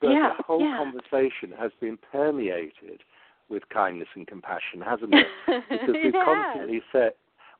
but 0.00 0.10
yeah, 0.10 0.34
the 0.36 0.42
whole 0.42 0.60
yeah. 0.60 0.76
conversation 0.76 1.56
has 1.58 1.70
been 1.80 1.98
permeated 2.12 3.02
with 3.48 3.62
kindness 3.72 4.08
and 4.14 4.26
compassion 4.26 4.80
hasn't 4.84 5.14
it 5.14 5.26
because 5.70 5.94
we've 6.02 6.14
has. 6.14 6.24
constantly 6.24 6.82
said 6.92 7.12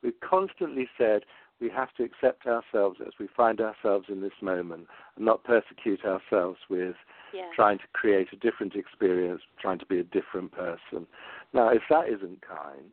we've 0.02 0.20
constantly 0.20 0.88
said 0.98 1.22
we 1.60 1.70
have 1.70 1.92
to 1.94 2.04
accept 2.04 2.46
ourselves 2.46 2.98
as 3.04 3.12
we 3.18 3.28
find 3.36 3.60
ourselves 3.60 4.06
in 4.08 4.20
this 4.20 4.32
moment 4.42 4.86
and 5.16 5.24
not 5.24 5.44
persecute 5.44 6.00
ourselves 6.04 6.58
with 6.68 6.96
yes. 7.32 7.46
trying 7.54 7.78
to 7.78 7.84
create 7.92 8.28
a 8.32 8.36
different 8.36 8.74
experience, 8.74 9.40
trying 9.60 9.78
to 9.78 9.86
be 9.86 9.98
a 9.98 10.04
different 10.04 10.52
person. 10.52 11.06
Now, 11.54 11.68
if 11.70 11.82
that 11.90 12.08
isn't 12.08 12.42
kind, 12.46 12.92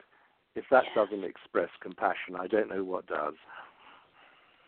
if 0.55 0.65
that 0.71 0.83
yes. 0.85 0.93
doesn't 0.95 1.23
express 1.23 1.69
compassion, 1.81 2.35
I 2.39 2.47
don't 2.47 2.69
know 2.69 2.83
what 2.83 3.07
does. 3.07 3.35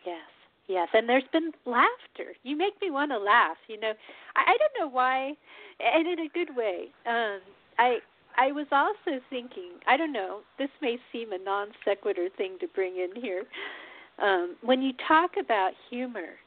Yes. 0.05 0.19
Yes, 0.67 0.87
and 0.93 1.07
there's 1.07 1.27
been 1.31 1.51
laughter. 1.65 2.33
You 2.41 2.57
make 2.57 2.73
me 2.81 2.89
want 2.89 3.11
to 3.11 3.19
laugh. 3.19 3.57
You 3.67 3.79
know, 3.79 3.93
I, 4.35 4.53
I 4.53 4.57
don't 4.57 4.73
know 4.79 4.91
why, 4.91 5.33
and 5.79 6.07
in 6.07 6.25
a 6.25 6.29
good 6.29 6.55
way. 6.55 6.87
Um, 7.05 7.39
I 7.77 7.99
I 8.35 8.51
was 8.51 8.65
also 8.71 9.21
thinking. 9.29 9.73
I 9.87 9.95
don't 9.95 10.11
know. 10.11 10.39
This 10.57 10.69
may 10.81 10.97
seem 11.11 11.31
a 11.33 11.37
non 11.37 11.67
sequitur 11.87 12.29
thing 12.35 12.57
to 12.61 12.67
bring 12.67 12.97
in 12.97 13.21
here. 13.21 13.43
Um, 14.21 14.55
when 14.61 14.81
you 14.81 14.93
talk 15.07 15.31
about 15.39 15.73
humor 15.89 16.39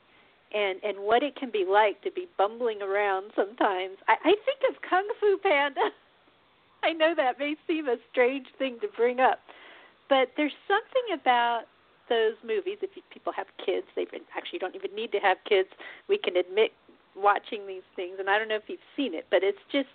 and 0.55 0.83
and 0.83 0.99
what 1.01 1.23
it 1.23 1.37
can 1.37 1.51
be 1.51 1.66
like 1.69 2.01
to 2.03 2.11
be 2.11 2.27
bumbling 2.39 2.81
around 2.81 3.31
sometimes, 3.37 3.97
I, 4.09 4.14
I 4.25 4.35
think 4.45 4.61
of 4.71 4.81
Kung 4.89 5.07
Fu 5.21 5.39
Panda. 5.43 5.91
I 6.83 6.93
know 6.93 7.12
that 7.16 7.39
may 7.39 7.57
seem 7.66 7.89
a 7.89 7.97
strange 8.11 8.47
thing 8.57 8.79
to 8.81 8.89
bring 8.97 9.21
up, 9.21 9.41
but 10.09 10.29
there's 10.37 10.55
something 10.66 11.21
about 11.21 11.62
those 12.09 12.35
movies. 12.47 12.79
If 12.83 12.91
you, 12.95 13.03
people 13.11 13.33
have 13.37 13.47
kids, 13.64 13.87
they 13.97 14.07
actually 14.37 14.61
don't 14.61 14.75
even 14.75 14.95
need 14.95 15.12
to 15.12 15.19
have 15.19 15.39
kids. 15.47 15.69
We 16.09 16.19
can 16.19 16.37
admit 16.37 16.71
watching 17.16 17.66
these 17.66 17.87
things, 17.97 18.16
and 18.19 18.31
I 18.31 18.39
don't 18.39 18.49
know 18.49 18.57
if 18.57 18.69
you've 18.69 18.89
seen 18.97 19.12
it, 19.12 19.27
but 19.31 19.43
it's 19.43 19.59
just 19.73 19.89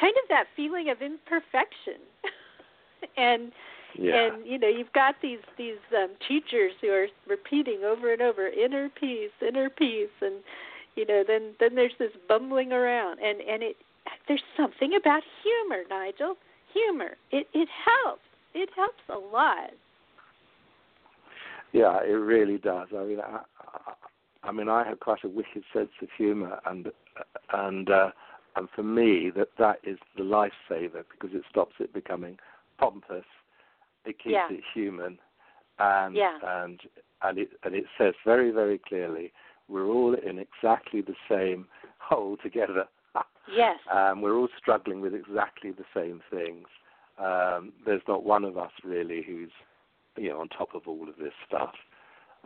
kind 0.00 0.14
of 0.22 0.28
that 0.30 0.44
feeling 0.56 0.88
of 0.88 1.02
imperfection, 1.02 2.00
and 3.16 3.52
yeah. 3.98 4.26
and 4.26 4.46
you 4.46 4.58
know 4.58 4.68
you've 4.68 4.92
got 4.92 5.16
these 5.22 5.40
these 5.58 5.80
um, 5.96 6.10
teachers 6.26 6.72
who 6.80 6.88
are 6.88 7.06
repeating 7.28 7.80
over 7.84 8.12
and 8.12 8.22
over 8.22 8.48
inner 8.48 8.88
peace, 8.88 9.30
inner 9.46 9.70
peace, 9.70 10.10
and 10.20 10.36
you 10.96 11.06
know 11.06 11.22
then 11.26 11.54
then 11.60 11.74
there's 11.74 11.92
this 11.98 12.12
bumbling 12.28 12.72
around, 12.72 13.18
and 13.20 13.40
and 13.40 13.62
it 13.62 13.76
there's 14.28 14.42
something 14.56 14.94
about 14.94 15.22
humor, 15.42 15.82
Nigel. 15.88 16.36
Humor. 16.72 17.16
It 17.30 17.46
it 17.52 17.68
helps. 17.84 18.22
It 18.54 18.68
helps 18.76 19.02
a 19.08 19.18
lot. 19.18 19.70
Yeah, 21.72 22.00
it 22.02 22.12
really 22.12 22.58
does. 22.58 22.88
I 22.94 23.04
mean, 23.04 23.20
I, 23.20 23.40
I 23.60 23.92
I 24.44 24.52
mean, 24.52 24.68
I 24.68 24.86
have 24.86 25.00
quite 25.00 25.24
a 25.24 25.28
wicked 25.28 25.62
sense 25.72 25.90
of 26.00 26.08
humour, 26.16 26.58
and 26.66 26.88
and 27.52 27.90
uh, 27.90 28.10
and 28.56 28.68
for 28.74 28.82
me, 28.82 29.30
that 29.36 29.48
that 29.58 29.78
is 29.84 29.98
the 30.16 30.22
lifesaver 30.22 31.04
because 31.10 31.34
it 31.34 31.42
stops 31.48 31.74
it 31.78 31.92
becoming 31.92 32.38
pompous. 32.78 33.24
It 34.04 34.18
keeps 34.18 34.32
yeah. 34.32 34.48
it 34.50 34.60
human, 34.74 35.18
and 35.78 36.14
yeah. 36.14 36.38
and 36.44 36.80
and 37.22 37.38
it 37.38 37.50
and 37.64 37.74
it 37.74 37.84
says 37.96 38.14
very 38.24 38.50
very 38.50 38.78
clearly 38.78 39.32
we're 39.68 39.86
all 39.86 40.14
in 40.14 40.38
exactly 40.38 41.00
the 41.00 41.14
same 41.28 41.66
hole 41.98 42.36
together. 42.42 42.84
yes. 43.54 43.78
Um, 43.92 44.22
we're 44.22 44.36
all 44.36 44.48
struggling 44.58 45.00
with 45.00 45.14
exactly 45.14 45.70
the 45.70 45.84
same 45.94 46.20
things. 46.30 46.66
Um, 47.18 47.72
there's 47.84 48.02
not 48.08 48.24
one 48.24 48.44
of 48.44 48.56
us 48.56 48.72
really 48.84 49.22
who's 49.22 49.50
you 50.16 50.30
know, 50.30 50.40
on 50.40 50.48
top 50.48 50.74
of 50.74 50.82
all 50.86 51.08
of 51.08 51.16
this 51.16 51.32
stuff. 51.46 51.74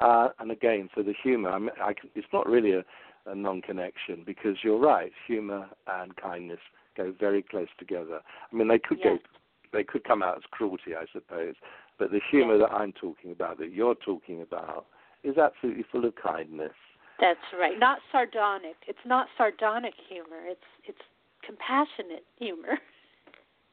Uh, 0.01 0.29
and 0.39 0.51
again, 0.51 0.89
so 0.95 1.03
the 1.03 1.15
humour, 1.23 1.51
I 1.51 1.59
mean, 1.59 1.71
I 1.83 1.95
can, 1.95 2.11
it's 2.15 2.27
not 2.33 2.47
really 2.47 2.73
a, 2.73 2.85
a 3.27 3.35
non-connection 3.35 4.23
because 4.27 4.57
you're 4.63 4.79
right. 4.79 5.13
Humour 5.27 5.69
and 5.87 6.15
kindness 6.17 6.59
go 6.97 7.15
very 7.19 7.43
close 7.43 7.69
together. 7.79 8.21
I 8.53 8.57
mean, 8.57 8.69
they 8.69 8.79
could 8.79 8.99
yes. 9.03 9.19
go, 9.23 9.39
they 9.73 9.85
could 9.85 10.05
come 10.05 10.23
out 10.23 10.37
as 10.37 10.43
cruelty, 10.51 10.95
I 10.99 11.05
suppose. 11.13 11.55
But 11.99 12.11
the 12.11 12.21
humour 12.31 12.59
that 12.59 12.73
I'm 12.73 12.93
talking 12.93 13.33
about, 13.33 13.59
that 13.59 13.73
you're 13.73 13.95
talking 13.95 14.43
about, 14.43 14.87
is 15.25 15.39
absolutely 15.39 15.85
full 15.91 16.05
of 16.05 16.15
kindness. 16.17 16.73
That's 17.21 17.41
right. 17.59 17.79
Not 17.79 17.99
sardonic. 18.13 18.77
It's 18.87 18.99
not 19.07 19.29
sardonic 19.37 19.95
humor. 20.09 20.45
It's 20.45 20.61
it's 20.85 20.99
compassionate 21.45 22.25
humor. 22.39 22.79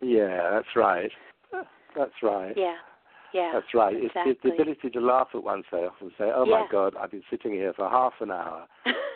Yeah, 0.02 0.50
that's 0.52 0.76
right. 0.76 1.12
That's 1.96 2.12
right. 2.22 2.54
Yeah. 2.58 2.76
Yeah, 3.34 3.50
That's 3.52 3.74
right. 3.74 3.96
Exactly. 3.96 4.32
It's, 4.34 4.42
it's 4.44 4.44
the 4.44 4.62
ability 4.62 4.90
to 4.92 5.00
laugh 5.00 5.30
at 5.34 5.44
oneself 5.44 5.94
and 6.02 6.12
say, 6.20 6.26
"Oh 6.26 6.46
yeah. 6.46 6.52
my 6.52 6.68
God, 6.72 6.94
I've 7.00 7.10
been 7.10 7.24
sitting 7.32 7.52
here 7.52 7.74
for 7.74 7.90
half 7.90 8.14
an 8.20 8.30
hour. 8.30 8.68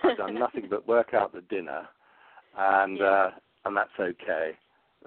I've 0.03 0.17
done 0.17 0.33
nothing 0.39 0.67
but 0.67 0.87
work 0.87 1.13
out 1.13 1.33
the 1.33 1.41
dinner, 1.41 1.87
and 2.57 2.97
yeah. 2.97 3.05
uh, 3.05 3.29
and 3.65 3.77
that's 3.77 3.91
okay. 3.99 4.57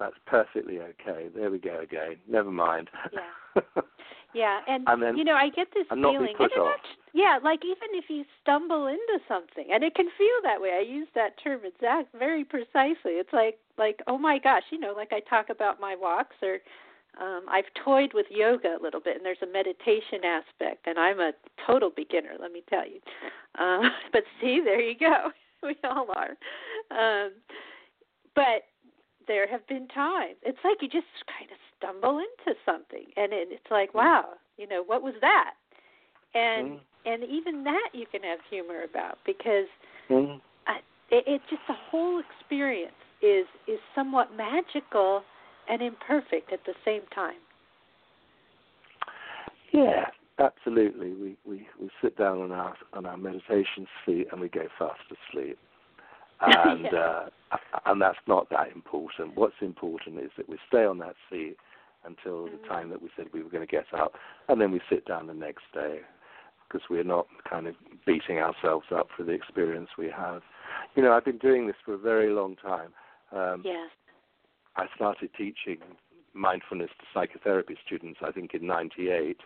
That's 0.01 0.17
perfectly 0.25 0.79
okay. 0.79 1.29
There 1.33 1.51
we 1.51 1.59
go 1.59 1.79
again. 1.79 2.17
Never 2.27 2.51
mind." 2.51 2.89
Yeah. 3.13 3.61
Yeah, 4.33 4.61
and, 4.65 4.87
and 4.87 5.03
then, 5.03 5.17
you 5.17 5.25
know, 5.25 5.33
I 5.33 5.49
get 5.49 5.67
this 5.73 5.85
feeling. 5.89 6.01
not 6.01 6.21
be 6.21 6.33
put 6.37 6.53
and 6.53 6.61
off. 6.61 6.75
Actually, 6.79 7.21
yeah, 7.21 7.39
like 7.43 7.59
even 7.65 7.91
if 7.91 8.05
you 8.07 8.23
stumble 8.41 8.87
into 8.87 9.19
something, 9.27 9.67
and 9.73 9.83
it 9.83 9.93
can 9.93 10.07
feel 10.17 10.39
that 10.43 10.61
way. 10.61 10.71
I 10.71 10.81
use 10.81 11.07
that 11.15 11.31
term 11.43 11.61
exact 11.65 12.15
very 12.17 12.45
precisely. 12.45 13.19
It's 13.19 13.33
like 13.33 13.57
like 13.77 13.99
oh 14.07 14.17
my 14.17 14.39
gosh, 14.39 14.63
you 14.71 14.79
know, 14.79 14.93
like 14.95 15.11
I 15.11 15.19
talk 15.19 15.49
about 15.49 15.81
my 15.81 15.95
walks 15.99 16.37
or 16.41 16.59
um, 17.19 17.41
I've 17.49 17.65
toyed 17.83 18.13
with 18.13 18.25
yoga 18.29 18.77
a 18.79 18.81
little 18.81 19.01
bit, 19.01 19.17
and 19.17 19.25
there's 19.25 19.41
a 19.43 19.51
meditation 19.51 20.23
aspect, 20.23 20.87
and 20.87 20.97
I'm 20.97 21.19
a 21.19 21.33
total 21.67 21.91
beginner, 21.93 22.35
let 22.39 22.53
me 22.53 22.63
tell 22.69 22.87
you. 22.87 22.99
Um, 23.61 23.81
but 24.13 24.23
see, 24.39 24.61
there 24.63 24.79
you 24.79 24.97
go. 24.97 25.31
we 25.63 25.75
all 25.83 26.07
are. 26.15 26.37
Um, 26.89 27.31
but 28.33 28.63
there 29.31 29.47
have 29.47 29.65
been 29.67 29.87
times. 29.87 30.35
It's 30.43 30.59
like 30.65 30.77
you 30.81 30.89
just 30.89 31.07
kind 31.39 31.49
of 31.49 31.57
stumble 31.77 32.19
into 32.19 32.59
something, 32.65 33.05
and 33.15 33.31
it, 33.31 33.47
it's 33.49 33.71
like, 33.71 33.93
wow, 33.93 34.25
you 34.57 34.67
know, 34.67 34.83
what 34.85 35.01
was 35.01 35.13
that? 35.21 35.53
And 36.35 36.71
mm. 36.71 36.79
and 37.05 37.23
even 37.23 37.63
that 37.63 37.89
you 37.93 38.05
can 38.11 38.21
have 38.23 38.39
humor 38.49 38.83
about 38.83 39.19
because 39.25 39.71
mm. 40.09 40.39
I, 40.67 40.79
it, 41.09 41.23
it 41.25 41.41
just 41.49 41.61
the 41.69 41.75
whole 41.89 42.19
experience 42.19 42.91
is 43.21 43.45
is 43.67 43.79
somewhat 43.95 44.35
magical 44.35 45.23
and 45.69 45.81
imperfect 45.81 46.51
at 46.51 46.59
the 46.65 46.73
same 46.83 47.03
time. 47.15 47.39
Yeah, 49.71 50.07
absolutely. 50.39 51.13
We 51.13 51.37
we 51.45 51.67
we 51.79 51.89
sit 52.03 52.17
down 52.17 52.41
on 52.41 52.51
our 52.51 52.75
on 52.91 53.05
our 53.05 53.17
meditation 53.17 53.87
seat 54.05 54.27
and 54.33 54.41
we 54.41 54.49
go 54.49 54.67
fast 54.77 54.99
asleep, 55.07 55.57
and 56.65 56.87
yeah. 56.91 57.25
uh, 57.51 57.57
and 57.85 58.01
that's 58.01 58.17
not 58.27 58.49
that 58.49 58.71
important. 58.73 59.35
What's 59.35 59.61
important 59.61 60.19
is 60.19 60.31
that 60.37 60.49
we 60.49 60.57
stay 60.67 60.85
on 60.85 60.97
that 60.99 61.15
seat 61.29 61.57
until 62.05 62.45
mm-hmm. 62.45 62.55
the 62.61 62.67
time 62.67 62.89
that 62.89 63.01
we 63.01 63.09
said 63.15 63.27
we 63.33 63.43
were 63.43 63.49
going 63.49 63.65
to 63.65 63.71
get 63.71 63.85
up, 63.93 64.13
and 64.47 64.59
then 64.59 64.71
we 64.71 64.81
sit 64.89 65.05
down 65.05 65.27
the 65.27 65.33
next 65.33 65.63
day 65.73 65.99
because 66.67 66.87
we're 66.89 67.03
not 67.03 67.27
kind 67.49 67.67
of 67.67 67.75
beating 68.05 68.37
ourselves 68.37 68.85
up 68.95 69.07
for 69.15 69.23
the 69.23 69.31
experience 69.31 69.89
we 69.97 70.09
have. 70.09 70.41
You 70.95 71.03
know, 71.03 71.11
I've 71.11 71.25
been 71.25 71.37
doing 71.37 71.67
this 71.67 71.75
for 71.83 71.93
a 71.93 71.97
very 71.97 72.31
long 72.31 72.55
time. 72.55 72.93
Um, 73.33 73.61
yes. 73.65 73.89
I 74.77 74.85
started 74.95 75.29
teaching 75.37 75.79
mindfulness 76.33 76.89
to 76.99 77.05
psychotherapy 77.13 77.75
students, 77.85 78.19
I 78.25 78.31
think, 78.31 78.53
in 78.53 78.65
'98. 78.65 79.37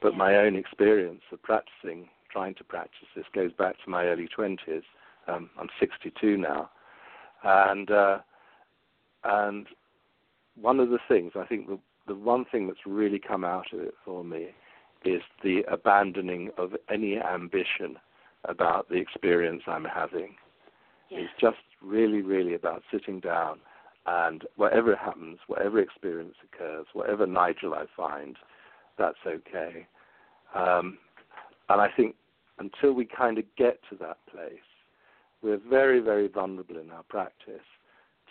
But 0.00 0.12
yeah. 0.12 0.18
my 0.18 0.36
own 0.36 0.56
experience 0.56 1.22
of 1.32 1.42
practicing, 1.42 2.08
trying 2.30 2.54
to 2.54 2.64
practice 2.64 3.08
this, 3.14 3.26
goes 3.34 3.52
back 3.52 3.74
to 3.84 3.90
my 3.90 4.04
early 4.04 4.28
20s. 4.36 4.82
Um, 5.28 5.50
I'm 5.58 5.68
62 5.78 6.36
now, 6.36 6.70
and 7.44 7.90
uh, 7.90 8.18
and 9.24 9.66
one 10.60 10.80
of 10.80 10.90
the 10.90 10.98
things 11.08 11.32
I 11.36 11.44
think 11.46 11.68
the 11.68 11.78
the 12.06 12.14
one 12.14 12.44
thing 12.50 12.66
that's 12.66 12.86
really 12.86 13.18
come 13.18 13.44
out 13.44 13.66
of 13.72 13.80
it 13.80 13.94
for 14.04 14.24
me 14.24 14.48
is 15.04 15.22
the 15.44 15.62
abandoning 15.70 16.50
of 16.56 16.72
any 16.90 17.18
ambition 17.18 17.96
about 18.44 18.88
the 18.88 18.96
experience 18.96 19.62
I'm 19.66 19.84
having. 19.84 20.34
Yeah. 21.10 21.18
It's 21.18 21.32
just 21.40 21.58
really, 21.82 22.22
really 22.22 22.54
about 22.54 22.82
sitting 22.90 23.20
down 23.20 23.60
and 24.06 24.44
whatever 24.56 24.96
happens, 24.96 25.38
whatever 25.46 25.80
experience 25.80 26.34
occurs, 26.44 26.86
whatever 26.94 27.26
Nigel 27.26 27.74
I 27.74 27.84
find, 27.94 28.36
that's 28.98 29.18
okay. 29.26 29.86
Um, 30.54 30.98
and 31.68 31.80
I 31.80 31.88
think 31.94 32.14
until 32.58 32.92
we 32.92 33.04
kind 33.04 33.38
of 33.38 33.44
get 33.56 33.80
to 33.90 33.96
that 33.96 34.16
place, 34.30 34.58
we're 35.42 35.60
very, 35.68 36.00
very 36.00 36.28
vulnerable 36.28 36.78
in 36.78 36.90
our 36.90 37.02
practice 37.04 37.66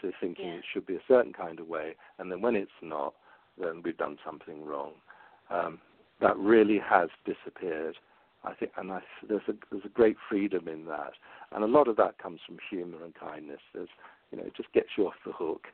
to 0.02 0.12
thinking 0.20 0.48
yeah. 0.48 0.56
it 0.56 0.64
should 0.72 0.86
be 0.86 0.96
a 0.96 1.02
certain 1.08 1.34
kind 1.34 1.60
of 1.60 1.68
way, 1.68 1.96
and 2.20 2.32
then 2.32 2.42
when 2.42 2.56
it's 2.56 2.72
not, 2.82 3.14
then 3.60 3.82
we've 3.84 3.98
done 3.98 4.18
something 4.26 4.64
wrong. 4.64 4.92
Um, 5.50 5.80
that 6.22 6.38
really 6.38 6.80
has 6.80 7.10
disappeared. 7.26 7.96
I 8.44 8.54
think, 8.54 8.72
and 8.78 8.92
I, 8.92 9.00
there's 9.28 9.42
a 9.48 9.54
there's 9.72 9.86
a 9.86 9.90
great 9.90 10.16
freedom 10.30 10.68
in 10.68 10.86
that, 10.86 11.14
and 11.52 11.64
a 11.64 11.68
lot 11.68 11.88
of 11.88 11.96
that 11.98 12.18
comes 12.20 12.40
from 12.46 12.58
humour 12.70 13.04
and 13.04 13.14
kindness. 13.16 13.60
There's, 13.74 13.90
you 14.32 14.38
know, 14.38 14.46
it 14.46 14.56
just 14.56 14.72
gets 14.74 14.90
you 14.98 15.08
off 15.08 15.16
the 15.26 15.32
hook. 15.32 15.68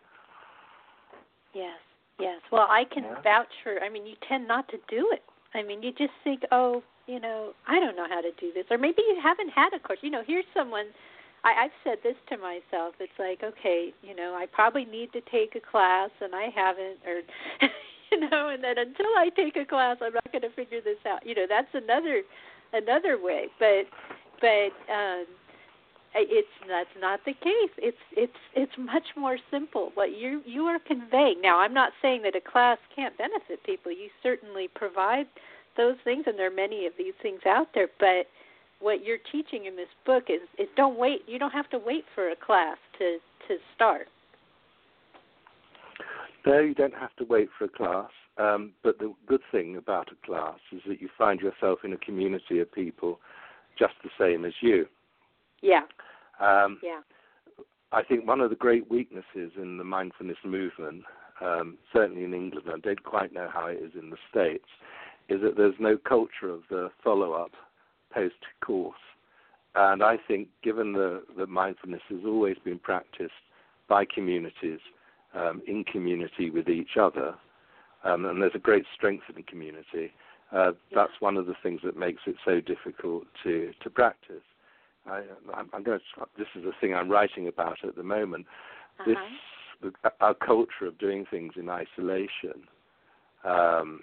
Yes, 1.53 1.77
yes. 2.19 2.39
Well, 2.51 2.67
I 2.69 2.85
can 2.85 3.03
Yeah. 3.03 3.21
vouch 3.21 3.53
for. 3.63 3.83
I 3.83 3.89
mean, 3.89 4.05
you 4.05 4.15
tend 4.27 4.47
not 4.47 4.67
to 4.69 4.77
do 4.87 5.09
it. 5.11 5.23
I 5.53 5.61
mean, 5.61 5.83
you 5.83 5.91
just 5.91 6.13
think, 6.23 6.43
oh, 6.51 6.81
you 7.05 7.19
know, 7.19 7.53
I 7.67 7.79
don't 7.79 7.95
know 7.95 8.07
how 8.07 8.21
to 8.21 8.31
do 8.39 8.51
this, 8.53 8.65
or 8.71 8.77
maybe 8.77 9.01
you 9.07 9.19
haven't 9.21 9.49
had 9.49 9.73
a 9.73 9.79
course. 9.79 9.99
You 10.01 10.09
know, 10.09 10.23
here's 10.25 10.45
someone. 10.53 10.87
I, 11.43 11.65
I've 11.65 11.77
said 11.83 11.97
this 12.03 12.15
to 12.29 12.37
myself. 12.37 12.95
It's 12.99 13.11
like, 13.19 13.43
okay, 13.43 13.93
you 14.01 14.15
know, 14.15 14.35
I 14.35 14.45
probably 14.45 14.85
need 14.85 15.11
to 15.13 15.21
take 15.21 15.55
a 15.55 15.59
class, 15.59 16.09
and 16.21 16.33
I 16.33 16.49
haven't, 16.55 16.99
or 17.05 17.21
you 18.11 18.29
know, 18.29 18.49
and 18.49 18.63
then 18.63 18.77
until 18.77 19.11
I 19.17 19.29
take 19.35 19.55
a 19.57 19.65
class, 19.65 19.97
I'm 20.01 20.13
not 20.13 20.31
going 20.31 20.43
to 20.43 20.51
figure 20.55 20.81
this 20.81 20.99
out. 21.07 21.25
You 21.25 21.35
know, 21.35 21.45
that's 21.47 21.73
another 21.73 22.21
another 22.73 23.21
way. 23.21 23.47
But 23.59 23.85
but 24.39 24.71
um, 24.91 25.25
it's 26.15 26.47
that's 26.67 26.89
not 26.99 27.19
the 27.25 27.33
case. 27.33 27.73
It's 27.77 27.97
it's 28.11 28.39
it's 28.55 28.73
much 28.77 29.07
more 29.17 29.37
simple. 29.51 29.91
What 29.95 30.17
you 30.17 30.41
you 30.45 30.63
are 30.63 30.79
conveying. 30.79 31.41
Now, 31.41 31.59
I'm 31.59 31.73
not 31.73 31.91
saying 32.01 32.21
that 32.23 32.35
a 32.35 32.41
class 32.41 32.77
can't 32.95 33.17
benefit 33.17 33.63
people. 33.65 33.91
You 33.91 34.09
certainly 34.21 34.69
provide 34.73 35.25
those 35.75 35.95
things, 36.03 36.25
and 36.27 36.37
there 36.37 36.47
are 36.47 36.55
many 36.55 36.85
of 36.85 36.93
these 36.97 37.13
things 37.21 37.41
out 37.47 37.67
there. 37.73 37.87
But 37.99 38.27
what 38.83 39.05
you're 39.05 39.17
teaching 39.31 39.65
in 39.65 39.75
this 39.75 39.87
book 40.05 40.25
is 40.27 40.41
is 40.59 40.67
don't 40.75 40.97
wait. 40.97 41.21
You 41.25 41.39
don't 41.39 41.53
have 41.53 41.69
to 41.69 41.79
wait 41.79 42.03
for 42.13 42.29
a 42.29 42.35
class 42.35 42.77
to 42.99 43.17
to 43.47 43.55
start. 43.75 44.07
No, 46.45 46.59
you 46.59 46.73
don't 46.73 46.93
have 46.93 47.15
to 47.15 47.23
wait 47.23 47.47
for 47.57 47.65
a 47.65 47.69
class. 47.69 48.09
Um, 48.37 48.73
but 48.83 48.97
the 48.99 49.13
good 49.27 49.41
thing 49.51 49.77
about 49.77 50.09
a 50.11 50.25
class 50.25 50.57
is 50.71 50.81
that 50.87 51.01
you 51.01 51.07
find 51.17 51.39
yourself 51.39 51.79
in 51.83 51.93
a 51.93 51.97
community 51.97 52.59
of 52.59 52.71
people 52.71 53.19
just 53.77 53.93
the 54.03 54.09
same 54.19 54.43
as 54.43 54.53
you. 54.61 54.87
Yeah. 55.61 55.81
Um, 56.39 56.79
yeah. 56.83 57.01
I 57.91 58.01
think 58.03 58.27
one 58.27 58.41
of 58.41 58.49
the 58.49 58.55
great 58.55 58.89
weaknesses 58.89 59.51
in 59.55 59.77
the 59.77 59.83
mindfulness 59.83 60.37
movement, 60.43 61.03
um, 61.41 61.77
certainly 61.93 62.23
in 62.23 62.33
England, 62.33 62.67
I 62.67 62.79
don't 62.79 63.03
quite 63.03 63.33
know 63.33 63.49
how 63.53 63.67
it 63.67 63.77
is 63.83 63.91
in 63.93 64.09
the 64.09 64.17
States, 64.31 64.65
is 65.29 65.41
that 65.41 65.55
there's 65.55 65.75
no 65.79 65.97
culture 65.97 66.49
of 66.49 66.61
the 66.71 66.89
follow 67.03 67.33
up 67.33 67.51
post 68.13 68.35
course. 68.61 68.97
And 69.75 70.03
I 70.03 70.17
think, 70.27 70.49
given 70.63 70.93
the, 70.93 71.23
that 71.37 71.49
mindfulness 71.49 72.01
has 72.09 72.19
always 72.25 72.57
been 72.63 72.79
practiced 72.79 73.31
by 73.89 74.05
communities, 74.05 74.79
um, 75.33 75.61
in 75.67 75.83
community 75.83 76.49
with 76.51 76.69
each 76.69 76.95
other, 76.99 77.35
um, 78.03 78.25
and 78.25 78.41
there's 78.41 78.55
a 78.55 78.59
great 78.59 78.85
strength 78.95 79.23
in 79.29 79.35
the 79.35 79.43
community. 79.43 80.11
Uh, 80.51 80.71
that's 80.93 81.13
one 81.19 81.37
of 81.37 81.47
the 81.47 81.55
things 81.63 81.81
that 81.83 81.97
makes 81.97 82.21
it 82.27 82.35
so 82.45 82.61
difficult 82.61 83.23
to 83.43 83.71
to 83.81 83.89
practice. 83.89 84.43
I, 85.07 85.21
am 85.57 85.83
going 85.83 85.99
to. 85.99 86.25
This 86.37 86.47
is 86.55 86.63
the 86.63 86.73
thing 86.79 86.93
I'm 86.93 87.09
writing 87.09 87.47
about 87.47 87.77
at 87.83 87.95
the 87.95 88.03
moment. 88.03 88.45
Uh-huh. 88.99 89.09
This 89.09 89.17
our 90.21 90.33
culture 90.33 90.85
of 90.85 90.97
doing 90.97 91.25
things 91.29 91.53
in 91.57 91.69
isolation. 91.69 92.63
Um, 93.43 94.01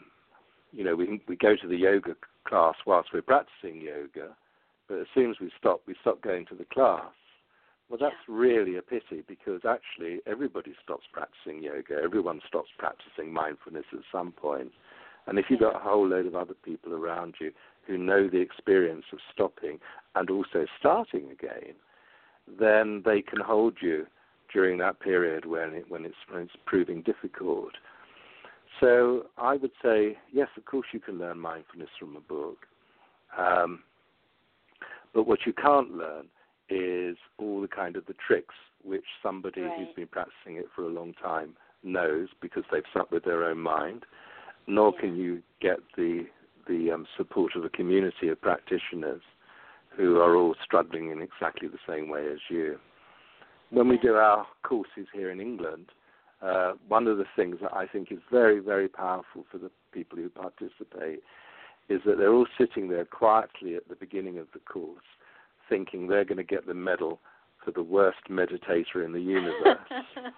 you 0.73 0.85
know, 0.85 0.95
we 0.95 1.21
we 1.29 1.37
go 1.37 1.57
to 1.57 1.69
the 1.69 1.77
yoga 1.77 2.17
class 2.47 2.75
whilst 2.87 3.11
we're 3.13 3.23
practicing 3.23 3.81
yoga, 3.81 4.35
but 4.89 4.99
as 4.99 5.07
soon 5.15 5.31
as 5.31 5.37
we 5.41 5.51
stop, 5.59 5.83
we 5.87 5.95
stop 6.01 6.21
going 6.23 6.47
to 6.47 6.55
the 6.55 6.65
class. 6.65 7.13
Well, 7.89 7.99
that's 8.01 8.15
yeah. 8.29 8.35
really 8.35 8.77
a 8.77 8.83
pity 8.83 9.25
because 9.27 9.63
actually 9.69 10.21
everybody 10.27 10.75
stops 10.83 11.05
practicing 11.13 11.63
yoga. 11.63 12.01
Everyone 12.03 12.41
stops 12.47 12.71
practicing 12.79 13.33
mindfulness 13.33 13.87
at 13.93 14.01
some 14.13 14.33
point. 14.33 14.71
And 15.27 15.39
if 15.39 15.47
you've 15.49 15.61
got 15.61 15.77
a 15.77 15.81
whole 15.81 16.09
load 16.09 16.27
of 16.27 16.35
other 16.35 16.55
people 16.55 16.95
around 16.95 17.35
you 17.41 17.53
who 17.87 17.99
know 17.99 18.29
the 18.29 18.41
experience 18.41 19.05
of 19.13 19.19
stopping 19.33 19.79
and 20.15 20.31
also 20.31 20.67
starting 20.79 21.31
again, 21.31 21.75
then 22.59 23.03
they 23.05 23.23
can 23.23 23.41
hold 23.41 23.75
you 23.81 24.07
during 24.53 24.79
that 24.79 25.01
period 25.01 25.45
when 25.47 25.75
it, 25.75 25.85
when 25.89 26.05
it's 26.05 26.17
when 26.31 26.43
it's 26.43 26.57
proving 26.67 27.03
difficult. 27.03 27.73
So 28.81 29.27
I 29.37 29.57
would 29.57 29.73
say 29.83 30.17
yes, 30.33 30.49
of 30.57 30.65
course 30.65 30.87
you 30.93 31.01
can 31.01 31.19
learn 31.19 31.39
mindfulness 31.39 31.91
from 31.99 32.17
a 32.17 32.21
book, 32.21 32.67
um, 33.39 33.81
but 35.15 35.27
what 35.27 35.41
you 35.47 35.53
can't 35.53 35.93
learn 35.93 36.27
is 36.69 37.17
all 37.39 37.61
the 37.61 37.69
kind 37.69 37.97
of 37.97 38.07
the 38.07 38.15
tricks 38.27 38.55
which 38.83 39.05
somebody 39.23 39.61
right. 39.61 39.79
who's 39.79 39.95
been 39.95 40.07
practicing 40.07 40.57
it 40.57 40.67
for 40.75 40.85
a 40.85 40.89
long 40.89 41.13
time 41.23 41.55
knows 41.83 42.29
because 42.41 42.65
they've 42.73 42.83
sat 42.95 43.11
with 43.11 43.25
their 43.25 43.45
own 43.45 43.59
mind. 43.59 44.05
Nor 44.67 44.93
yeah. 44.95 45.01
can 45.01 45.17
you 45.17 45.43
get 45.61 45.79
the 45.97 46.27
the 46.69 46.91
um, 46.93 47.07
support 47.17 47.57
of 47.57 47.65
a 47.65 47.69
community 47.69 48.29
of 48.29 48.41
practitioners 48.41 49.23
who 49.97 50.19
are 50.19 50.37
all 50.37 50.55
struggling 50.65 51.11
in 51.11 51.21
exactly 51.21 51.69
the 51.69 51.79
same 51.89 52.09
way 52.09 52.27
as 52.33 52.39
you. 52.49 52.79
When 53.71 53.89
we 53.89 53.99
do 53.99 54.15
our 54.15 54.47
courses 54.63 55.07
here 55.13 55.31
in 55.31 55.41
England, 55.41 55.87
uh, 56.43 56.73
one 56.89 57.07
of 57.07 57.19
the 57.19 57.27
things 57.37 57.57
that 57.63 57.75
I 57.75 57.87
think 57.87 58.11
is 58.11 58.19
very, 58.31 58.61
very 58.61 58.89
powerful 58.89 59.45
for 59.51 59.59
the 59.59 59.71
people 59.93 60.19
who 60.19 60.29
participate 60.29 61.23
is 61.89 62.01
that 62.07 62.19
they're 62.19 62.33
all 62.33 62.47
sitting 62.57 62.89
there 62.89 63.05
quietly 63.05 63.75
at 63.75 63.89
the 63.89 63.97
beginning 63.97 64.39
of 64.39 64.47
the 64.53 64.61
course 64.61 65.05
thinking 65.71 66.09
they're 66.09 66.25
going 66.25 66.37
to 66.37 66.45
get 66.45 66.67
the 66.67 66.75
medal 66.75 67.21
for 67.65 67.71
the 67.71 67.83
worst 67.83 68.19
meditator 68.29 69.05
in 69.05 69.13
the 69.13 69.21
universe. 69.21 69.79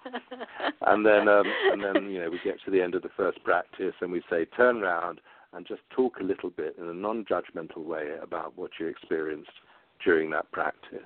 and 0.81 1.05
then 1.05 1.27
um, 1.27 1.45
and 1.71 1.83
then 1.83 2.09
you 2.09 2.19
know 2.19 2.29
we 2.29 2.39
get 2.43 2.55
to 2.63 2.71
the 2.71 2.81
end 2.81 2.95
of 2.95 3.01
the 3.01 3.09
first 3.17 3.43
practice 3.43 3.93
and 4.01 4.11
we 4.11 4.21
say 4.29 4.45
turn 4.45 4.83
around 4.83 5.19
and 5.53 5.65
just 5.67 5.81
talk 5.89 6.19
a 6.19 6.23
little 6.23 6.49
bit 6.49 6.75
in 6.79 6.87
a 6.87 6.93
non-judgmental 6.93 7.83
way 7.83 8.09
about 8.21 8.57
what 8.57 8.71
you 8.79 8.87
experienced 8.87 9.51
during 10.03 10.29
that 10.31 10.51
practice. 10.51 10.99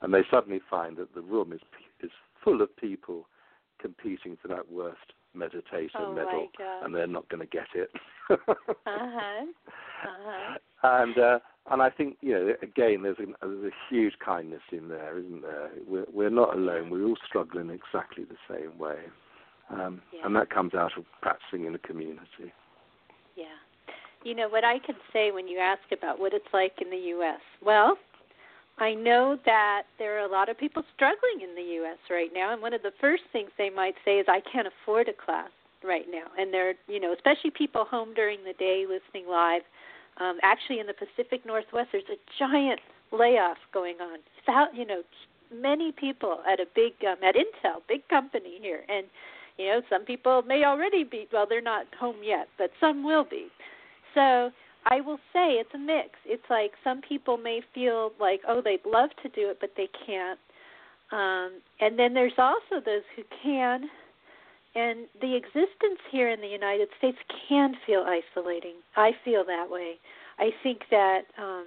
And 0.00 0.12
they 0.12 0.22
suddenly 0.30 0.60
find 0.70 0.96
that 0.96 1.14
the 1.14 1.22
room 1.22 1.52
is 1.52 1.60
is 2.02 2.10
full 2.42 2.62
of 2.62 2.74
people 2.76 3.26
competing 3.82 4.38
for 4.40 4.48
that 4.48 4.70
worst 4.70 5.12
meditator 5.36 5.90
oh 5.98 6.14
medal, 6.14 6.48
and 6.82 6.94
they're 6.94 7.06
not 7.06 7.28
going 7.28 7.40
to 7.40 7.46
get 7.46 7.66
it. 7.74 7.90
uh 8.30 8.36
huh. 8.86 9.44
Uh-huh. 10.04 10.58
And 10.82 11.18
uh, 11.18 11.38
and 11.70 11.82
I 11.82 11.90
think 11.90 12.16
you 12.20 12.32
know 12.32 12.52
again 12.62 13.02
there's 13.02 13.18
a, 13.18 13.46
there's 13.46 13.72
a 13.72 13.94
huge 13.94 14.14
kindness 14.24 14.62
in 14.72 14.88
there, 14.88 15.18
isn't 15.18 15.42
there? 15.42 15.70
We're 15.86 16.06
we're 16.12 16.30
not 16.30 16.56
alone. 16.56 16.90
We're 16.90 17.06
all 17.06 17.16
struggling 17.26 17.70
exactly 17.70 18.24
the 18.24 18.36
same 18.48 18.78
way, 18.78 18.98
um, 19.70 20.02
yeah. 20.12 20.26
and 20.26 20.34
that 20.36 20.50
comes 20.50 20.74
out 20.74 20.92
of 20.96 21.04
practicing 21.20 21.66
in 21.66 21.74
a 21.74 21.78
community. 21.78 22.52
Yeah. 23.36 23.44
You 24.24 24.36
know 24.36 24.48
what 24.48 24.64
I 24.64 24.78
can 24.78 24.94
say 25.12 25.32
when 25.32 25.48
you 25.48 25.58
ask 25.58 25.82
about 25.92 26.20
what 26.20 26.32
it's 26.32 26.46
like 26.52 26.74
in 26.80 26.90
the 26.90 27.08
U.S. 27.08 27.40
Well, 27.64 27.96
I 28.78 28.94
know 28.94 29.36
that 29.44 29.82
there 29.98 30.16
are 30.18 30.26
a 30.26 30.30
lot 30.30 30.48
of 30.48 30.58
people 30.58 30.82
struggling 30.94 31.42
in 31.42 31.54
the 31.54 31.74
U.S. 31.82 31.98
right 32.10 32.30
now, 32.34 32.52
and 32.52 32.62
one 32.62 32.72
of 32.72 32.82
the 32.82 32.92
first 33.00 33.22
things 33.32 33.50
they 33.58 33.70
might 33.70 33.94
say 34.04 34.18
is, 34.18 34.26
"I 34.28 34.40
can't 34.40 34.66
afford 34.66 35.08
a 35.08 35.12
class 35.12 35.50
right 35.84 36.06
now." 36.10 36.24
And 36.38 36.52
they're, 36.52 36.74
you 36.88 36.98
know, 36.98 37.12
especially 37.12 37.50
people 37.50 37.84
home 37.84 38.14
during 38.14 38.44
the 38.44 38.54
day 38.54 38.86
listening 38.88 39.28
live 39.30 39.62
um, 40.18 40.38
actually, 40.42 40.78
in 40.78 40.86
the 40.86 40.94
Pacific 40.94 41.46
Northwest, 41.46 41.88
there's 41.92 42.04
a 42.10 42.20
giant 42.38 42.80
layoff 43.12 43.58
going 43.72 43.96
on. 44.00 44.18
Without, 44.40 44.74
you 44.74 44.84
know, 44.84 45.02
many 45.52 45.92
people 45.92 46.40
at 46.50 46.60
a 46.60 46.66
big 46.74 46.92
um, 47.06 47.16
at 47.22 47.34
Intel, 47.34 47.80
big 47.88 48.06
company 48.08 48.58
here, 48.60 48.82
and 48.88 49.06
you 49.58 49.66
know, 49.66 49.82
some 49.88 50.04
people 50.04 50.42
may 50.42 50.64
already 50.64 51.04
be. 51.04 51.28
Well, 51.32 51.46
they're 51.48 51.62
not 51.62 51.86
home 51.98 52.16
yet, 52.22 52.48
but 52.58 52.70
some 52.78 53.04
will 53.04 53.24
be. 53.24 53.48
So 54.14 54.50
I 54.86 55.00
will 55.00 55.18
say 55.32 55.54
it's 55.54 55.72
a 55.74 55.78
mix. 55.78 56.10
It's 56.24 56.42
like 56.50 56.72
some 56.82 57.00
people 57.00 57.36
may 57.36 57.60
feel 57.74 58.12
like, 58.20 58.40
oh, 58.48 58.60
they'd 58.62 58.84
love 58.84 59.10
to 59.22 59.28
do 59.28 59.48
it, 59.50 59.58
but 59.60 59.70
they 59.76 59.88
can't. 60.06 60.38
Um, 61.12 61.60
and 61.80 61.98
then 61.98 62.14
there's 62.14 62.32
also 62.38 62.82
those 62.84 63.02
who 63.14 63.22
can 63.42 63.88
and 64.74 65.06
the 65.20 65.36
existence 65.36 66.00
here 66.10 66.30
in 66.30 66.40
the 66.40 66.46
United 66.46 66.88
States 66.98 67.18
can 67.48 67.74
feel 67.86 68.06
isolating. 68.06 68.76
I 68.96 69.12
feel 69.24 69.44
that 69.44 69.68
way. 69.68 69.96
I 70.38 70.50
think 70.62 70.82
that 70.90 71.22
um 71.38 71.66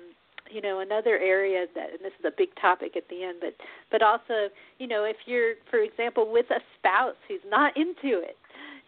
you 0.49 0.61
know 0.61 0.79
another 0.79 1.17
area 1.17 1.65
that 1.75 1.91
and 1.91 1.99
this 2.01 2.13
is 2.19 2.25
a 2.25 2.31
big 2.35 2.49
topic 2.59 2.95
at 2.95 3.07
the 3.09 3.23
end 3.23 3.37
but 3.41 3.55
but 3.91 4.01
also 4.01 4.49
you 4.79 4.87
know 4.87 5.03
if 5.03 5.17
you're 5.25 5.53
for 5.69 5.79
example 5.79 6.31
with 6.31 6.45
a 6.51 6.59
spouse 6.77 7.15
who's 7.27 7.41
not 7.49 7.75
into 7.77 8.19
it 8.19 8.37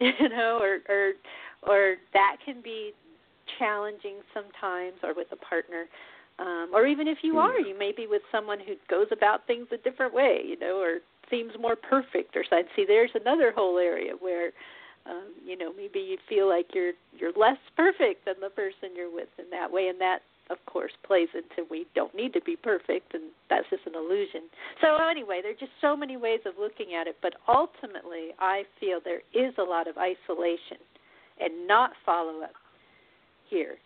you 0.00 0.28
know 0.28 0.58
or 0.60 0.78
or 0.88 1.12
or 1.62 1.96
that 2.12 2.36
can 2.44 2.60
be 2.60 2.92
challenging 3.58 4.16
sometimes 4.34 4.96
or 5.02 5.14
with 5.14 5.28
a 5.32 5.36
partner 5.36 5.86
um 6.38 6.70
or 6.72 6.86
even 6.86 7.08
if 7.08 7.18
you 7.22 7.32
hmm. 7.32 7.38
are 7.38 7.60
you 7.60 7.76
may 7.78 7.92
be 7.92 8.06
with 8.06 8.22
someone 8.30 8.58
who 8.58 8.74
goes 8.88 9.06
about 9.12 9.46
things 9.46 9.66
a 9.72 9.76
different 9.78 10.12
way 10.14 10.40
you 10.44 10.58
know 10.58 10.78
or 10.78 10.98
seems 11.30 11.52
more 11.60 11.76
perfect 11.76 12.36
or 12.36 12.44
something. 12.48 12.68
See, 12.76 12.84
there's 12.86 13.10
another 13.14 13.52
whole 13.54 13.78
area 13.78 14.12
where 14.18 14.50
um, 15.06 15.32
you 15.44 15.56
know 15.56 15.72
maybe 15.72 16.00
you 16.00 16.18
feel 16.28 16.48
like 16.48 16.66
you're 16.74 16.92
you're 17.16 17.32
less 17.36 17.58
perfect 17.76 18.24
than 18.26 18.34
the 18.40 18.50
person 18.50 18.94
you're 18.96 19.12
with 19.12 19.28
in 19.38 19.48
that 19.50 19.70
way, 19.70 19.88
and 19.88 20.00
that 20.00 20.20
of 20.50 20.58
course 20.66 20.92
plays 21.06 21.28
into 21.34 21.68
we 21.70 21.86
don't 21.94 22.14
need 22.14 22.32
to 22.34 22.40
be 22.42 22.56
perfect, 22.56 23.14
and 23.14 23.24
that's 23.48 23.68
just 23.70 23.86
an 23.86 23.94
illusion. 23.94 24.42
So 24.80 24.96
anyway, 24.96 25.40
there 25.42 25.52
are 25.52 25.60
just 25.60 25.72
so 25.80 25.96
many 25.96 26.16
ways 26.16 26.40
of 26.46 26.54
looking 26.58 26.94
at 26.94 27.06
it, 27.06 27.16
but 27.22 27.34
ultimately, 27.48 28.32
I 28.38 28.64
feel 28.80 29.00
there 29.02 29.22
is 29.34 29.54
a 29.58 29.62
lot 29.62 29.88
of 29.88 29.96
isolation 29.96 30.78
and 31.40 31.66
not 31.66 31.92
follow 32.04 32.42
up 32.42 32.52
here. 33.48 33.76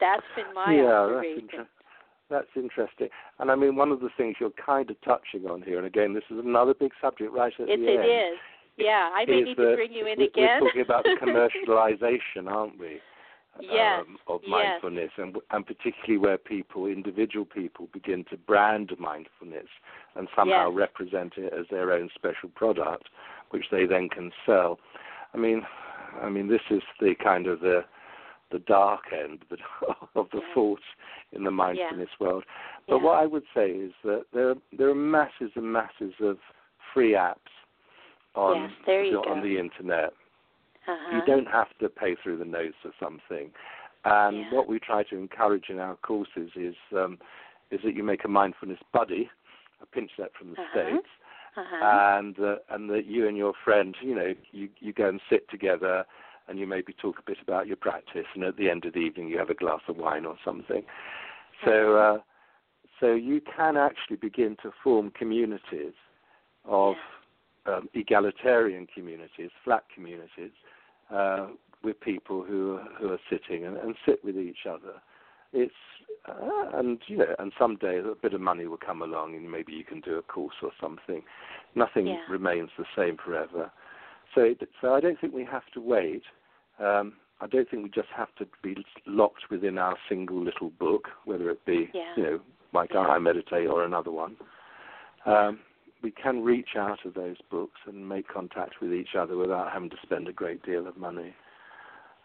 That's 0.00 0.22
been 0.36 0.54
my 0.54 0.74
yeah, 0.74 0.92
observation. 0.92 1.48
That's 1.56 1.68
that's 2.30 2.48
interesting. 2.56 3.08
And 3.38 3.50
I 3.50 3.54
mean, 3.54 3.76
one 3.76 3.90
of 3.90 4.00
the 4.00 4.10
things 4.16 4.36
you're 4.38 4.50
kind 4.64 4.90
of 4.90 5.00
touching 5.00 5.48
on 5.48 5.62
here, 5.62 5.78
and 5.78 5.86
again, 5.86 6.14
this 6.14 6.24
is 6.30 6.38
another 6.44 6.74
big 6.74 6.92
subject 7.00 7.32
right 7.32 7.52
at 7.58 7.68
it, 7.68 7.80
the 7.80 7.88
end. 7.88 8.04
It 8.04 8.32
is. 8.32 8.38
Yeah, 8.76 9.10
I 9.12 9.24
may 9.26 9.40
need 9.40 9.56
to 9.56 9.74
bring 9.74 9.92
you 9.92 10.06
in 10.06 10.20
again. 10.20 10.60
We're 10.60 10.68
talking 10.68 10.82
about 10.82 11.04
the 11.04 11.16
commercialization, 11.22 12.48
aren't 12.48 12.78
we? 12.78 13.00
Yes. 13.60 14.04
Um, 14.06 14.18
of 14.28 14.40
yes. 14.44 14.50
mindfulness, 14.50 15.10
and 15.16 15.36
and 15.50 15.66
particularly 15.66 16.18
where 16.18 16.38
people, 16.38 16.86
individual 16.86 17.44
people, 17.44 17.88
begin 17.92 18.24
to 18.30 18.36
brand 18.36 18.92
mindfulness 19.00 19.66
and 20.14 20.28
somehow 20.36 20.68
yes. 20.68 20.76
represent 20.76 21.32
it 21.36 21.52
as 21.52 21.66
their 21.70 21.92
own 21.92 22.08
special 22.14 22.50
product, 22.54 23.08
which 23.50 23.64
they 23.72 23.84
then 23.84 24.08
can 24.08 24.30
sell. 24.46 24.78
I 25.34 25.38
mean, 25.38 25.62
I 26.22 26.28
mean, 26.28 26.48
this 26.48 26.60
is 26.70 26.82
the 27.00 27.14
kind 27.22 27.48
of 27.48 27.60
the 27.60 27.84
the 28.50 28.58
dark 28.60 29.12
end 29.12 29.44
of 30.14 30.28
the 30.30 30.38
Yeah. 30.38 30.54
force 30.54 30.82
in 31.32 31.44
the 31.44 31.50
mindfulness 31.50 32.10
world. 32.18 32.44
But 32.86 32.96
Yeah. 32.98 33.02
what 33.04 33.18
I 33.18 33.26
would 33.26 33.44
say 33.54 33.70
is 33.70 33.92
that 34.04 34.26
there 34.32 34.54
there 34.72 34.88
are 34.88 34.94
masses 34.94 35.50
and 35.54 35.72
masses 35.72 36.14
of 36.20 36.38
free 36.92 37.12
apps 37.12 37.36
on 38.34 38.74
you 38.86 39.22
on 39.26 39.40
the 39.42 39.58
internet. 39.58 40.12
Uh-huh. 40.86 41.16
You 41.16 41.22
don't 41.26 41.48
have 41.48 41.68
to 41.80 41.88
pay 41.88 42.14
through 42.22 42.38
the 42.38 42.44
nose 42.44 42.72
for 42.82 42.92
something. 42.98 43.52
And 44.04 44.38
Yeah. 44.38 44.50
what 44.50 44.68
we 44.68 44.78
try 44.78 45.02
to 45.04 45.16
encourage 45.16 45.68
in 45.68 45.78
our 45.78 45.96
courses 45.96 46.50
is 46.56 46.76
um, 46.92 47.18
is 47.70 47.82
that 47.82 47.94
you 47.94 48.02
make 48.02 48.24
a 48.24 48.28
mindfulness 48.28 48.78
buddy, 48.92 49.30
a 49.82 49.86
pinch 49.86 50.12
set 50.16 50.32
from 50.34 50.52
the 50.52 50.60
Uh-huh. 50.62 50.70
states, 50.70 51.08
Uh-huh. 51.56 51.76
and 51.82 52.38
uh, 52.40 52.56
and 52.70 52.88
that 52.90 53.04
you 53.06 53.26
and 53.28 53.36
your 53.36 53.52
friend, 53.64 53.96
you 54.00 54.14
know, 54.14 54.34
you 54.52 54.68
you 54.80 54.92
go 54.92 55.08
and 55.08 55.20
sit 55.28 55.48
together, 55.50 56.06
and 56.48 56.58
you 56.58 56.66
maybe 56.66 56.92
talk 56.92 57.18
a 57.18 57.22
bit 57.22 57.38
about 57.42 57.66
your 57.66 57.76
practice, 57.76 58.26
and 58.34 58.44
at 58.44 58.56
the 58.56 58.70
end 58.70 58.84
of 58.84 58.94
the 58.94 59.00
evening 59.00 59.28
you 59.28 59.38
have 59.38 59.50
a 59.50 59.54
glass 59.54 59.80
of 59.88 59.96
wine 59.96 60.24
or 60.24 60.36
something. 60.44 60.82
So 61.64 61.96
uh, 61.96 62.18
so 63.00 63.14
you 63.14 63.40
can 63.40 63.76
actually 63.76 64.16
begin 64.16 64.56
to 64.62 64.72
form 64.82 65.10
communities 65.10 65.94
of 66.64 66.96
um, 67.66 67.88
egalitarian 67.94 68.86
communities, 68.92 69.50
flat 69.64 69.84
communities, 69.94 70.52
uh, 71.12 71.48
with 71.84 72.00
people 72.00 72.42
who 72.42 72.76
are, 72.76 72.88
who 72.98 73.12
are 73.12 73.20
sitting 73.30 73.64
and, 73.64 73.76
and 73.76 73.94
sit 74.04 74.24
with 74.24 74.36
each 74.36 74.66
other. 74.68 74.94
It's 75.52 75.72
uh, 76.28 76.78
and 76.78 76.98
you 77.06 77.16
know, 77.16 77.34
and 77.38 77.52
someday 77.58 78.00
a 78.00 78.14
bit 78.20 78.34
of 78.34 78.40
money 78.40 78.66
will 78.66 78.76
come 78.76 79.00
along, 79.02 79.34
and 79.34 79.50
maybe 79.50 79.72
you 79.72 79.84
can 79.84 80.00
do 80.00 80.16
a 80.16 80.22
course 80.22 80.56
or 80.62 80.72
something. 80.80 81.22
Nothing 81.74 82.08
Yeah. 82.08 82.20
remains 82.28 82.70
the 82.76 82.84
same 82.96 83.16
forever. 83.16 83.70
So, 84.34 84.42
it, 84.42 84.68
so 84.80 84.94
I 84.94 85.00
don't 85.00 85.18
think 85.18 85.32
we 85.32 85.44
have 85.44 85.66
to 85.72 85.80
wait. 85.80 86.22
Um, 86.78 87.14
I 87.40 87.46
don't 87.46 87.68
think 87.70 87.82
we 87.84 87.88
just 87.90 88.08
have 88.16 88.34
to 88.36 88.46
be 88.62 88.76
locked 89.06 89.50
within 89.50 89.78
our 89.78 89.96
single 90.08 90.42
little 90.42 90.70
book, 90.70 91.08
whether 91.24 91.50
it 91.50 91.64
be 91.64 91.90
Yeah. 91.94 92.14
you 92.16 92.22
know, 92.22 92.40
like 92.72 92.92
Yeah. 92.92 93.06
I 93.06 93.18
Meditate 93.18 93.68
or 93.68 93.84
another 93.84 94.10
one. 94.10 94.36
Um, 95.24 95.60
we 96.02 96.10
can 96.10 96.42
reach 96.44 96.76
out 96.76 97.04
of 97.04 97.14
those 97.14 97.40
books 97.50 97.80
and 97.86 98.08
make 98.08 98.28
contact 98.28 98.80
with 98.80 98.92
each 98.92 99.14
other 99.14 99.36
without 99.36 99.72
having 99.72 99.90
to 99.90 99.96
spend 100.02 100.28
a 100.28 100.32
great 100.32 100.62
deal 100.62 100.86
of 100.86 100.96
money. 100.96 101.34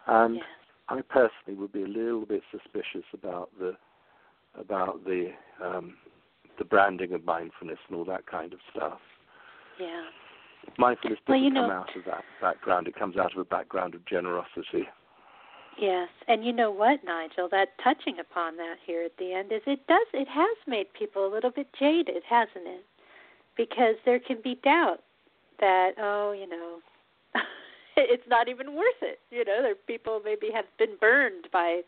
And 0.05 0.35
Yes. 0.35 0.45
I 0.89 1.01
personally 1.01 1.55
would 1.59 1.71
be 1.71 1.83
a 1.83 1.87
little 1.87 2.25
bit 2.25 2.43
suspicious 2.51 3.05
about 3.13 3.49
the 3.57 3.75
about 4.55 5.03
the 5.05 5.33
um, 5.59 5.97
the 6.59 6.65
branding 6.65 7.13
of 7.13 7.23
mindfulness 7.25 7.79
and 7.87 7.97
all 7.97 8.05
that 8.05 8.27
kind 8.27 8.53
of 8.53 8.59
stuff. 8.69 8.99
Yeah. 9.79 10.03
Mindfulness 10.77 11.19
Well, 11.27 11.37
doesn't 11.37 11.55
you 11.55 11.61
come 11.61 11.71
out 11.71 11.95
of 11.95 12.05
that 12.05 12.23
background. 12.41 12.87
It 12.87 12.95
comes 12.95 13.17
out 13.17 13.31
of 13.33 13.37
a 13.37 13.45
background 13.45 13.95
of 13.95 14.05
generosity. 14.05 14.87
Yes, 15.79 16.09
and 16.27 16.45
you 16.45 16.53
know 16.53 16.69
what, 16.69 17.03
Nigel? 17.03 17.49
That 17.49 17.69
touching 17.83 18.19
upon 18.19 18.57
that 18.57 18.75
here 18.85 19.03
at 19.03 19.17
the 19.17 19.33
end 19.33 19.51
is 19.51 19.61
it 19.65 19.85
does 19.87 20.05
it 20.13 20.27
has 20.27 20.57
made 20.67 20.93
people 20.97 21.25
a 21.25 21.31
little 21.33 21.49
bit 21.49 21.67
jaded, 21.77 22.21
hasn't 22.29 22.67
it? 22.67 22.85
Because 23.57 23.95
there 24.05 24.19
can 24.19 24.37
be 24.43 24.59
doubt 24.63 25.01
that 25.59 25.91
oh, 25.99 26.31
you 26.31 26.47
know, 26.47 26.77
it's 27.97 28.27
not 28.27 28.49
even 28.49 28.75
worth 28.75 29.01
it. 29.01 29.19
You 29.31 29.45
know, 29.45 29.61
there 29.63 29.75
people 29.75 30.21
maybe 30.23 30.49
have 30.53 30.65
been 30.77 30.95
burned 30.99 31.47
by 31.51 31.81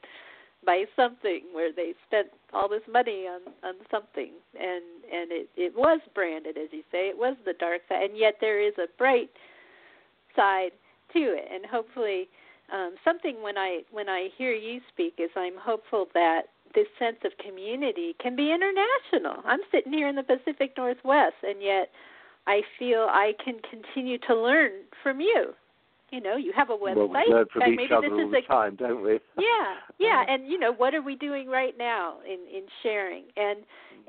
by 0.66 0.86
something 0.96 1.42
where 1.52 1.72
they 1.72 1.94
spent 2.08 2.28
all 2.54 2.68
this 2.68 2.82
money 2.92 3.28
on 3.28 3.42
on 3.64 3.76
something 3.92 4.32
and 4.60 4.84
and 5.12 5.32
it 5.32 5.50
it 5.56 5.74
was 5.76 6.00
branded 6.14 6.58
as 6.58 6.70
you 6.72 6.82
say 6.92 7.10
it 7.10 7.18
was 7.18 7.36
the 7.46 7.54
dark 7.54 7.82
side 7.90 8.10
and 8.10 8.18
yet 8.18 8.36
there 8.42 8.60
is 8.60 8.74
a 8.78 8.88
bright 8.98 9.30
side 10.36 10.72
to 11.14 11.20
it 11.20 11.48
and 11.54 11.66
hopefully 11.66 12.28
um, 12.74 12.96
something 13.04 13.42
when 13.42 13.58
I 13.58 13.82
when 13.92 14.10
I 14.10 14.30
hear 14.38 14.54
you 14.54 14.82
speak 14.92 15.16
is 15.18 15.30
I'm 15.36 15.58
hopeful 15.58 16.08
that 16.14 16.44
this 16.74 16.88
sense 17.00 17.18
of 17.24 17.32
community 17.38 18.16
can 18.22 18.36
be 18.36 18.52
international. 18.52 19.42
I'm 19.46 19.62
sitting 19.72 19.94
here 19.94 20.08
in 20.08 20.16
the 20.16 20.24
Pacific 20.24 20.74
Northwest, 20.78 21.36
and 21.44 21.62
yet 21.62 21.90
I 22.48 22.62
feel 22.78 23.08
I 23.10 23.34
can 23.44 23.60
continue 23.70 24.18
to 24.28 24.36
learn 24.36 24.72
from 25.02 25.22
you. 25.22 25.54
You 26.12 26.22
know, 26.22 26.38
you 26.38 26.54
have 26.56 26.70
a 26.70 26.74
website. 26.78 26.96
well, 26.96 27.26
we 27.26 27.34
learn 27.34 27.46
from 27.52 27.80
each 27.80 27.92
other 27.92 28.08
all 28.14 28.30
the 28.30 28.38
a 28.38 28.42
time, 28.44 28.76
don't 28.76 29.04
we? 29.04 29.14
yeah, 29.38 29.76
yeah, 30.00 30.24
and 30.28 30.48
you 30.48 30.60
know 30.60 30.72
what 30.72 30.94
are 30.94 31.02
we 31.02 31.16
doing 31.16 31.48
right 31.48 31.76
now 31.78 32.18
in 32.26 32.40
in 32.56 32.66
sharing 32.84 33.24
and 33.36 33.60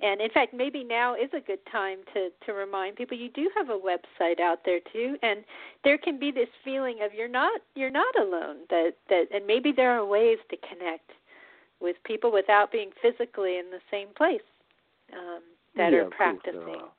and 0.03 0.21
in 0.21 0.31
fact 0.31 0.53
maybe 0.53 0.85
now 0.85 1.15
is 1.15 1.31
a 1.33 1.41
good 1.41 1.59
time 1.71 1.99
to 2.13 2.29
to 2.45 2.53
remind 2.53 2.97
people 2.97 3.17
you 3.17 3.31
do 3.31 3.51
have 3.57 3.71
a 3.71 3.79
website 3.79 4.41
out 4.41 4.61
there 4.65 4.81
too 4.93 5.17
and 5.23 5.45
there 5.85 5.99
can 5.99 6.19
be 6.19 6.31
this 6.31 6.49
feeling 6.65 6.99
of 7.03 7.13
you're 7.15 7.29
not 7.29 7.61
you're 7.75 7.91
not 7.91 8.15
alone 8.19 8.57
that 8.69 8.93
that 9.09 9.25
and 9.33 9.47
maybe 9.47 9.73
there 9.73 9.91
are 9.91 10.05
ways 10.05 10.39
to 10.51 10.57
connect 10.69 11.11
with 11.81 11.97
people 12.05 12.33
without 12.33 12.71
being 12.73 12.91
physically 13.01 13.59
in 13.59 13.71
the 13.71 13.81
same 13.91 14.09
place 14.17 14.41
um 15.13 15.41
that 15.77 15.93
yeah, 15.93 15.99
are 15.99 16.03
of 16.03 16.13
course 16.13 16.37
there 16.45 16.53
practicing 16.53 16.81
are. 16.81 16.91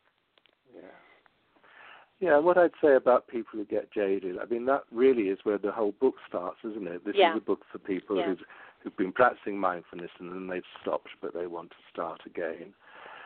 Yeah. 2.19 2.37
What 2.39 2.57
I'd 2.57 2.71
say 2.81 2.95
about 2.95 3.27
people 3.27 3.59
who 3.59 3.65
get 3.65 3.91
jaded, 3.91 4.37
I 4.39 4.45
mean, 4.45 4.65
that 4.65 4.83
really 4.91 5.23
is 5.29 5.39
where 5.43 5.57
the 5.57 5.71
whole 5.71 5.93
book 5.99 6.15
starts, 6.27 6.57
isn't 6.63 6.87
it? 6.87 7.05
This 7.05 7.15
Yeah. 7.15 7.31
is 7.31 7.37
a 7.37 7.41
book 7.41 7.63
for 7.71 7.77
people 7.79 8.17
Yeah. 8.17 8.25
who've, 8.27 8.45
who've 8.79 8.97
been 8.97 9.11
practicing 9.11 9.57
mindfulness 9.57 10.11
and 10.19 10.31
then 10.31 10.47
they've 10.47 10.65
stopped, 10.81 11.09
but 11.21 11.33
they 11.33 11.47
want 11.47 11.71
to 11.71 11.77
start 11.91 12.25
again. 12.25 12.73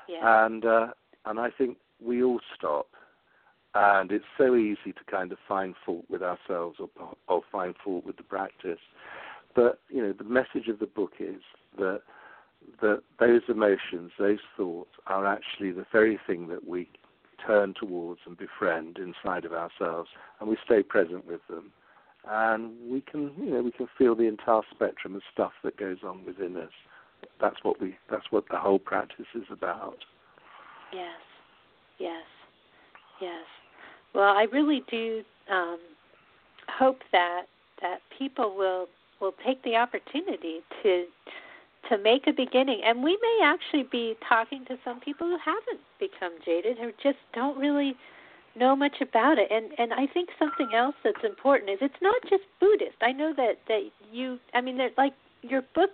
yeah 0.07 0.45
And 0.45 0.65
uh, 0.65 0.87
and 1.25 1.39
I 1.39 1.51
think 1.51 1.77
we 1.99 2.23
all 2.23 2.41
stop, 2.55 2.87
and 3.75 4.11
it's 4.11 4.25
so 4.37 4.55
easy 4.55 4.91
to 4.91 5.03
kind 5.05 5.31
of 5.31 5.37
find 5.47 5.75
fault 5.85 6.05
with 6.09 6.23
ourselves 6.23 6.79
or 6.79 6.89
or 7.27 7.43
find 7.51 7.75
fault 7.83 8.05
with 8.05 8.17
the 8.17 8.23
practice. 8.23 8.79
But 9.53 9.79
you 9.89 10.01
know, 10.01 10.13
the 10.13 10.23
message 10.23 10.67
of 10.67 10.79
the 10.79 10.87
book 10.87 11.13
is 11.19 11.41
that 11.77 12.01
that 12.81 13.03
those 13.19 13.41
emotions, 13.47 14.11
those 14.17 14.39
thoughts, 14.57 14.91
are 15.07 15.25
actually 15.25 15.71
the 15.71 15.85
very 15.91 16.19
thing 16.27 16.47
that 16.47 16.67
we 16.67 16.89
turn 17.45 17.73
towards 17.73 18.21
and 18.25 18.37
befriend 18.37 18.97
inside 18.97 19.45
of 19.45 19.53
ourselves, 19.53 20.09
and 20.39 20.49
we 20.49 20.57
stay 20.65 20.83
present 20.83 21.25
with 21.27 21.41
them, 21.49 21.71
and 22.29 22.71
we 22.89 23.01
can, 23.01 23.31
you 23.37 23.51
know, 23.51 23.61
we 23.61 23.71
can 23.71 23.87
feel 23.97 24.15
the 24.15 24.27
entire 24.27 24.61
spectrum 24.71 25.15
of 25.15 25.21
stuff 25.33 25.51
that 25.63 25.77
goes 25.77 25.97
on 26.05 26.25
within 26.25 26.57
us. 26.57 26.71
That's 27.39 27.57
what 27.63 27.81
we, 27.81 27.95
that's 28.09 28.25
what 28.31 28.45
the 28.49 28.57
whole 28.57 28.79
practice 28.79 29.25
is 29.35 29.45
about. 29.51 29.97
Yes, 30.93 31.19
yes, 31.99 32.25
yes. 33.21 33.45
Well, 34.13 34.35
I 34.35 34.47
really 34.51 34.83
do 34.89 35.23
um, 35.51 35.79
hope 36.67 36.99
that 37.11 37.43
that 37.81 37.99
people 38.17 38.55
will 38.55 38.87
will 39.19 39.33
take 39.45 39.63
the 39.63 39.75
opportunity 39.75 40.59
to 40.83 41.05
to 41.91 41.97
make 41.97 42.25
a 42.27 42.31
beginning, 42.33 42.81
and 42.85 43.03
we 43.03 43.17
may 43.21 43.39
actually 43.43 43.83
be 43.91 44.15
talking 44.27 44.63
to 44.65 44.77
some 44.85 44.99
people 45.01 45.27
who 45.27 45.37
haven't 45.43 45.81
become 45.99 46.33
jaded, 46.45 46.77
who 46.77 46.91
just 47.03 47.19
don't 47.33 47.57
really 47.57 47.95
know 48.55 48.75
much 48.75 48.97
about 49.01 49.37
it. 49.37 49.49
And 49.51 49.71
and 49.77 49.93
I 49.93 50.07
think 50.07 50.29
something 50.39 50.69
else 50.75 50.95
that's 51.03 51.23
important 51.23 51.69
is 51.69 51.77
it's 51.81 52.01
not 52.01 52.21
just 52.29 52.43
Buddhist. 52.59 52.97
I 53.01 53.11
know 53.11 53.33
that 53.35 53.59
that 53.67 53.81
you, 54.11 54.39
I 54.53 54.61
mean, 54.61 54.77
that 54.77 54.91
like 54.97 55.13
your 55.41 55.63
book 55.75 55.91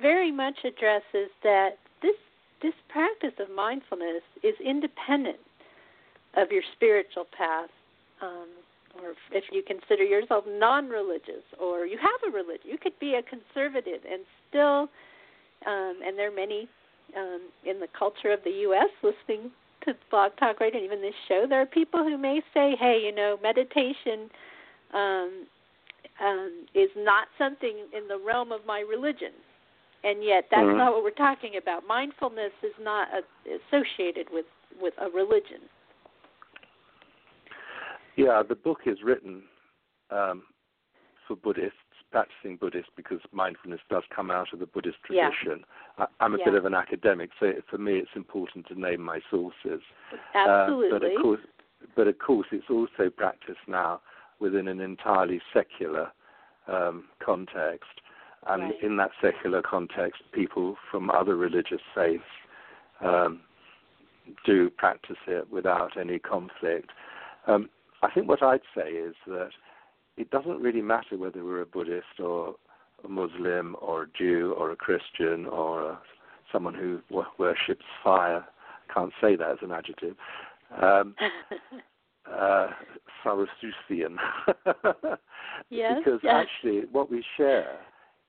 very 0.00 0.32
much 0.32 0.58
addresses 0.64 1.30
that 1.42 1.78
this 2.02 2.16
this 2.62 2.74
practice 2.88 3.34
of 3.38 3.54
mindfulness 3.54 4.22
is 4.42 4.54
independent 4.64 5.38
of 6.36 6.50
your 6.50 6.62
spiritual 6.74 7.26
path, 7.36 7.70
um, 8.22 8.48
or 9.00 9.10
if, 9.10 9.16
if 9.32 9.44
you 9.52 9.62
consider 9.66 10.04
yourself 10.04 10.44
non-religious, 10.46 11.44
or 11.60 11.86
you 11.86 11.98
have 11.98 12.32
a 12.32 12.34
religion. 12.34 12.64
You 12.64 12.78
could 12.78 12.98
be 12.98 13.14
a 13.14 13.22
conservative 13.22 14.00
and 14.10 14.22
still, 14.48 14.88
um, 15.66 16.00
and 16.04 16.18
there 16.18 16.28
are 16.28 16.34
many 16.34 16.68
um, 17.16 17.42
in 17.64 17.80
the 17.80 17.88
culture 17.96 18.30
of 18.32 18.40
the 18.44 18.50
U.S. 18.50 18.90
listening 19.02 19.50
to 19.84 19.94
Blog 20.10 20.32
Talk 20.38 20.60
Radio 20.60 20.78
and 20.78 20.84
even 20.86 21.00
this 21.00 21.14
show. 21.28 21.46
There 21.48 21.60
are 21.60 21.66
people 21.66 22.02
who 22.02 22.18
may 22.18 22.42
say, 22.52 22.76
"Hey, 22.78 23.00
you 23.04 23.14
know, 23.14 23.38
meditation." 23.42 24.30
Um, 24.94 25.46
um, 26.24 26.64
is 26.74 26.88
not 26.96 27.28
something 27.36 27.76
in 27.92 28.08
the 28.08 28.18
realm 28.24 28.50
of 28.50 28.64
my 28.64 28.80
religion 28.80 29.32
and 30.06 30.22
yet 30.22 30.48
that's 30.50 30.62
Mhm. 30.62 30.76
not 30.76 30.92
what 30.94 31.02
we're 31.02 31.10
talking 31.10 31.56
about. 31.56 31.84
Mindfulness 31.86 32.52
is 32.62 32.76
not 32.78 33.08
a, 33.12 33.24
associated 33.54 34.30
with 34.30 34.46
with 34.78 34.94
a 34.98 35.08
religion. 35.10 35.68
Yeah, 38.16 38.42
the 38.42 38.54
book 38.54 38.86
is 38.86 39.02
written 39.02 39.48
um, 40.10 40.46
for 41.26 41.34
Buddhists, 41.36 41.78
practicing 42.10 42.56
Buddhist 42.56 42.88
because 42.96 43.20
mindfulness 43.32 43.80
does 43.90 44.04
come 44.14 44.30
out 44.30 44.52
of 44.52 44.58
the 44.58 44.66
Buddhist 44.66 44.98
Yeah. 45.10 45.30
tradition. 45.30 45.64
I, 45.98 46.06
I'm 46.20 46.34
a 46.34 46.38
Yeah. 46.38 46.44
bit 46.46 46.54
of 46.54 46.64
an 46.64 46.74
academic, 46.74 47.30
so 47.38 47.52
for 47.68 47.78
me 47.78 47.98
it's 47.98 48.14
important 48.14 48.66
to 48.68 48.74
name 48.74 49.00
my 49.02 49.20
sources. 49.30 49.82
Absolutely. 50.34 50.88
Uh, 50.88 50.90
but 50.90 51.04
of 51.04 51.22
course, 51.22 51.40
but 51.94 52.06
of 52.08 52.18
course, 52.18 52.46
it's 52.52 52.70
also 52.70 53.10
practiced 53.10 53.66
now 53.68 54.00
within 54.38 54.68
an 54.68 54.80
entirely 54.80 55.40
secular 55.52 56.10
um, 56.66 57.08
context, 57.20 58.00
and 58.46 58.62
Right. 58.62 58.82
in 58.82 58.96
that 58.96 59.10
secular 59.20 59.62
context, 59.62 60.22
people 60.32 60.76
from 60.90 61.10
other 61.10 61.36
religious 61.36 61.82
faiths 61.94 62.24
um, 63.00 63.40
do 64.44 64.70
practice 64.70 65.18
it 65.26 65.50
without 65.50 65.96
any 65.96 66.18
conflict. 66.18 66.90
Um, 67.46 67.68
I 68.02 68.10
think 68.10 68.28
what 68.28 68.42
I'd 68.42 68.62
say 68.74 68.90
is 68.90 69.14
that 69.26 69.50
it 70.16 70.30
doesn't 70.30 70.60
really 70.60 70.82
matter 70.82 71.16
whether 71.16 71.44
we're 71.44 71.62
a 71.62 71.66
Buddhist 71.66 72.20
or 72.20 72.56
a 73.04 73.08
Muslim 73.08 73.76
or 73.80 74.04
a 74.04 74.06
Jew 74.16 74.54
or 74.58 74.70
a 74.70 74.76
Christian 74.76 75.46
or 75.46 75.90
a, 75.90 75.98
someone 76.52 76.74
who 76.74 77.00
w- 77.10 77.28
worships 77.38 77.84
fire. 78.02 78.44
Can't 78.92 79.12
say 79.20 79.36
that 79.36 79.50
as 79.50 79.58
an 79.62 79.72
adjective. 79.72 80.16
Um, 80.80 81.14
uh, 82.32 82.68
yes, 85.70 85.94
because 85.98 86.20
yes. 86.22 86.46
actually, 86.46 86.82
what 86.90 87.10
we 87.10 87.24
share 87.36 87.78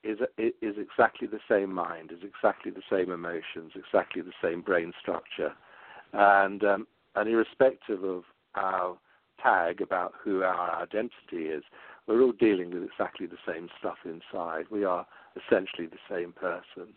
is 0.04 0.20
is 0.38 0.76
exactly 0.78 1.28
the 1.28 1.40
same 1.50 1.72
mind, 1.72 2.12
is 2.12 2.20
exactly 2.24 2.72
the 2.72 2.82
same 2.90 3.12
emotions, 3.12 3.72
exactly 3.76 4.22
the 4.22 4.34
same 4.42 4.62
brain 4.62 4.94
structure, 5.00 5.54
and 6.14 6.64
um, 6.64 6.88
and 7.16 7.30
irrespective 7.30 8.04
of 8.04 8.24
our 8.56 8.98
tag 9.48 9.82
about 9.82 10.14
who 10.24 10.44
our 10.44 10.82
identity 10.82 11.50
is, 11.50 11.64
we're 12.08 12.22
all 12.22 12.34
dealing 12.34 12.72
with 12.74 12.84
exactly 12.84 13.28
the 13.28 13.38
same 13.48 13.70
stuff 13.80 13.98
inside. 14.06 14.66
We 14.70 14.84
are 14.84 15.06
essentially 15.36 15.88
the 15.88 15.98
same 16.10 16.34
person, 16.34 16.94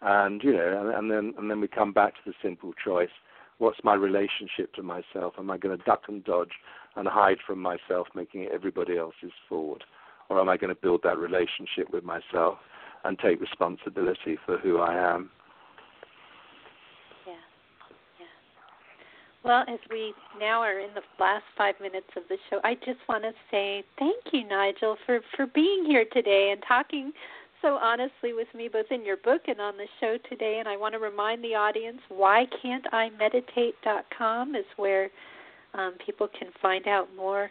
and 0.00 0.42
you 0.42 0.52
know, 0.52 0.80
and, 0.80 0.94
and 0.94 1.10
then 1.10 1.34
and 1.38 1.50
then 1.50 1.60
we 1.60 1.68
come 1.68 1.92
back 1.92 2.14
to 2.14 2.20
the 2.26 2.34
simple 2.42 2.72
choice: 2.84 3.10
what's 3.58 3.78
my 3.84 3.94
relationship 3.94 4.72
to 4.74 4.82
myself? 4.82 5.34
Am 5.38 5.50
I 5.50 5.58
going 5.58 5.76
to 5.76 5.84
duck 5.84 6.02
and 6.08 6.24
dodge 6.24 6.52
and 6.96 7.08
hide 7.08 7.38
from 7.46 7.60
myself, 7.60 8.08
making 8.14 8.42
it 8.42 8.50
everybody 8.52 8.98
else's 8.98 9.32
fault? 9.48 9.82
Or 10.28 10.40
am 10.40 10.48
I 10.48 10.56
going 10.56 10.74
to 10.74 10.80
build 10.80 11.02
that 11.04 11.18
relationship 11.18 11.92
with 11.92 12.04
myself 12.04 12.58
and 13.04 13.18
take 13.18 13.40
responsibility 13.40 14.38
for 14.46 14.58
who 14.58 14.78
I 14.78 14.94
am? 15.14 15.30
Yeah. 17.26 17.32
Yeah. 18.20 18.26
Well, 19.44 19.64
as 19.68 19.80
we 19.90 20.14
now 20.38 20.60
are 20.60 20.78
in 20.78 20.90
the 20.94 21.02
last 21.18 21.44
five 21.58 21.74
minutes 21.80 22.06
of 22.16 22.22
the 22.28 22.36
show, 22.48 22.60
I 22.62 22.74
just 22.74 23.00
want 23.08 23.24
to 23.24 23.32
say 23.50 23.82
thank 23.98 24.22
you, 24.32 24.46
Nigel, 24.46 24.96
for, 25.04 25.20
for 25.36 25.46
being 25.46 25.84
here 25.84 26.04
today 26.12 26.50
and 26.52 26.62
talking 26.66 27.12
so 27.60 27.74
honestly 27.74 28.32
with 28.32 28.48
me 28.54 28.68
both 28.72 28.86
in 28.90 29.04
your 29.04 29.16
book 29.16 29.42
and 29.48 29.60
on 29.60 29.76
the 29.76 29.86
show 30.00 30.16
today. 30.28 30.56
And 30.58 30.68
I 30.68 30.76
want 30.76 30.94
to 30.94 30.98
remind 31.00 31.42
the 31.42 31.54
audience 31.54 31.98
why 32.08 32.46
can't 32.60 32.84
I 32.92 33.10
meditate.com 33.10 34.54
is 34.54 34.64
where 34.76 35.10
um, 35.74 35.94
people 36.04 36.28
can 36.38 36.48
find 36.60 36.86
out 36.86 37.08
more 37.16 37.50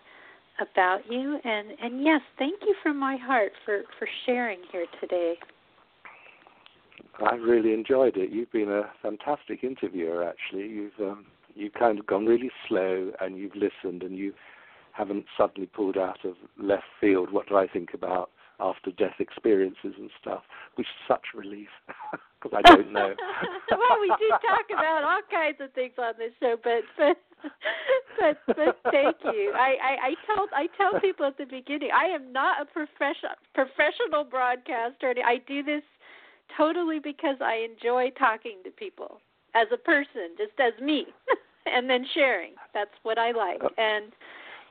about 0.59 0.99
you. 1.09 1.39
And, 1.43 1.69
and 1.81 2.03
yes, 2.03 2.21
thank 2.37 2.61
you 2.61 2.75
from 2.83 2.99
my 2.99 3.17
heart 3.17 3.51
for, 3.65 3.81
for 3.97 4.07
sharing 4.25 4.59
here 4.71 4.85
today. 4.99 5.35
I 7.19 7.35
really 7.35 7.73
enjoyed 7.73 8.15
it. 8.15 8.31
You've 8.31 8.51
been 8.51 8.69
a 8.69 8.83
fantastic 9.01 9.63
interviewer. 9.63 10.23
Actually, 10.23 10.67
you've 10.67 10.99
um, 10.99 11.25
you've 11.55 11.73
kind 11.73 11.99
of 11.99 12.07
gone 12.07 12.25
really 12.25 12.51
slow, 12.67 13.11
and 13.19 13.37
you've 13.37 13.55
listened, 13.55 14.03
and 14.03 14.17
you 14.17 14.33
haven't 14.93 15.25
suddenly 15.37 15.67
pulled 15.67 15.97
out 15.97 16.23
of 16.25 16.35
left 16.57 16.83
field. 16.99 17.31
What 17.31 17.47
do 17.47 17.57
I 17.57 17.67
think 17.67 17.93
about 17.93 18.29
after 18.59 18.91
death 18.91 19.15
experiences 19.19 19.93
and 19.97 20.09
stuff, 20.21 20.43
which 20.75 20.85
is 20.85 21.07
such 21.07 21.33
relief 21.33 21.69
because 22.41 22.57
I 22.57 22.61
don't 22.61 22.93
know. 22.93 23.13
well, 23.71 23.99
we 23.99 24.07
do 24.19 24.29
talk 24.29 24.65
about 24.71 25.03
all 25.03 25.21
kinds 25.31 25.57
of 25.59 25.73
things 25.73 25.93
on 25.97 26.13
this 26.17 26.31
show, 26.39 26.55
but 26.63 26.83
but 26.97 27.17
but, 28.45 28.55
but 28.55 28.91
thank 28.91 29.17
you. 29.23 29.51
I, 29.55 29.75
I 29.81 29.93
I 30.07 30.13
tell 30.27 30.47
I 30.53 30.67
tell 30.77 30.99
people 31.01 31.25
at 31.25 31.37
the 31.37 31.45
beginning 31.45 31.89
I 31.93 32.05
am 32.05 32.31
not 32.31 32.61
a 32.61 32.65
professional 32.65 33.35
professional 33.53 34.23
broadcaster. 34.23 35.13
I 35.25 35.41
do 35.47 35.63
this 35.63 35.83
totally 36.55 36.99
because 36.99 37.37
I 37.41 37.65
enjoy 37.65 38.11
talking 38.11 38.59
to 38.63 38.71
people 38.71 39.21
as 39.55 39.67
a 39.73 39.77
person, 39.77 40.35
just 40.37 40.59
as 40.59 40.79
me, 40.81 41.07
and 41.65 41.89
then 41.89 42.05
sharing. 42.13 42.53
That's 42.73 42.91
what 43.03 43.17
I 43.17 43.31
like 43.31 43.61
oh. 43.61 43.69
and 43.77 44.11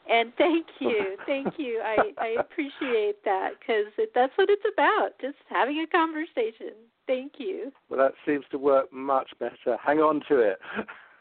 and 0.08 0.32
thank 0.38 0.66
you, 0.80 1.16
thank 1.26 1.54
you. 1.58 1.80
I 1.84 2.12
I 2.18 2.28
appreciate 2.40 3.24
that 3.24 3.52
because 3.60 3.86
that's 4.14 4.32
what 4.36 4.48
it's 4.50 4.64
about, 4.72 5.10
just 5.20 5.36
having 5.48 5.78
a 5.80 5.86
conversation. 5.86 6.74
Thank 7.06 7.34
you. 7.38 7.72
Well, 7.88 7.98
that 7.98 8.14
seems 8.24 8.44
to 8.52 8.58
work 8.58 8.92
much 8.92 9.30
better. 9.38 9.76
Hang 9.84 9.98
on 9.98 10.22
to 10.28 10.38
it. 10.38 10.58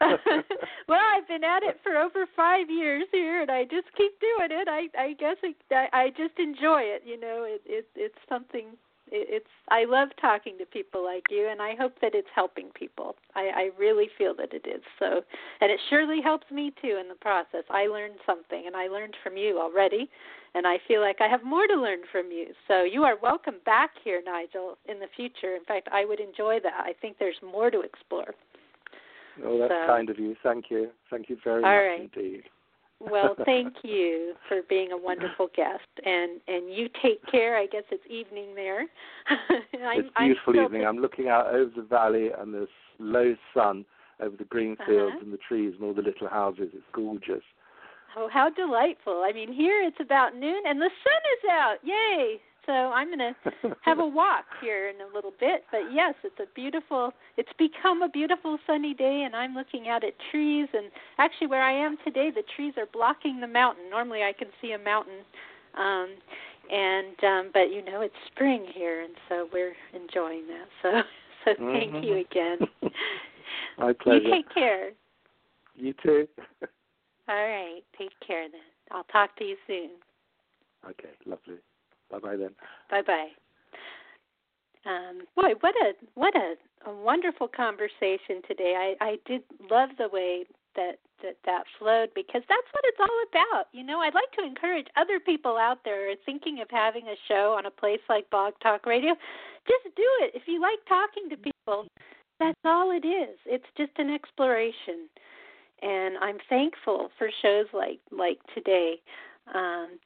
well, 0.88 1.00
I've 1.14 1.28
been 1.28 1.44
at 1.44 1.62
it 1.62 1.78
for 1.82 1.96
over 1.96 2.26
five 2.34 2.70
years 2.70 3.04
here, 3.12 3.42
and 3.42 3.50
I 3.50 3.64
just 3.64 3.88
keep 3.96 4.12
doing 4.20 4.50
it. 4.50 4.68
I 4.68 4.88
I 4.98 5.12
guess 5.14 5.36
I 5.70 5.88
I 5.92 6.08
just 6.10 6.38
enjoy 6.38 6.82
it. 6.82 7.02
You 7.04 7.20
know, 7.20 7.44
it 7.46 7.62
it 7.66 7.86
it's 7.94 8.18
something 8.28 8.76
it's 9.10 9.46
I 9.68 9.84
love 9.84 10.08
talking 10.20 10.56
to 10.58 10.66
people 10.66 11.04
like 11.04 11.24
you, 11.30 11.48
and 11.50 11.60
I 11.60 11.74
hope 11.78 11.94
that 12.00 12.14
it's 12.14 12.28
helping 12.34 12.70
people. 12.74 13.16
I, 13.34 13.50
I 13.54 13.70
really 13.78 14.08
feel 14.16 14.34
that 14.36 14.52
it 14.52 14.66
is. 14.66 14.82
So, 14.98 15.22
and 15.60 15.70
it 15.70 15.80
surely 15.88 16.20
helps 16.22 16.50
me 16.50 16.72
too 16.80 16.98
in 17.00 17.08
the 17.08 17.14
process. 17.14 17.64
I 17.70 17.86
learned 17.86 18.16
something, 18.26 18.64
and 18.66 18.76
I 18.76 18.88
learned 18.88 19.16
from 19.22 19.36
you 19.36 19.58
already, 19.60 20.08
and 20.54 20.66
I 20.66 20.78
feel 20.88 21.00
like 21.00 21.20
I 21.20 21.28
have 21.28 21.44
more 21.44 21.66
to 21.66 21.74
learn 21.74 22.00
from 22.10 22.30
you. 22.30 22.46
So, 22.68 22.84
you 22.84 23.02
are 23.04 23.16
welcome 23.22 23.56
back 23.64 23.90
here, 24.02 24.22
Nigel, 24.24 24.78
in 24.88 24.98
the 24.98 25.08
future. 25.14 25.54
In 25.56 25.64
fact, 25.64 25.88
I 25.92 26.04
would 26.04 26.20
enjoy 26.20 26.58
that. 26.62 26.84
I 26.84 26.92
think 27.00 27.16
there's 27.18 27.40
more 27.42 27.70
to 27.70 27.80
explore. 27.80 28.34
Oh, 29.44 29.58
that's 29.58 29.72
so, 29.72 29.86
kind 29.86 30.10
of 30.10 30.18
you. 30.18 30.36
Thank 30.42 30.66
you. 30.70 30.90
Thank 31.10 31.28
you 31.28 31.36
very 31.42 31.64
all 31.64 31.70
much 31.70 32.00
right. 32.00 32.10
indeed. 32.14 32.42
Well, 33.00 33.34
thank 33.44 33.74
you 33.82 34.34
for 34.48 34.60
being 34.68 34.92
a 34.92 34.96
wonderful 34.96 35.48
guest, 35.56 35.88
and 36.04 36.40
and 36.46 36.72
you 36.72 36.88
take 37.02 37.24
care. 37.30 37.56
I 37.56 37.66
guess 37.66 37.84
it's 37.90 38.04
evening 38.08 38.54
there. 38.54 38.82
it's 39.50 40.10
beautiful 40.18 40.58
I'm 40.58 40.64
evening. 40.64 40.84
I'm 40.86 40.98
looking 40.98 41.28
out 41.28 41.46
over 41.46 41.70
the 41.74 41.82
valley 41.82 42.30
and 42.38 42.52
the 42.52 42.68
low 42.98 43.34
sun 43.54 43.84
over 44.20 44.36
the 44.36 44.44
green 44.44 44.76
fields 44.86 45.14
uh-huh. 45.16 45.24
and 45.24 45.32
the 45.32 45.38
trees 45.38 45.72
and 45.76 45.84
all 45.84 45.94
the 45.94 46.02
little 46.02 46.28
houses. 46.28 46.68
It's 46.74 46.84
gorgeous. 46.92 47.42
Oh, 48.16 48.28
how 48.30 48.50
delightful! 48.50 49.22
I 49.24 49.32
mean, 49.32 49.52
here 49.52 49.82
it's 49.82 50.00
about 50.00 50.34
noon 50.34 50.62
and 50.66 50.80
the 50.80 50.90
sun 50.90 51.22
is 51.38 51.50
out. 51.50 51.76
Yay! 51.82 52.40
So 52.66 52.72
I'm 52.72 53.08
going 53.08 53.34
to 53.62 53.76
have 53.82 53.98
a 53.98 54.06
walk 54.06 54.44
here 54.60 54.88
in 54.88 54.96
a 55.00 55.14
little 55.14 55.32
bit. 55.38 55.64
But 55.70 55.92
yes, 55.92 56.14
it's 56.24 56.38
a 56.40 56.46
beautiful. 56.54 57.12
It's 57.36 57.52
become 57.58 58.02
a 58.02 58.08
beautiful 58.08 58.58
sunny 58.66 58.94
day, 58.94 59.22
and 59.26 59.34
I'm 59.34 59.54
looking 59.54 59.88
out 59.88 60.04
at 60.04 60.14
trees. 60.30 60.68
And 60.72 60.90
actually, 61.18 61.48
where 61.48 61.62
I 61.62 61.72
am 61.72 61.96
today, 62.04 62.30
the 62.30 62.42
trees 62.56 62.74
are 62.76 62.86
blocking 62.92 63.40
the 63.40 63.46
mountain. 63.46 63.90
Normally, 63.90 64.22
I 64.22 64.32
can 64.32 64.48
see 64.60 64.72
a 64.72 64.78
mountain, 64.78 65.20
um, 65.78 66.08
and 66.70 67.24
um, 67.24 67.50
but 67.52 67.70
you 67.72 67.84
know, 67.84 68.00
it's 68.02 68.14
spring 68.34 68.66
here, 68.74 69.02
and 69.02 69.14
so 69.28 69.48
we're 69.52 69.74
enjoying 69.94 70.46
that. 70.48 70.68
So, 70.82 71.02
so 71.44 71.72
thank 71.72 71.92
mm-hmm. 71.92 72.04
you 72.04 72.16
again. 72.18 72.58
My 73.78 73.92
pleasure. 73.92 74.22
You 74.22 74.30
take 74.30 74.54
care. 74.54 74.90
You 75.76 75.94
too. 76.02 76.28
All 77.28 77.48
right. 77.48 77.80
Take 77.96 78.12
care 78.26 78.48
then. 78.50 78.60
I'll 78.90 79.04
talk 79.04 79.36
to 79.36 79.44
you 79.44 79.56
soon. 79.66 79.90
Okay, 80.84 81.10
lovely. 81.26 81.58
Bye 82.10 82.18
bye 82.18 82.36
then. 82.36 82.50
Bye 82.90 83.02
bye. 83.02 83.28
Um, 84.86 85.22
boy, 85.36 85.52
what 85.60 85.74
a 85.76 85.92
what 86.14 86.34
a, 86.34 86.54
a 86.88 86.94
wonderful 86.94 87.48
conversation 87.48 88.42
today. 88.48 88.94
I 89.00 89.04
I 89.04 89.18
did 89.26 89.42
love 89.70 89.90
the 89.98 90.08
way 90.08 90.44
that 90.76 90.98
that 91.22 91.36
that 91.44 91.64
flowed 91.78 92.10
because 92.14 92.42
that's 92.48 92.68
what 92.72 92.84
it's 92.84 93.00
all 93.00 93.20
about. 93.30 93.66
You 93.72 93.84
know, 93.84 94.00
I'd 94.00 94.14
like 94.14 94.32
to 94.38 94.44
encourage 94.44 94.86
other 94.96 95.20
people 95.20 95.56
out 95.56 95.78
there 95.84 96.14
thinking 96.24 96.60
of 96.60 96.68
having 96.70 97.06
a 97.08 97.16
show 97.28 97.54
on 97.56 97.66
a 97.66 97.70
place 97.70 98.00
like 98.08 98.30
Blog 98.30 98.54
Talk 98.62 98.86
Radio. 98.86 99.14
Just 99.68 99.94
do 99.96 100.08
it. 100.20 100.32
If 100.34 100.42
you 100.46 100.60
like 100.60 100.78
talking 100.88 101.28
to 101.30 101.36
people, 101.36 101.86
that's 102.38 102.58
all 102.64 102.90
it 102.90 103.06
is. 103.06 103.36
It's 103.46 103.68
just 103.76 103.92
an 103.98 104.10
exploration. 104.10 105.08
And 105.82 106.16
I'm 106.18 106.38
thankful 106.48 107.10
for 107.18 107.30
shows 107.42 107.66
like 107.72 108.00
like 108.10 108.38
today. 108.54 109.00
Um, 109.54 109.98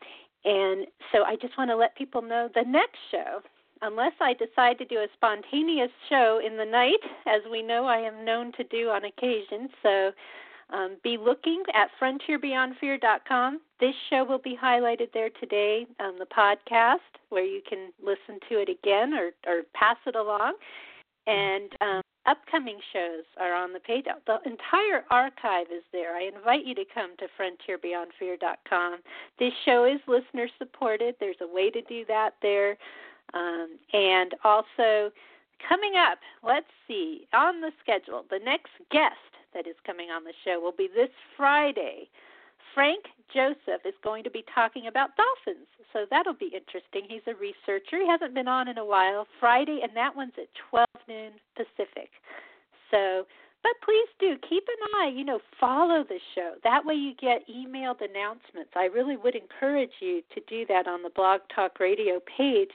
and 0.45 0.87
so 1.13 1.25
I 1.25 1.37
just 1.37 1.57
want 1.57 1.71
to 1.71 1.77
let 1.77 1.97
people 1.97 2.23
know 2.23 2.49
the 2.55 2.65
next 2.67 2.99
show, 3.11 3.41
unless 3.83 4.13
I 4.21 4.35
decide 4.35 4.79
to 4.79 4.85
do 4.85 4.97
a 4.99 5.07
spontaneous 5.15 5.91
show 6.09 6.41
in 6.45 6.57
the 6.57 6.65
night, 6.65 7.01
as 7.27 7.43
we 7.51 7.63
know 7.63 7.87
I 7.87 7.99
am 7.99 8.25
known 8.25 8.53
to 8.53 8.65
do 8.65 8.89
on 8.89 9.05
occasion. 9.05 9.69
So 9.83 10.13
um, 10.71 10.97
be 11.03 11.17
looking 11.17 11.63
at 11.75 11.89
frontierbeyondfear.com. 12.01 13.61
This 13.81 13.95
show 14.11 14.25
will 14.25 14.39
be 14.39 14.57
highlighted 14.61 15.13
there 15.13 15.31
today 15.41 15.87
on 16.01 16.19
the 16.19 16.27
podcast, 16.27 16.97
where 17.29 17.45
you 17.45 17.61
can 17.69 17.93
listen 18.03 18.41
to 18.49 18.61
it 18.61 18.69
again 18.69 19.15
or, 19.15 19.31
or 19.47 19.63
pass 19.75 19.97
it 20.07 20.17
along. 20.17 20.55
And 21.27 21.73
um, 21.81 22.03
upcoming 22.27 22.79
shows 22.93 23.25
are 23.39 23.55
on 23.55 23.73
the 23.73 23.81
page. 23.81 24.07
The 24.27 24.39
entire 24.45 25.05
archive 25.11 25.67
is 25.75 25.83
there. 25.93 26.17
I 26.17 26.31
invite 26.35 26.65
you 26.65 26.75
to 26.75 26.85
come 26.93 27.15
to 27.19 27.27
frontierbeyondfear.com. 27.39 28.99
This 29.39 29.53
show 29.65 29.85
is 29.85 30.01
listener 30.07 30.49
supported. 30.59 31.17
There's 31.21 31.37
a 31.41 31.47
way 31.47 31.71
to 31.71 31.83
do 31.83 32.05
that 32.09 32.35
there. 32.43 32.77
Um, 33.33 33.79
and 33.93 34.33
also, 34.45 35.11
coming 35.69 35.95
up, 35.97 36.19
let's 36.43 36.67
see, 36.87 37.27
on 37.33 37.61
the 37.61 37.71
schedule, 37.83 38.25
the 38.31 38.41
next 38.45 38.71
guest 38.91 39.15
that 39.55 39.67
is 39.67 39.77
coming 39.87 40.11
on 40.11 40.25
the 40.25 40.35
show 40.45 40.61
will 40.61 40.75
be 40.77 40.89
this 40.95 41.11
Friday. 41.37 42.09
Frank 42.75 43.05
Joseph 43.33 43.87
is 43.87 43.95
going 44.03 44.25
to 44.25 44.31
be 44.31 44.45
talking 44.53 44.89
about 44.89 45.11
dolphins, 45.17 45.67
so 45.93 46.07
that'll 46.11 46.35
be 46.35 46.51
interesting. 46.53 47.03
He's 47.09 47.23
a 47.27 47.35
researcher. 47.35 48.03
He 48.03 48.09
hasn't 48.09 48.35
been 48.35 48.49
on 48.49 48.69
in 48.69 48.79
a 48.79 48.85
while. 48.85 49.27
Friday, 49.39 49.81
and 49.83 49.97
that 49.97 50.15
one's 50.15 50.33
at 50.37 50.49
12 50.71 50.84
Pacific. 51.57 52.11
So, 52.91 53.25
but 53.63 53.73
please 53.85 54.09
do 54.21 54.37
keep 54.49 54.65
an 54.69 55.01
eye, 55.01 55.13
you 55.15 55.25
know, 55.25 55.41
follow 55.59 56.05
the 56.05 56.19
show. 56.35 56.55
That 56.65 56.85
way 56.85 56.95
you 56.95 57.15
get 57.21 57.49
emailed 57.49 58.01
announcements. 58.03 58.71
I 58.77 58.87
really 58.87 59.17
would 59.17 59.35
encourage 59.35 59.93
you 60.01 60.23
to 60.35 60.41
do 60.49 60.67
that 60.67 60.87
on 60.87 61.03
the 61.03 61.11
Blog 61.11 61.41
Talk 61.55 61.81
Radio 61.81 62.21
page. 62.37 62.71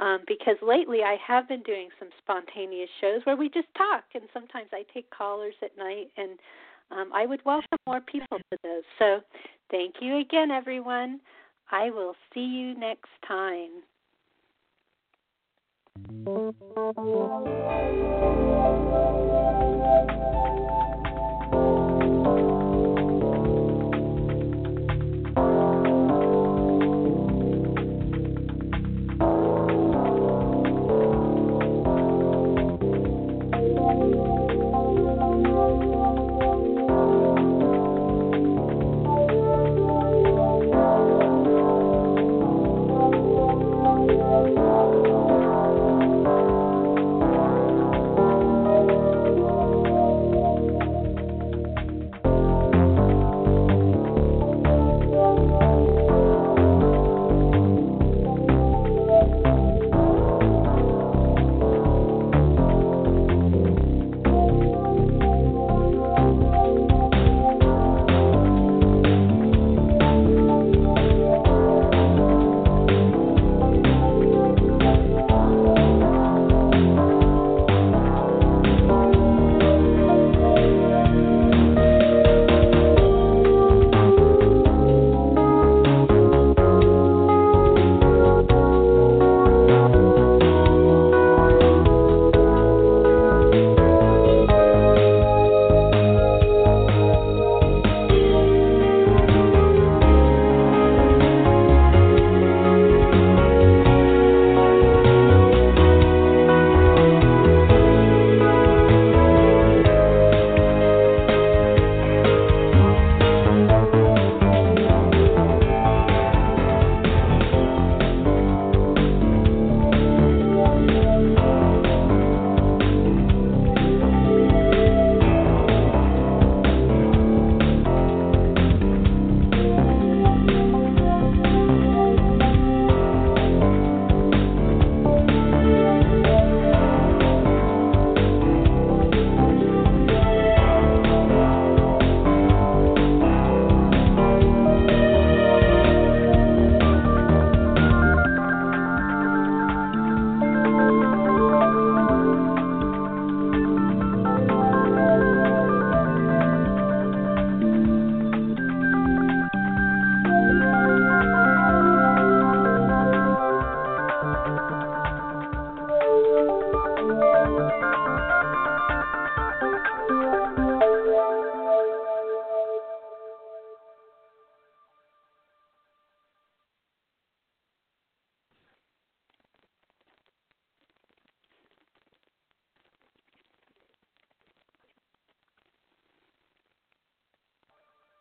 um, 0.00 0.20
because 0.26 0.56
lately 0.62 1.00
I 1.02 1.16
have 1.26 1.46
been 1.46 1.62
doing 1.62 1.88
some 1.98 2.08
spontaneous 2.22 2.88
shows 3.00 3.20
where 3.24 3.36
we 3.36 3.48
just 3.48 3.68
talk, 3.76 4.04
and 4.14 4.24
sometimes 4.32 4.68
I 4.72 4.84
take 4.92 5.10
callers 5.10 5.54
at 5.62 5.76
night, 5.76 6.10
and 6.16 6.38
um, 6.90 7.10
I 7.14 7.26
would 7.26 7.44
welcome 7.44 7.78
more 7.86 8.00
people 8.00 8.38
to 8.38 8.58
those. 8.62 8.82
So 8.98 9.20
thank 9.70 9.96
you 10.00 10.18
again, 10.18 10.50
everyone. 10.50 11.20
I 11.70 11.90
will 11.90 12.14
see 12.34 12.40
you 12.40 12.74
next 12.78 13.10
time. 13.28 13.70
Thank 15.96 16.56
you. 16.98 17.40